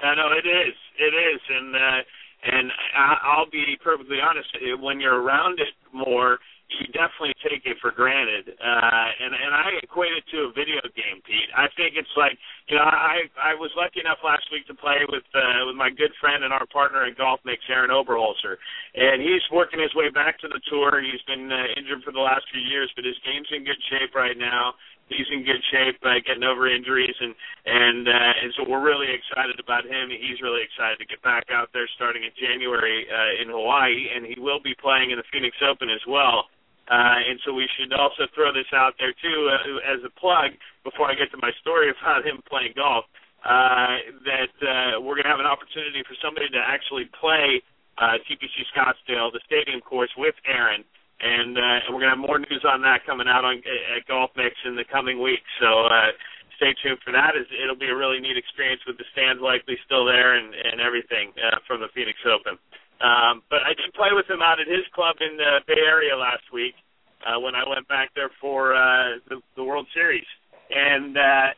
I 0.03 0.15
know 0.15 0.33
it 0.33 0.49
is. 0.49 0.75
It 0.99 1.15
is, 1.15 1.41
and 1.49 1.77
uh, 1.77 2.01
and 2.43 2.71
I'll 2.97 3.51
be 3.51 3.77
perfectly 3.83 4.19
honest. 4.21 4.49
When 4.81 5.01
you're 5.01 5.21
around 5.21 5.61
it 5.61 5.75
more, 5.93 6.39
you 6.79 6.87
definitely 6.95 7.35
take 7.43 7.67
it 7.67 7.77
for 7.83 7.91
granted. 7.91 8.55
Uh, 8.55 9.09
and 9.19 9.35
and 9.35 9.53
I 9.53 9.83
equate 9.83 10.15
it 10.15 10.23
to 10.31 10.49
a 10.49 10.51
video 10.55 10.79
game, 10.95 11.19
Pete. 11.27 11.51
I 11.51 11.67
think 11.75 11.99
it's 11.99 12.15
like 12.15 12.39
you 12.71 12.79
know 12.79 12.87
I 12.87 13.27
I 13.35 13.59
was 13.59 13.75
lucky 13.75 13.99
enough 13.99 14.23
last 14.23 14.47
week 14.55 14.71
to 14.71 14.77
play 14.79 15.03
with 15.11 15.27
uh, 15.35 15.67
with 15.67 15.75
my 15.75 15.91
good 15.91 16.15
friend 16.23 16.47
and 16.47 16.55
our 16.55 16.67
partner 16.71 17.07
in 17.11 17.19
golf 17.19 17.43
mix, 17.43 17.67
Arron 17.67 17.91
Oberholser, 17.91 18.57
and 18.95 19.19
he's 19.19 19.43
working 19.51 19.83
his 19.83 19.95
way 19.99 20.15
back 20.15 20.39
to 20.47 20.49
the 20.49 20.63
tour. 20.71 21.03
He's 21.03 21.23
been 21.27 21.51
uh, 21.51 21.75
injured 21.75 22.07
for 22.07 22.15
the 22.15 22.23
last 22.23 22.47
few 22.55 22.63
years, 22.63 22.91
but 22.95 23.05
his 23.05 23.19
game's 23.27 23.51
in 23.51 23.67
good 23.67 23.81
shape 23.91 24.15
right 24.15 24.39
now 24.39 24.79
he's 25.11 25.29
in 25.35 25.45
good 25.45 25.63
shape, 25.71 25.99
uh, 26.03 26.23
getting 26.25 26.47
over 26.47 26.71
injuries, 26.71 27.15
and 27.21 27.35
and 27.67 28.09
uh, 28.09 28.33
and 28.43 28.51
so 28.57 28.65
we're 28.65 28.83
really 28.83 29.11
excited 29.11 29.59
about 29.59 29.85
him. 29.85 30.11
He's 30.11 30.41
really 30.41 30.63
excited 30.63 30.99
to 31.03 31.07
get 31.07 31.21
back 31.23 31.51
out 31.51 31.69
there 31.75 31.91
starting 31.95 32.25
in 32.25 32.33
January 32.39 33.07
uh, 33.11 33.43
in 33.43 33.51
Hawaii, 33.51 34.11
and 34.15 34.25
he 34.25 34.39
will 34.39 34.63
be 34.63 34.75
playing 34.79 35.11
in 35.11 35.19
the 35.19 35.27
Phoenix 35.31 35.59
Open 35.61 35.91
as 35.91 36.03
well. 36.07 36.49
Uh, 36.91 37.23
and 37.23 37.39
so 37.47 37.55
we 37.55 37.71
should 37.79 37.95
also 37.95 38.27
throw 38.35 38.51
this 38.51 38.67
out 38.75 38.99
there 38.99 39.15
too 39.23 39.39
uh, 39.47 39.95
as 39.95 40.03
a 40.03 40.11
plug 40.19 40.51
before 40.83 41.07
I 41.07 41.15
get 41.15 41.31
to 41.31 41.39
my 41.39 41.55
story 41.63 41.87
about 41.95 42.27
him 42.27 42.43
playing 42.51 42.75
golf. 42.75 43.07
Uh, 43.41 44.05
that 44.29 44.53
uh, 44.61 45.01
we're 45.01 45.17
going 45.17 45.25
to 45.25 45.33
have 45.33 45.41
an 45.41 45.49
opportunity 45.49 46.05
for 46.05 46.13
somebody 46.21 46.45
to 46.53 46.61
actually 46.61 47.09
play 47.17 47.65
uh, 47.97 48.21
TPC 48.29 48.69
Scottsdale, 48.69 49.33
the 49.33 49.41
stadium 49.49 49.81
course, 49.81 50.13
with 50.21 50.35
Arron, 50.45 50.85
and, 51.21 51.57
uh, 51.59 51.79
we're 51.91 52.01
to 52.01 52.17
have 52.17 52.19
more 52.19 52.39
news 52.39 52.65
on 52.65 52.81
that 52.83 53.05
coming 53.05 53.29
out 53.29 53.45
on 53.45 53.61
at 53.61 54.07
Golf 54.09 54.31
Mix 54.37 54.57
in 54.65 54.75
the 54.75 54.85
coming 54.89 55.21
weeks. 55.21 55.47
So 55.61 55.85
uh, 55.87 56.17
stay 56.57 56.77
tuned 56.85 57.01
for 57.01 57.13
that. 57.13 57.33
It'll 57.37 57.79
be 57.79 57.89
a 57.89 57.97
really 57.97 58.21
neat 58.21 58.37
experience 58.37 58.85
with 58.87 59.01
the 59.01 59.09
stands 59.13 59.41
likely 59.41 59.81
still 59.89 60.05
there 60.05 60.37
and, 60.37 60.53
and 60.53 60.81
everything 60.81 61.33
uh, 61.41 61.61
from 61.65 61.81
the 61.81 61.89
Phoenix 61.97 62.21
Open. 62.29 62.61
Um, 63.01 63.41
but 63.49 63.65
I 63.65 63.73
did 63.73 63.97
play 63.97 64.13
with 64.13 64.29
him 64.29 64.45
out 64.45 64.61
at 64.61 64.69
his 64.69 64.85
club 64.93 65.17
in 65.25 65.41
the 65.41 65.65
Bay 65.65 65.81
Area 65.81 66.13
last 66.13 66.45
week 66.53 66.77
uh, 67.25 67.41
when 67.41 67.57
I 67.57 67.65
went 67.65 67.89
back 67.89 68.13
there 68.13 68.29
for 68.41 68.77
uh, 68.77 69.25
the, 69.29 69.41
the 69.57 69.65
World 69.65 69.89
Series, 69.97 70.29
and 70.69 71.17
uh, 71.17 71.49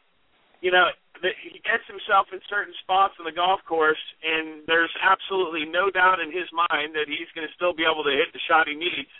you 0.62 0.70
know 0.70 0.86
the, 1.18 1.34
he 1.42 1.58
gets 1.66 1.82
himself 1.90 2.30
in 2.30 2.38
certain 2.46 2.74
spots 2.86 3.18
on 3.18 3.26
the 3.26 3.34
golf 3.34 3.58
course, 3.66 3.98
and 4.22 4.62
there's 4.70 4.94
absolutely 5.02 5.66
no 5.66 5.90
doubt 5.90 6.22
in 6.22 6.30
his 6.30 6.46
mind 6.54 6.94
that 6.94 7.10
he's 7.10 7.30
going 7.34 7.46
to 7.46 7.54
still 7.58 7.74
be 7.74 7.82
able 7.82 8.06
to 8.06 8.14
hit 8.14 8.30
the 8.30 8.42
shot 8.46 8.70
he 8.70 8.78
needs 8.78 9.10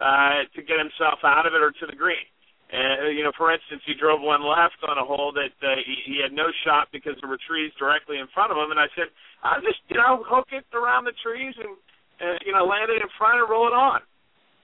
uh, 0.00 0.48
to 0.56 0.60
get 0.64 0.80
himself 0.80 1.20
out 1.22 1.46
of 1.46 1.52
it 1.52 1.60
or 1.60 1.70
to 1.70 1.86
the 1.86 1.94
green. 1.94 2.24
Uh, 2.70 3.10
you 3.10 3.26
know, 3.26 3.34
for 3.34 3.50
instance, 3.50 3.82
he 3.82 3.98
drove 3.98 4.22
one 4.22 4.46
left 4.46 4.78
on 4.86 4.94
a 4.94 5.02
hole 5.02 5.34
that 5.34 5.52
uh, 5.58 5.74
he, 5.82 5.94
he 6.06 6.14
had 6.22 6.30
no 6.30 6.54
shot 6.62 6.86
because 6.94 7.18
there 7.18 7.28
were 7.28 7.40
trees 7.42 7.74
directly 7.74 8.22
in 8.22 8.30
front 8.30 8.54
of 8.54 8.56
him, 8.56 8.70
and 8.70 8.78
I 8.78 8.86
said, 8.94 9.10
"I'll 9.42 9.58
just, 9.58 9.82
you 9.90 9.98
know, 9.98 10.22
hook 10.22 10.54
it 10.54 10.62
around 10.70 11.02
the 11.02 11.16
trees 11.18 11.50
and, 11.58 11.74
uh, 12.22 12.38
you 12.46 12.54
know, 12.54 12.62
land 12.62 12.86
it 12.86 13.02
in 13.02 13.10
front 13.18 13.42
and 13.42 13.50
roll 13.50 13.66
it 13.66 13.74
on." 13.74 14.06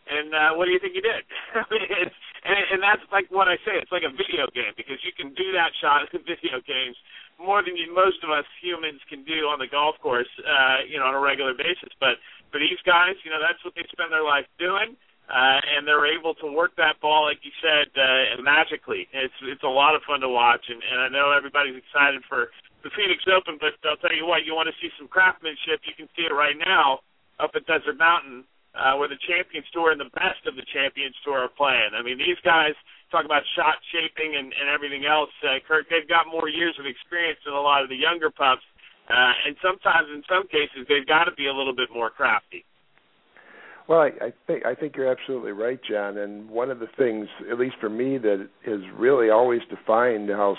And 0.07 0.31
uh, 0.31 0.51
what 0.55 0.70
do 0.70 0.72
you 0.72 0.79
think 0.79 0.94
he 0.94 1.03
did? 1.03 1.27
and, 2.46 2.62
and 2.70 2.79
that's 2.79 3.03
like 3.11 3.27
what 3.35 3.51
I 3.51 3.59
say. 3.66 3.75
It's 3.75 3.90
like 3.90 4.07
a 4.07 4.14
video 4.14 4.46
game 4.55 4.70
because 4.79 5.03
you 5.03 5.11
can 5.11 5.35
do 5.35 5.51
that 5.59 5.75
shot 5.83 6.07
in 6.07 6.22
video 6.31 6.62
games 6.62 6.94
more 7.42 7.61
than 7.61 7.77
you, 7.77 7.90
most 7.92 8.22
of 8.25 8.31
us 8.31 8.46
humans 8.62 9.03
can 9.11 9.27
do 9.27 9.51
on 9.51 9.59
the 9.59 9.68
golf 9.68 9.99
course, 9.99 10.31
uh, 10.40 10.87
you 10.88 10.96
know, 10.96 11.11
on 11.11 11.18
a 11.18 11.20
regular 11.20 11.53
basis. 11.53 11.92
But 12.01 12.22
for 12.55 12.62
these 12.62 12.81
guys, 12.87 13.18
you 13.27 13.35
know, 13.35 13.42
that's 13.42 13.61
what 13.66 13.75
they 13.75 13.85
spend 13.92 14.14
their 14.14 14.25
life 14.25 14.46
doing 14.62 14.96
uh, 15.26 15.58
and 15.58 15.82
they're 15.82 16.06
able 16.06 16.34
to 16.38 16.46
work 16.46 16.70
that 16.78 17.02
ball, 17.02 17.26
like 17.26 17.42
you 17.42 17.50
said, 17.58 17.90
uh, 17.98 18.38
magically. 18.42 19.10
It's 19.10 19.34
it's 19.42 19.66
a 19.66 19.70
lot 19.70 19.98
of 19.98 20.06
fun 20.06 20.22
to 20.22 20.30
watch, 20.30 20.62
and, 20.70 20.78
and 20.78 21.02
I 21.02 21.08
know 21.10 21.34
everybody's 21.34 21.74
excited 21.74 22.22
for 22.30 22.54
the 22.86 22.90
Phoenix 22.94 23.26
Open. 23.26 23.58
But 23.58 23.74
I'll 23.82 23.98
tell 23.98 24.14
you 24.14 24.26
what, 24.26 24.46
you 24.46 24.54
want 24.54 24.70
to 24.70 24.76
see 24.78 24.90
some 24.94 25.10
craftsmanship, 25.10 25.82
you 25.82 25.98
can 25.98 26.06
see 26.14 26.30
it 26.30 26.34
right 26.34 26.54
now 26.54 27.02
up 27.42 27.58
at 27.58 27.66
Desert 27.66 27.98
Mountain, 27.98 28.46
uh, 28.78 28.94
where 28.94 29.10
the 29.10 29.18
Champions 29.26 29.66
Tour 29.74 29.90
and 29.90 29.98
the 29.98 30.14
best 30.14 30.46
of 30.46 30.54
the 30.54 30.64
Champions 30.70 31.18
Tour 31.26 31.50
are 31.50 31.52
playing. 31.52 31.90
I 31.98 32.06
mean, 32.06 32.22
these 32.22 32.38
guys 32.46 32.78
talk 33.10 33.26
about 33.26 33.42
shot 33.58 33.82
shaping 33.90 34.38
and, 34.38 34.54
and 34.54 34.70
everything 34.70 35.10
else. 35.10 35.34
Uh, 35.42 35.58
Kirk, 35.66 35.90
they've 35.90 36.06
got 36.06 36.30
more 36.30 36.46
years 36.46 36.78
of 36.78 36.86
experience 36.86 37.42
than 37.42 37.54
a 37.54 37.60
lot 37.60 37.82
of 37.82 37.90
the 37.90 37.98
younger 37.98 38.30
pups, 38.30 38.62
uh, 39.10 39.34
and 39.46 39.58
sometimes, 39.58 40.06
in 40.14 40.22
some 40.30 40.46
cases, 40.46 40.86
they've 40.86 41.06
got 41.06 41.26
to 41.26 41.34
be 41.34 41.46
a 41.50 41.54
little 41.54 41.74
bit 41.74 41.90
more 41.90 42.10
crafty. 42.10 42.62
Well, 43.88 44.01
I, 44.01 44.11
I 44.20 44.33
think 44.46 44.66
I 44.66 44.75
think 44.75 44.96
you're 44.96 45.11
absolutely 45.11 45.53
right, 45.53 45.79
Jon. 45.88 46.18
And 46.18 46.51
one 46.51 46.70
of 46.70 46.81
the 46.81 46.88
things, 46.99 47.29
at 47.51 47.59
least 47.59 47.77
for 47.81 47.88
me, 47.88 48.18
that 48.18 48.49
has 48.64 48.81
really 48.96 49.31
always 49.31 49.61
defined 49.70 50.29
how 50.29 50.57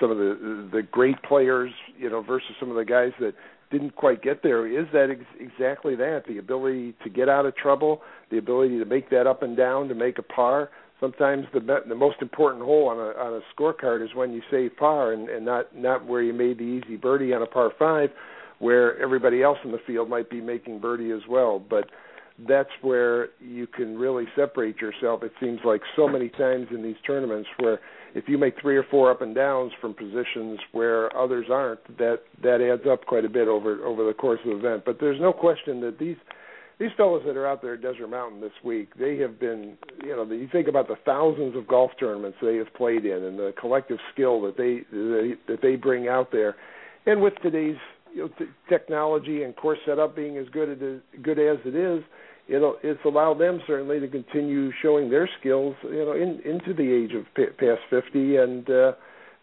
some 0.00 0.10
of 0.10 0.18
the 0.18 0.68
the 0.72 0.82
great 0.82 1.22
players, 1.22 1.70
you 1.96 2.10
know, 2.10 2.20
versus 2.22 2.50
some 2.58 2.70
of 2.70 2.76
the 2.76 2.84
guys 2.84 3.12
that 3.20 3.34
didn't 3.70 3.94
quite 3.94 4.22
get 4.22 4.42
there, 4.42 4.66
is 4.66 4.86
that 4.92 5.08
ex- 5.10 5.40
exactly 5.40 5.94
that 5.96 6.24
the 6.26 6.38
ability 6.38 6.94
to 7.04 7.10
get 7.10 7.28
out 7.28 7.46
of 7.46 7.56
trouble, 7.56 8.02
the 8.30 8.38
ability 8.38 8.78
to 8.78 8.84
make 8.84 9.08
that 9.10 9.26
up 9.26 9.42
and 9.42 9.56
down 9.56 9.88
to 9.88 9.94
make 9.94 10.18
a 10.18 10.22
par. 10.22 10.70
Sometimes 10.98 11.44
the 11.52 11.60
the 11.88 11.94
most 11.94 12.16
important 12.22 12.64
hole 12.64 12.88
on 12.88 12.98
a 12.98 13.10
on 13.20 13.40
a 13.40 13.40
scorecard 13.54 14.04
is 14.04 14.14
when 14.16 14.32
you 14.32 14.42
save 14.50 14.76
par, 14.76 15.12
and, 15.12 15.28
and 15.28 15.44
not 15.44 15.76
not 15.76 16.04
where 16.06 16.22
you 16.22 16.32
made 16.32 16.58
the 16.58 16.64
easy 16.64 16.96
birdie 16.96 17.32
on 17.34 17.42
a 17.42 17.46
par 17.46 17.70
five, 17.78 18.10
where 18.58 19.00
everybody 19.00 19.44
else 19.44 19.58
in 19.64 19.70
the 19.70 19.80
field 19.86 20.08
might 20.08 20.28
be 20.28 20.40
making 20.40 20.80
birdie 20.80 21.12
as 21.12 21.22
well, 21.28 21.60
but 21.60 21.88
that's 22.48 22.70
where 22.82 23.28
you 23.40 23.66
can 23.66 23.96
really 23.96 24.24
separate 24.36 24.80
yourself. 24.80 25.22
It 25.22 25.32
seems 25.40 25.60
like 25.64 25.80
so 25.94 26.08
many 26.08 26.28
times 26.28 26.66
in 26.70 26.82
these 26.82 26.96
tournaments 27.06 27.48
where 27.58 27.80
if 28.14 28.28
you 28.28 28.38
make 28.38 28.60
three 28.60 28.76
or 28.76 28.84
four 28.90 29.10
up 29.10 29.22
and 29.22 29.34
downs 29.34 29.72
from 29.80 29.94
positions 29.94 30.58
where 30.72 31.14
others 31.16 31.46
aren't, 31.50 31.98
that 31.98 32.20
that 32.42 32.60
adds 32.60 32.88
up 32.90 33.06
quite 33.06 33.24
a 33.24 33.28
bit 33.28 33.48
over 33.48 33.84
over 33.84 34.04
the 34.04 34.14
course 34.14 34.40
of 34.44 34.50
the 34.50 34.66
event. 34.66 34.84
But 34.84 34.98
there's 35.00 35.20
no 35.20 35.32
question 35.32 35.80
that 35.82 35.98
these 35.98 36.16
these 36.78 36.90
fellows 36.96 37.22
that 37.26 37.36
are 37.36 37.46
out 37.46 37.62
there 37.62 37.74
at 37.74 37.82
Desert 37.82 38.08
Mountain 38.08 38.40
this 38.40 38.52
week, 38.64 38.88
they 38.98 39.16
have 39.18 39.38
been, 39.38 39.78
you 40.02 40.08
know, 40.08 40.24
you 40.24 40.48
think 40.50 40.66
about 40.66 40.88
the 40.88 40.96
thousands 41.04 41.56
of 41.56 41.68
golf 41.68 41.92
tournaments 42.00 42.38
they 42.42 42.56
have 42.56 42.72
played 42.74 43.04
in 43.04 43.22
and 43.22 43.38
the 43.38 43.54
collective 43.60 43.98
skill 44.12 44.42
that 44.42 44.56
they, 44.56 44.82
that 45.46 45.62
they 45.62 45.76
bring 45.76 46.08
out 46.08 46.32
there. 46.32 46.56
And 47.06 47.22
with 47.22 47.34
today's 47.42 47.76
you 48.14 48.22
know, 48.22 48.28
t- 48.38 48.44
technology 48.68 49.42
and 49.42 49.54
course 49.56 49.78
setup 49.86 50.14
being 50.14 50.38
as 50.38 50.46
good 50.50 50.70
as 50.70 51.22
good 51.22 51.38
as 51.38 51.58
it 51.64 51.74
is, 51.74 52.02
it'll 52.48 52.76
it's 52.82 53.04
allowed 53.04 53.38
them 53.38 53.60
certainly 53.66 54.00
to 54.00 54.08
continue 54.08 54.70
showing 54.82 55.10
their 55.10 55.28
skills, 55.40 55.74
you 55.82 56.04
know, 56.04 56.12
in, 56.12 56.40
into 56.44 56.72
the 56.72 56.90
age 56.90 57.12
of 57.14 57.24
p- 57.34 57.52
past 57.58 57.80
fifty 57.90 58.36
and 58.36 58.68
uh, 58.70 58.92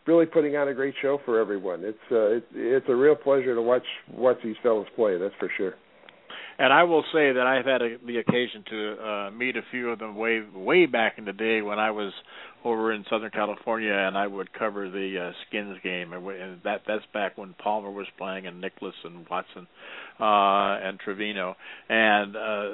really 0.07 0.25
putting 0.25 0.55
on 0.55 0.67
a 0.67 0.73
great 0.73 0.95
show 1.01 1.19
for 1.25 1.39
everyone. 1.39 1.81
It's 1.84 1.97
uh, 2.12 2.38
it, 2.38 2.43
it's 2.53 2.89
a 2.89 2.95
real 2.95 3.15
pleasure 3.15 3.53
to 3.53 3.62
watch 3.62 3.86
watch 4.12 4.38
these 4.43 4.55
fellows 4.63 4.88
play. 4.95 5.17
That's 5.17 5.36
for 5.39 5.51
sure. 5.57 5.75
And 6.62 6.71
I 6.71 6.84
will 6.84 7.04
say 7.12 7.34
that 7.34 7.47
I've 7.47 7.65
had 7.65 7.82
a, 7.82 7.97
the 8.06 8.17
occasion 8.17 8.63
to 8.69 9.04
uh, 9.04 9.32
meet 9.32 9.58
a 9.58 9.63
few 9.71 9.89
of 9.89 9.97
them 9.97 10.15
way 10.15 10.43
way 10.54 10.86
back 10.86 11.17
in 11.17 11.26
the 11.26 11.34
day 11.34 11.63
when 11.63 11.80
I 11.80 11.89
was 11.89 12.13
over 12.63 12.93
in 12.93 13.04
Southern 13.10 13.32
California, 13.32 13.91
and 13.91 14.15
I 14.15 14.28
would 14.28 14.54
cover 14.54 14.88
the 14.88 15.30
uh, 15.30 15.32
Skins 15.47 15.80
game, 15.82 16.13
and 16.13 16.62
that 16.63 16.82
that's 16.86 17.04
back 17.15 17.36
when 17.36 17.56
Palmer 17.56 17.89
was 17.89 18.06
playing, 18.15 18.45
and 18.45 18.62
Nicklaus 18.62 18.93
and 19.04 19.28
Watson, 19.28 19.65
uh, 20.19 20.86
and 20.88 21.00
Trevino, 21.00 21.56
and 21.89 22.36
uh, 22.36 22.67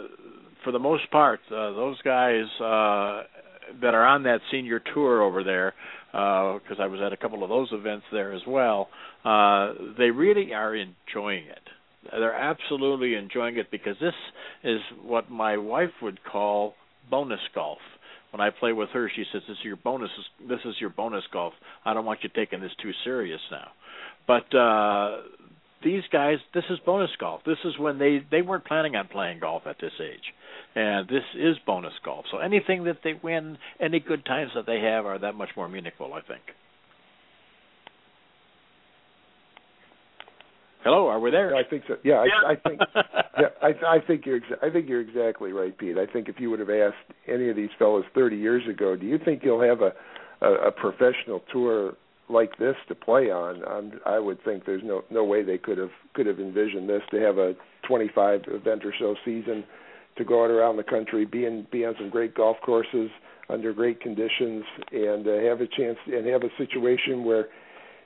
for 0.65 0.73
the 0.73 0.79
most 0.79 1.09
part, 1.09 1.39
uh, 1.49 1.71
those 1.71 1.95
guys 2.01 2.43
uh, 2.59 3.23
that 3.81 3.93
are 3.93 4.05
on 4.05 4.23
that 4.23 4.41
senior 4.51 4.81
tour 4.93 5.21
over 5.21 5.45
there, 5.45 5.73
because 6.11 6.77
uh, 6.77 6.83
I 6.83 6.87
was 6.87 6.99
at 6.99 7.13
a 7.13 7.17
couple 7.17 7.41
of 7.41 7.47
those 7.47 7.69
events 7.71 8.05
there 8.11 8.33
as 8.33 8.41
well, 8.45 8.89
uh, 9.23 9.71
they 9.97 10.11
really 10.11 10.53
are 10.53 10.75
enjoying 10.75 11.45
it 11.45 11.69
they're 12.11 12.33
absolutely 12.33 13.15
enjoying 13.15 13.57
it 13.57 13.71
because 13.71 13.95
this 13.99 14.13
is 14.63 14.79
what 15.03 15.29
my 15.29 15.57
wife 15.57 15.91
would 16.01 16.23
call 16.23 16.75
bonus 17.09 17.39
golf. 17.53 17.79
When 18.31 18.41
I 18.41 18.49
play 18.49 18.73
with 18.73 18.89
her, 18.89 19.09
she 19.13 19.23
says, 19.31 19.41
"This 19.47 19.57
is 19.57 19.63
your 19.63 19.77
bonus. 19.77 20.11
This 20.47 20.59
is 20.65 20.75
your 20.79 20.89
bonus 20.89 21.23
golf. 21.31 21.53
I 21.85 21.93
don't 21.93 22.05
want 22.05 22.23
you 22.23 22.29
taking 22.29 22.61
this 22.61 22.75
too 22.81 22.91
serious 23.03 23.41
now." 23.51 23.71
But 24.27 24.53
uh 24.53 25.21
these 25.83 26.03
guys, 26.11 26.39
this 26.53 26.63
is 26.69 26.79
bonus 26.85 27.11
golf. 27.19 27.41
This 27.45 27.59
is 27.63 27.77
when 27.77 27.99
they 27.99 28.19
they 28.29 28.41
weren't 28.41 28.65
planning 28.65 28.95
on 28.95 29.07
playing 29.07 29.39
golf 29.39 29.63
at 29.65 29.77
this 29.79 29.93
age, 30.01 30.33
and 30.75 31.07
this 31.07 31.23
is 31.35 31.57
bonus 31.65 31.93
golf. 32.03 32.25
So 32.31 32.39
anything 32.39 32.83
that 32.85 32.97
they 33.03 33.13
win, 33.13 33.57
any 33.79 33.99
good 33.99 34.25
times 34.25 34.51
that 34.55 34.65
they 34.65 34.79
have, 34.79 35.05
are 35.05 35.19
that 35.19 35.35
much 35.35 35.49
more 35.55 35.69
meaningful. 35.69 36.13
I 36.13 36.21
think. 36.21 36.41
Hello, 40.83 41.07
are 41.07 41.19
we 41.19 41.31
there? 41.31 41.55
I 41.55 41.63
think 41.67 41.83
so. 41.87 41.95
Yeah, 42.03 42.23
I, 42.23 42.51
I 42.51 42.55
think. 42.55 42.79
yeah, 42.95 43.47
I, 43.61 43.95
I 43.95 43.99
think 44.05 44.25
you're. 44.25 44.39
Exa- 44.39 44.63
I 44.63 44.69
think 44.69 44.87
you're 44.87 45.01
exactly 45.01 45.51
right, 45.51 45.77
Pete. 45.77 45.97
I 45.97 46.05
think 46.11 46.29
if 46.29 46.39
you 46.39 46.49
would 46.49 46.59
have 46.59 46.69
asked 46.69 46.95
any 47.27 47.49
of 47.49 47.55
these 47.55 47.69
fellows 47.77 48.05
30 48.13 48.37
years 48.37 48.63
ago, 48.69 48.95
do 48.95 49.05
you 49.05 49.17
think 49.23 49.41
you'll 49.43 49.61
have 49.61 49.81
a 49.81 49.91
a, 50.45 50.67
a 50.67 50.71
professional 50.71 51.41
tour 51.51 51.93
like 52.29 52.57
this 52.57 52.75
to 52.87 52.95
play 52.95 53.31
on? 53.31 53.63
I'm, 53.67 53.99
I 54.05 54.19
would 54.19 54.43
think 54.43 54.65
there's 54.65 54.83
no 54.83 55.03
no 55.09 55.23
way 55.23 55.43
they 55.43 55.57
could 55.57 55.77
have 55.77 55.91
could 56.13 56.25
have 56.27 56.39
envisioned 56.39 56.87
this 56.87 57.01
to 57.11 57.19
have 57.19 57.37
a 57.37 57.53
25 57.87 58.41
event 58.47 58.85
or 58.85 58.93
so 58.99 59.15
season 59.25 59.63
to 60.17 60.25
go 60.25 60.43
out 60.43 60.49
around 60.51 60.77
the 60.77 60.83
country, 60.83 61.25
be 61.25 61.45
in 61.45 61.65
be 61.71 61.85
on 61.85 61.95
some 61.99 62.09
great 62.09 62.35
golf 62.35 62.57
courses 62.63 63.09
under 63.49 63.73
great 63.73 64.01
conditions, 64.01 64.63
and 64.91 65.27
uh, 65.27 65.37
have 65.49 65.61
a 65.61 65.67
chance 65.67 65.97
and 66.07 66.25
have 66.27 66.43
a 66.43 66.49
situation 66.57 67.23
where 67.23 67.47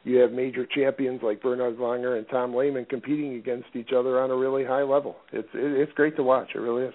you 0.04 0.18
have 0.18 0.32
major 0.32 0.66
champions 0.66 1.22
like 1.22 1.42
Bernhard 1.42 1.78
Langer 1.78 2.18
and 2.18 2.28
Tom 2.30 2.56
Lehman 2.56 2.86
competing 2.86 3.36
against 3.36 3.70
each 3.76 3.92
other 3.96 4.20
on 4.20 4.32
a 4.32 4.36
really 4.36 4.66
high 4.66 4.84
level. 4.84 5.18
It's 5.32 5.50
it, 5.54 5.72
it's 5.78 5.94
great 5.94 6.16
to 6.18 6.24
watch. 6.24 6.50
It 6.56 6.60
really 6.60 6.84
is. 6.84 6.94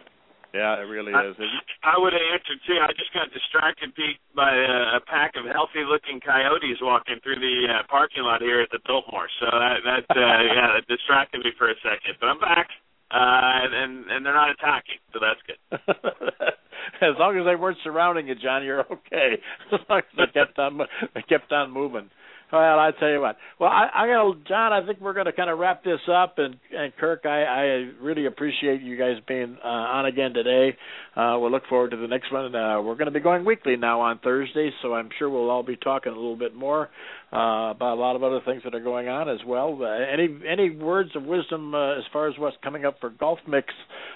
Yeah, 0.55 0.81
it 0.81 0.89
really 0.89 1.13
is. 1.13 1.37
I 1.85 2.01
would 2.01 2.17
have 2.17 2.27
answered 2.33 2.61
too. 2.65 2.81
I 2.81 2.89
just 2.97 3.13
got 3.13 3.29
distracted, 3.29 3.93
Pete, 3.95 4.17
by 4.33 4.49
a, 4.57 4.97
a 4.97 5.01
pack 5.05 5.37
of 5.37 5.45
healthy-looking 5.45 6.25
coyotes 6.25 6.81
walking 6.81 7.21
through 7.21 7.37
the 7.45 7.69
uh, 7.69 7.83
parking 7.93 8.25
lot 8.25 8.41
here 8.41 8.65
at 8.65 8.73
the 8.73 8.81
Biltmore. 8.89 9.29
So 9.39 9.53
that 9.53 9.85
that 9.85 10.05
uh, 10.09 10.17
yeah, 10.57 10.81
that 10.81 10.89
distracted 10.89 11.45
me 11.45 11.53
for 11.59 11.69
a 11.69 11.77
second. 11.85 12.17
But 12.19 12.33
I'm 12.33 12.41
back, 12.41 12.73
uh, 13.13 13.69
and 13.69 14.09
and 14.09 14.25
they're 14.25 14.35
not 14.35 14.51
attacking, 14.51 14.99
so 15.13 15.21
that's 15.21 15.43
good. 15.45 15.61
as 17.05 17.15
long 17.21 17.37
as 17.37 17.45
they 17.45 17.57
weren't 17.57 17.79
surrounding 17.85 18.27
you, 18.27 18.35
Jon, 18.35 18.65
you're 18.65 18.81
okay. 18.81 19.37
As 19.73 19.81
long 19.89 20.01
as 20.01 20.15
they 20.17 20.31
kept 20.33 20.59
on 20.59 20.81
they 21.15 21.23
kept 21.23 21.53
on 21.53 21.71
moving. 21.71 22.09
Well, 22.53 22.79
I 22.79 22.93
tell 23.01 23.11
you 23.11 23.21
what. 23.21 23.37
Well, 23.59 23.71
I, 23.71 23.89
I 23.93 24.07
got 24.07 24.45
Jon. 24.47 24.73
I 24.73 24.87
think 24.87 25.01
we're 25.01 25.15
going 25.15 25.27
to 25.27 25.33
kind 25.33 25.51
of 25.51 25.59
wrap 25.59 25.83
this 25.83 25.99
up, 26.09 26.35
and 26.39 26.57
and 26.73 26.95
Kirk, 26.97 27.23
I, 27.25 27.43
I 27.43 27.63
really 28.01 28.27
appreciate 28.27 28.83
you 28.83 28.97
guys 28.97 29.17
being 29.27 29.59
uh, 29.65 29.67
on 29.67 30.07
again 30.07 30.33
today. 30.33 30.77
Uh, 31.17 31.39
we'll 31.41 31.51
look 31.51 31.67
forward 31.69 31.91
to 31.91 31.97
the 31.97 32.07
next 32.07 32.33
one. 32.33 32.55
Uh, 32.55 32.81
we're 32.81 32.95
going 32.95 33.07
to 33.07 33.11
be 33.11 33.19
going 33.19 33.45
weekly 33.45 33.77
now 33.77 34.01
on 34.01 34.21
Thursdays, 34.21 34.73
so 34.81 34.95
I'm 34.95 35.09
sure 35.19 35.29
we'll 35.29 35.51
all 35.51 35.65
be 35.65 35.77
talking 35.77 36.13
a 36.13 36.15
little 36.15 36.37
bit 36.37 36.55
more 36.55 36.89
uh, 37.33 37.71
about 37.71 37.95
a 37.95 38.01
lot 38.01 38.15
of 38.15 38.23
other 38.23 38.41
things 38.47 38.63
that 38.63 38.77
are 38.77 38.81
going 38.81 39.09
on 39.09 39.29
as 39.29 39.41
well. 39.45 39.79
Uh, 39.83 39.87
any 39.87 40.29
any 40.49 40.71
words 40.71 41.11
of 41.17 41.25
wisdom 41.25 41.75
uh, 41.75 41.99
as 41.99 42.05
far 42.13 42.29
as 42.29 42.35
what's 42.39 42.57
coming 42.63 42.85
up 42.85 43.01
for 43.01 43.11
Golf 43.11 43.41
Mix, 43.49 43.75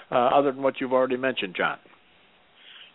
uh, 0.09 0.15
other 0.15 0.53
than 0.53 0.63
what 0.63 0.75
you've 0.79 0.93
already 0.93 1.17
mentioned, 1.17 1.55
Jon? 1.57 1.77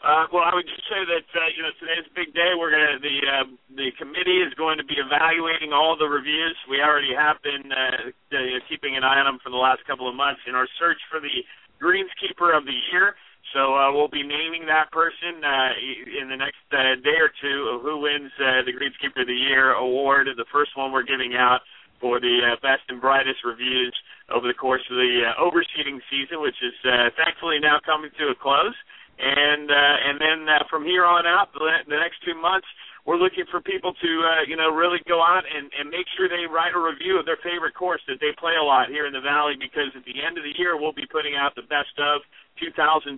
Uh, 0.07 0.31
well, 0.31 0.47
I 0.47 0.55
would 0.55 0.71
just 0.71 0.87
say 0.87 1.03
that 1.03 1.27
uh, 1.35 1.51
you 1.59 1.67
know 1.67 1.75
today's 1.83 2.07
a 2.07 2.15
big 2.15 2.31
day. 2.31 2.55
We're 2.55 2.71
gonna 2.71 3.03
the 3.03 3.17
uh, 3.27 3.47
the 3.75 3.91
committee 3.99 4.39
is 4.39 4.55
going 4.55 4.79
to 4.79 4.87
be 4.87 5.03
evaluating 5.03 5.75
all 5.75 5.99
the 5.99 6.07
reviews. 6.07 6.55
We 6.71 6.79
already 6.79 7.11
have 7.11 7.43
been 7.43 7.67
uh, 7.75 8.15
uh, 8.15 8.63
keeping 8.71 8.95
an 8.95 9.03
eye 9.03 9.19
on 9.19 9.27
them 9.27 9.43
for 9.43 9.51
the 9.51 9.59
last 9.59 9.83
couple 9.83 10.07
of 10.07 10.15
months 10.15 10.47
in 10.47 10.55
our 10.55 10.71
search 10.79 11.03
for 11.11 11.19
the 11.19 11.43
greenskeeper 11.83 12.55
of 12.55 12.71
the 12.71 12.79
year. 12.95 13.19
So 13.51 13.75
uh, 13.75 13.91
we'll 13.91 14.07
be 14.07 14.23
naming 14.23 14.71
that 14.71 14.95
person 14.95 15.43
uh, 15.43 15.75
in 16.23 16.31
the 16.31 16.39
next 16.39 16.63
uh, 16.71 17.03
day 17.03 17.19
or 17.19 17.35
two 17.43 17.75
of 17.75 17.83
who 17.83 17.99
wins 17.99 18.31
uh, 18.39 18.63
the 18.63 18.75
Greenskeeper 18.75 19.27
of 19.27 19.31
the 19.31 19.43
Year 19.51 19.75
award. 19.75 20.31
The 20.31 20.51
first 20.55 20.79
one 20.79 20.95
we're 20.95 21.07
giving 21.07 21.35
out 21.35 21.67
for 21.99 22.23
the 22.23 22.55
uh, 22.55 22.63
best 22.63 22.87
and 22.91 23.03
brightest 23.03 23.43
reviews 23.43 23.95
over 24.31 24.47
the 24.47 24.55
course 24.55 24.83
of 24.87 24.99
the 24.99 25.35
uh, 25.35 25.43
overseeding 25.43 25.99
season, 26.11 26.39
which 26.43 26.59
is 26.63 26.75
uh, 26.87 27.11
thankfully 27.19 27.59
now 27.59 27.83
coming 27.83 28.11
to 28.19 28.31
a 28.31 28.39
close 28.39 28.75
and 29.19 29.71
uh, 29.71 29.97
and 30.09 30.17
then 30.21 30.39
uh, 30.49 30.65
from 30.69 30.85
here 30.85 31.05
on 31.05 31.25
out, 31.27 31.53
the, 31.53 31.65
the 31.89 31.97
next 31.97 32.21
two 32.25 32.37
months, 32.37 32.67
we're 33.09 33.17
looking 33.17 33.49
for 33.49 33.65
people 33.65 33.95
to 33.97 34.11
uh, 34.21 34.43
you 34.45 34.57
know 34.57 34.69
really 34.69 35.01
go 35.09 35.25
out 35.25 35.45
and, 35.49 35.73
and 35.73 35.89
make 35.89 36.05
sure 36.17 36.29
they 36.29 36.45
write 36.45 36.77
a 36.77 36.81
review 36.81 37.17
of 37.17 37.25
their 37.25 37.41
favorite 37.41 37.73
course 37.73 38.03
that 38.09 38.21
they 38.21 38.37
play 38.37 38.61
a 38.61 38.65
lot 38.65 38.93
here 38.93 39.07
in 39.09 39.15
the 39.17 39.25
valley 39.25 39.57
because 39.57 39.89
at 39.97 40.05
the 40.05 40.21
end 40.21 40.37
of 40.37 40.45
the 40.45 40.53
year 40.61 40.77
we'll 40.77 40.97
be 40.97 41.09
putting 41.09 41.33
out 41.33 41.57
the 41.57 41.65
best 41.71 41.97
of 41.97 42.21
2012 42.61 43.17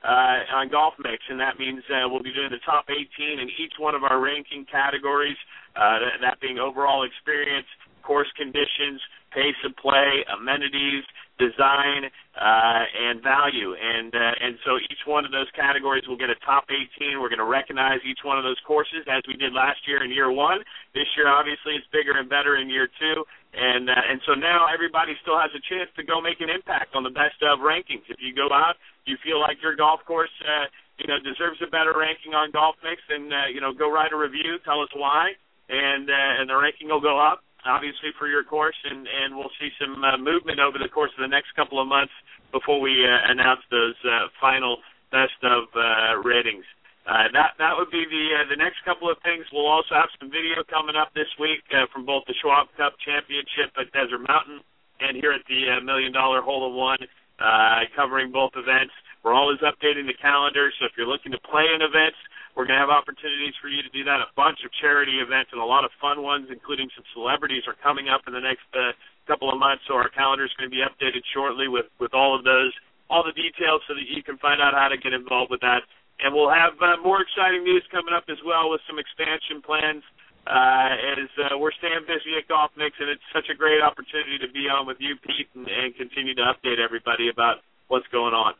uh, 0.00 0.56
on 0.56 0.72
Golf 0.72 0.94
Mix, 0.96 1.20
and 1.28 1.36
that 1.36 1.60
means 1.60 1.84
uh, 1.92 2.08
we'll 2.08 2.24
be 2.24 2.32
doing 2.32 2.48
the 2.48 2.64
top 2.64 2.88
18 2.88 3.04
in 3.36 3.48
each 3.60 3.76
one 3.76 3.92
of 3.92 4.04
our 4.04 4.20
ranking 4.20 4.64
categories. 4.64 5.36
Uh, 5.76 6.00
that, 6.00 6.14
that 6.24 6.36
being 6.40 6.58
overall 6.58 7.04
experience, 7.04 7.68
course 8.02 8.28
conditions, 8.36 8.98
pace 9.30 9.58
of 9.62 9.76
play, 9.76 10.24
amenities, 10.32 11.04
design, 11.40 12.12
uh, 12.36 12.84
and 12.84 13.24
value. 13.24 13.72
And 13.72 14.12
uh, 14.12 14.44
and 14.44 14.60
so 14.62 14.76
each 14.76 15.02
one 15.08 15.24
of 15.24 15.32
those 15.32 15.48
categories 15.56 16.04
will 16.04 16.20
get 16.20 16.28
a 16.28 16.36
top 16.44 16.68
18. 16.68 17.16
We're 17.16 17.32
going 17.32 17.42
to 17.42 17.48
recognize 17.48 18.04
each 18.04 18.20
one 18.22 18.36
of 18.36 18.44
those 18.44 18.60
courses 18.68 19.08
as 19.08 19.24
we 19.24 19.40
did 19.40 19.56
last 19.56 19.80
year 19.88 20.04
in 20.04 20.12
year 20.12 20.30
one. 20.30 20.60
This 20.92 21.08
year, 21.16 21.26
obviously, 21.26 21.80
it's 21.80 21.88
bigger 21.88 22.12
and 22.20 22.28
better 22.28 22.60
in 22.60 22.68
year 22.68 22.86
two. 22.86 23.24
And 23.56 23.88
uh, 23.88 24.10
and 24.12 24.20
so 24.28 24.36
now 24.36 24.68
everybody 24.68 25.16
still 25.24 25.40
has 25.40 25.50
a 25.56 25.62
chance 25.66 25.88
to 25.96 26.04
go 26.04 26.20
make 26.20 26.44
an 26.44 26.52
impact 26.52 26.92
on 26.94 27.02
the 27.02 27.14
best 27.16 27.40
of 27.42 27.64
rankings. 27.64 28.06
If 28.12 28.20
you 28.20 28.36
go 28.36 28.52
out, 28.52 28.76
you 29.08 29.16
feel 29.24 29.40
like 29.40 29.58
your 29.64 29.74
golf 29.74 30.04
course. 30.04 30.32
Uh, 30.44 30.68
you 31.00 31.08
know, 31.08 31.16
deserves 31.24 31.56
a 31.64 31.70
better 31.72 31.96
ranking 31.96 32.36
on 32.36 32.52
Golf 32.52 32.76
Mix, 32.84 33.00
and 33.08 33.32
uh, 33.32 33.48
you 33.48 33.56
know, 33.56 33.72
go 33.72 33.88
write 33.88 34.12
a 34.12 34.20
review, 34.20 34.60
tell 34.68 34.84
us 34.84 34.92
why, 34.92 35.32
and 35.72 36.04
uh, 36.04 36.38
and 36.38 36.44
the 36.44 36.52
ranking 36.54 36.92
will 36.92 37.00
go 37.00 37.16
up 37.16 37.40
obviously 37.66 38.10
for 38.18 38.28
your 38.28 38.44
course, 38.44 38.76
and 38.84 39.06
and 39.06 39.36
we'll 39.36 39.52
see 39.60 39.70
some 39.80 40.02
uh, 40.04 40.16
movement 40.16 40.60
over 40.60 40.78
the 40.78 40.88
course 40.88 41.10
of 41.16 41.22
the 41.22 41.32
next 41.32 41.54
couple 41.56 41.80
of 41.80 41.88
months 41.88 42.12
before 42.52 42.80
we 42.80 43.04
uh, 43.04 43.30
announce 43.30 43.60
those 43.70 43.96
uh, 44.04 44.28
final 44.40 44.78
best 45.10 45.38
of 45.42 45.68
uh, 45.74 46.18
ratings. 46.22 46.64
Uh, 47.08 47.26
that 47.32 47.56
that 47.58 47.74
would 47.74 47.90
be 47.90 48.04
the 48.06 48.24
uh, 48.38 48.46
the 48.52 48.60
next 48.60 48.84
couple 48.84 49.08
of 49.10 49.16
things. 49.24 49.42
We'll 49.50 49.70
also 49.70 49.96
have 49.96 50.12
some 50.20 50.30
video 50.30 50.62
coming 50.68 50.94
up 50.94 51.10
this 51.16 51.30
week 51.40 51.64
uh, 51.72 51.88
from 51.90 52.04
both 52.04 52.28
the 52.28 52.36
Schwab 52.38 52.68
Cup 52.76 52.94
Championship 53.00 53.72
at 53.80 53.88
Desert 53.90 54.20
Mountain 54.22 54.60
and 55.00 55.16
here 55.16 55.32
at 55.32 55.42
the 55.48 55.60
uh, 55.66 55.80
Million 55.80 56.12
Dollar 56.12 56.44
Hole 56.44 56.68
in 56.68 56.76
One, 56.76 57.00
uh, 57.40 57.88
covering 57.96 58.30
both 58.30 58.52
events. 58.54 58.92
We're 59.24 59.34
always 59.34 59.58
updating 59.64 60.04
the 60.08 60.16
calendar, 60.20 60.72
so 60.78 60.86
if 60.86 60.92
you're 60.96 61.08
looking 61.08 61.32
to 61.32 61.40
play 61.40 61.68
in 61.72 61.80
events, 61.80 62.16
we're 62.60 62.68
going 62.68 62.76
to 62.76 62.84
have 62.84 62.92
opportunities 62.92 63.56
for 63.56 63.72
you 63.72 63.80
to 63.80 63.88
do 63.88 64.04
that. 64.04 64.20
A 64.20 64.28
bunch 64.36 64.60
of 64.68 64.70
charity 64.84 65.16
events 65.16 65.48
and 65.48 65.64
a 65.64 65.64
lot 65.64 65.80
of 65.80 65.88
fun 65.96 66.20
ones, 66.20 66.52
including 66.52 66.92
some 66.92 67.08
celebrities, 67.16 67.64
are 67.64 67.72
coming 67.80 68.12
up 68.12 68.28
in 68.28 68.36
the 68.36 68.44
next 68.44 68.68
uh, 68.76 68.92
couple 69.24 69.48
of 69.48 69.56
months. 69.56 69.80
So 69.88 69.96
our 69.96 70.12
calendar 70.12 70.44
is 70.44 70.52
going 70.60 70.68
to 70.68 70.74
be 70.76 70.84
updated 70.84 71.24
shortly 71.32 71.72
with 71.72 71.88
with 71.96 72.12
all 72.12 72.36
of 72.36 72.44
those, 72.44 72.68
all 73.08 73.24
the 73.24 73.32
details, 73.32 73.80
so 73.88 73.96
that 73.96 74.04
you 74.04 74.20
can 74.20 74.36
find 74.44 74.60
out 74.60 74.76
how 74.76 74.92
to 74.92 75.00
get 75.00 75.16
involved 75.16 75.48
with 75.48 75.64
that. 75.64 75.88
And 76.20 76.36
we'll 76.36 76.52
have 76.52 76.76
uh, 76.84 77.00
more 77.00 77.24
exciting 77.24 77.64
news 77.64 77.80
coming 77.88 78.12
up 78.12 78.28
as 78.28 78.36
well 78.44 78.68
with 78.68 78.84
some 78.84 79.00
expansion 79.00 79.64
plans. 79.64 80.04
Uh, 80.44 81.16
as 81.16 81.32
uh, 81.40 81.56
we're 81.56 81.72
staying 81.80 82.04
busy 82.04 82.36
at 82.36 82.44
Golf 82.44 82.76
Mix, 82.76 82.92
and 83.00 83.08
it's 83.08 83.24
such 83.32 83.48
a 83.48 83.56
great 83.56 83.80
opportunity 83.80 84.36
to 84.36 84.52
be 84.52 84.68
on 84.68 84.84
with 84.84 85.00
you, 85.00 85.16
Pete, 85.24 85.48
and, 85.56 85.64
and 85.64 85.96
continue 85.96 86.36
to 86.36 86.44
update 86.44 86.76
everybody 86.76 87.32
about 87.32 87.64
what's 87.88 88.08
going 88.12 88.36
on. 88.36 88.52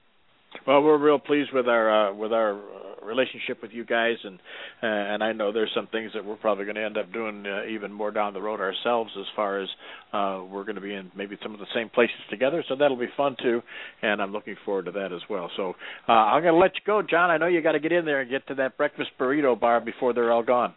Well, 0.67 0.83
we're 0.83 0.99
real 0.99 1.19
pleased 1.19 1.53
with 1.53 1.69
our 1.69 1.87
uh, 1.89 2.15
with 2.15 2.33
our 2.33 2.57
uh, 2.57 2.90
relationship 3.05 3.63
with 3.63 3.71
you 3.73 3.85
guys, 3.85 4.17
and 4.25 4.39
uh, 4.83 4.87
and 4.87 5.23
I 5.23 5.33
know 5.33 5.53
there's 5.53 5.71
some 5.75 5.87
things 5.89 6.13
that 6.15 6.25
we're 6.25 6.37
probably 6.37 6.65
going 6.65 6.77
to 6.77 6.85
end 6.85 6.97
up 6.97 7.13
doing 7.13 7.45
uh, 7.47 7.65
even 7.67 7.93
more 7.93 8.11
down 8.11 8.35
the 8.35 8.41
road 8.41 8.61
ourselves, 8.61 9.11
as 9.19 9.27
far 9.35 9.61
as 9.61 9.69
uh, 10.13 10.43
we're 10.51 10.65
going 10.65 10.77
to 10.77 10.81
be 10.81 10.95
in 10.95 11.11
maybe 11.17 11.37
some 11.43 11.55
of 11.55 11.61
the 11.61 11.71
same 11.75 11.89
places 11.89 12.17
together. 12.29 12.65
So 12.69 12.77
that'll 12.77 12.97
be 12.97 13.09
fun 13.17 13.37
too, 13.43 13.63
and 14.03 14.21
I'm 14.21 14.33
looking 14.33 14.57
forward 14.65 14.87
to 14.87 14.93
that 14.93 15.13
as 15.13 15.23
well. 15.29 15.51
So 15.57 15.75
uh, 16.09 16.13
I'm 16.13 16.43
going 16.43 16.55
to 16.55 16.61
let 16.61 16.75
you 16.75 16.83
go, 16.87 17.03
Jon. 17.03 17.31
I 17.31 17.39
know 17.39 17.47
you 17.47 17.63
got 17.63 17.73
to 17.73 17.81
get 17.81 17.93
in 17.93 18.05
there 18.05 18.21
and 18.21 18.31
get 18.31 18.47
to 18.49 18.55
that 18.57 18.77
breakfast 18.77 19.11
burrito 19.19 19.59
bar 19.59 19.81
before 19.81 20.13
they're 20.13 20.33
all 20.33 20.45
gone. 20.45 20.75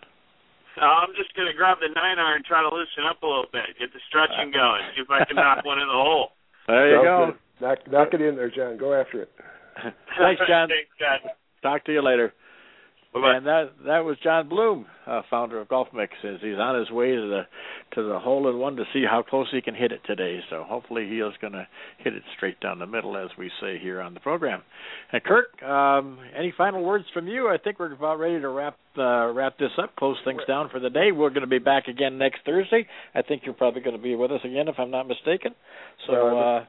Uh, 0.80 0.86
I'm 0.86 1.14
just 1.16 1.36
going 1.36 1.48
to 1.48 1.54
grab 1.54 1.78
the 1.82 1.90
nine 1.94 2.18
iron, 2.18 2.42
and 2.42 2.46
try 2.46 2.62
to 2.62 2.70
loosen 2.74 3.06
up 3.06 3.22
a 3.22 3.28
little 3.28 3.50
bit, 3.52 3.78
get 3.78 3.94
the 3.94 4.02
stretching 4.10 4.52
going, 4.54 4.82
see 4.96 5.02
if 5.02 5.10
I 5.10 5.26
can 5.26 5.36
knock 5.36 5.66
one 5.66 5.80
in 5.80 5.88
the 5.88 5.94
hole. 5.94 6.34
There 6.68 6.90
you 6.90 7.06
Sounds 7.06 7.38
go. 7.38 7.66
Knock, 7.68 7.80
knock 7.92 8.10
it 8.14 8.22
in 8.22 8.36
there, 8.36 8.50
Jon. 8.50 8.78
Go 8.78 8.94
after 8.94 9.22
it. 9.22 9.32
Thanks, 10.18 10.42
Jon. 10.48 10.70
Thanks, 10.74 10.94
Jon. 10.98 11.30
Talk 11.64 11.86
to 11.86 11.92
you 11.92 12.04
later. 12.04 12.34
Bye-bye. 13.14 13.38
And 13.38 13.46
that 13.46 13.64
that 13.86 14.00
was 14.00 14.18
Jon 14.24 14.50
Bloom, 14.50 14.88
uh, 15.06 15.22
founder 15.30 15.62
of 15.62 15.68
Golf 15.68 15.88
Mix, 15.94 16.14
as 16.24 16.40
he's 16.42 16.58
on 16.58 16.80
his 16.80 16.90
way 16.90 17.12
to 17.12 17.22
the 17.22 17.42
to 17.94 18.02
the 18.02 18.18
hole 18.18 18.50
in 18.50 18.58
one 18.58 18.76
to 18.78 18.86
see 18.92 19.04
how 19.08 19.22
close 19.22 19.48
he 19.52 19.62
can 19.62 19.76
hit 19.76 19.92
it 19.92 20.02
today. 20.08 20.40
So 20.50 20.64
hopefully 20.68 21.08
he 21.08 21.20
is 21.20 21.34
going 21.40 21.54
to 21.54 21.68
hit 22.00 22.16
it 22.16 22.24
straight 22.36 22.60
down 22.60 22.80
the 22.80 22.88
middle, 22.88 23.16
as 23.16 23.30
we 23.38 23.52
say 23.62 23.78
here 23.78 24.02
on 24.02 24.16
the 24.16 24.20
program. 24.20 24.64
And 25.12 25.24
Kirk, 25.24 25.62
um, 25.62 26.18
any 26.36 26.52
final 26.58 26.84
words 26.84 27.06
from 27.14 27.28
you? 27.28 27.50
I 27.50 27.58
think 27.64 27.80
we're 27.80 27.94
about 27.94 28.18
ready 28.18 28.42
to 28.42 28.50
wrap 28.50 28.78
uh, 28.98 29.32
wrap 29.32 29.60
this 29.60 29.72
up, 29.78 29.96
close 29.96 30.18
things 30.26 30.42
down 30.48 30.70
for 30.70 30.80
the 30.80 30.90
day. 30.90 31.12
We're 31.12 31.30
going 31.30 31.42
to 31.42 31.48
be 31.48 31.60
back 31.60 31.88
again 31.88 32.18
next 32.18 32.40
Thursday. 32.48 32.88
I 33.14 33.22
think 33.22 33.44
you're 33.46 33.54
probably 33.54 33.82
going 33.82 33.96
to 33.96 34.02
be 34.02 34.16
with 34.16 34.32
us 34.32 34.42
again, 34.44 34.68
if 34.68 34.76
I'm 34.80 34.92
not 34.92 35.08
mistaken. 35.08 35.54
So. 36.08 36.38
Uh, 36.38 36.66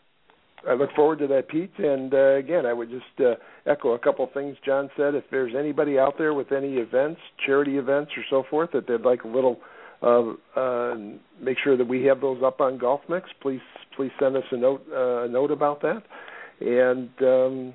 I 0.68 0.74
look 0.74 0.90
forward 0.94 1.18
to 1.20 1.26
that, 1.28 1.48
Pete. 1.48 1.72
And 1.78 2.12
uh, 2.12 2.36
again, 2.36 2.66
I 2.66 2.72
would 2.72 2.90
just 2.90 3.04
uh, 3.20 3.34
echo 3.66 3.92
a 3.92 3.98
couple 3.98 4.24
of 4.24 4.32
things 4.32 4.56
Jon 4.64 4.90
said. 4.96 5.14
If 5.14 5.24
there's 5.30 5.54
anybody 5.58 5.98
out 5.98 6.14
there 6.18 6.34
with 6.34 6.52
any 6.52 6.74
events, 6.74 7.20
charity 7.44 7.76
events, 7.76 8.12
or 8.16 8.24
so 8.30 8.44
forth 8.48 8.70
that 8.72 8.86
they'd 8.86 9.02
like 9.02 9.24
a 9.24 9.28
little, 9.28 9.60
uh, 10.02 10.32
uh, 10.58 10.94
make 11.40 11.58
sure 11.62 11.76
that 11.76 11.86
we 11.86 12.04
have 12.04 12.20
those 12.20 12.42
up 12.42 12.60
on 12.60 12.78
Golf 12.78 13.00
Mix. 13.08 13.28
Please, 13.40 13.60
please 13.96 14.12
send 14.18 14.36
us 14.36 14.44
a 14.50 14.56
note, 14.56 14.84
uh, 14.92 15.24
a 15.24 15.28
note 15.28 15.50
about 15.50 15.82
that. 15.82 16.02
And 16.60 17.10
um, 17.20 17.74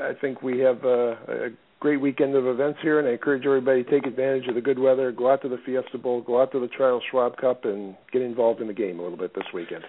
I 0.00 0.12
think 0.20 0.42
we 0.42 0.60
have 0.60 0.84
a, 0.84 1.12
a 1.28 1.48
great 1.80 2.00
weekend 2.00 2.34
of 2.34 2.46
events 2.46 2.78
here, 2.82 2.98
and 2.98 3.08
I 3.08 3.12
encourage 3.12 3.44
everybody 3.44 3.84
to 3.84 3.90
take 3.90 4.06
advantage 4.06 4.46
of 4.48 4.54
the 4.54 4.60
good 4.60 4.78
weather, 4.78 5.10
go 5.12 5.30
out 5.30 5.42
to 5.42 5.48
the 5.48 5.58
Fiesta 5.66 5.98
Bowl, 5.98 6.22
go 6.22 6.40
out 6.40 6.52
to 6.52 6.60
the 6.60 6.68
Charles 6.76 7.02
Schwab 7.10 7.36
Cup, 7.36 7.64
and 7.64 7.96
get 8.12 8.22
involved 8.22 8.60
in 8.60 8.68
the 8.68 8.72
game 8.72 9.00
a 9.00 9.02
little 9.02 9.18
bit 9.18 9.34
this 9.34 9.44
weekend 9.52 9.84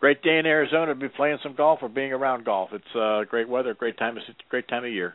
great 0.00 0.22
day 0.22 0.38
in 0.38 0.46
Arizona 0.46 0.94
to 0.94 1.00
be 1.00 1.08
playing 1.08 1.38
some 1.42 1.54
golf 1.54 1.80
or 1.82 1.88
being 1.88 2.12
around 2.12 2.44
golf. 2.44 2.70
It's 2.72 2.96
uh, 2.96 3.24
great 3.28 3.48
weather, 3.48 3.74
great 3.74 3.98
time, 3.98 4.18
great 4.48 4.68
time 4.68 4.84
of 4.84 4.90
year. 4.90 5.14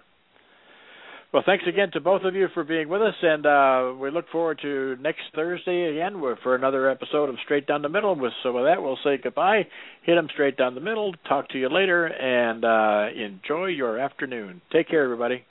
Well, 1.34 1.43
thanks 1.45 1.63
again 1.65 1.91
to 1.93 2.01
both 2.01 2.23
of 2.23 2.36
you 2.36 2.49
for 2.53 2.65
being 2.65 2.89
with 2.89 3.01
us, 3.01 3.13
and 3.21 3.45
uh, 3.45 3.93
we 3.97 4.11
look 4.11 4.25
forward 4.34 4.59
to 4.63 4.97
next 4.99 5.21
Thursday 5.34 5.91
again 5.91 6.21
for 6.43 6.55
another 6.55 6.89
episode 6.89 7.29
of 7.29 7.36
Straight 7.45 7.65
Down 7.65 7.82
the 7.82 7.88
Middle. 7.88 8.13
With 8.15 8.34
so 8.43 8.51
with 8.51 8.65
that, 8.65 8.84
we'll 8.84 8.99
say 9.01 9.17
goodbye. 9.17 9.65
Hit 10.03 10.15
them 10.15 10.27
straight 10.34 10.57
down 10.57 10.75
the 10.75 10.82
middle. 10.82 11.13
Talk 11.29 11.47
to 11.49 11.57
you 11.57 11.69
later, 11.69 12.05
and 12.05 12.65
uh, 12.65 13.07
enjoy 13.15 13.67
your 13.67 13.97
afternoon. 13.97 14.61
Take 14.73 14.89
care, 14.89 15.05
everybody. 15.05 15.45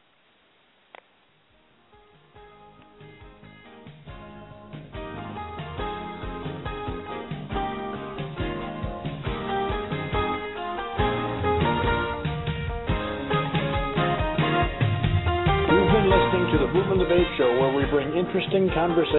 Movement 16.72 17.00
Debate 17.00 17.26
Show, 17.36 17.58
where 17.58 17.74
we 17.74 17.84
bring 17.90 18.14
interesting 18.16 18.70
conversation 18.70 19.00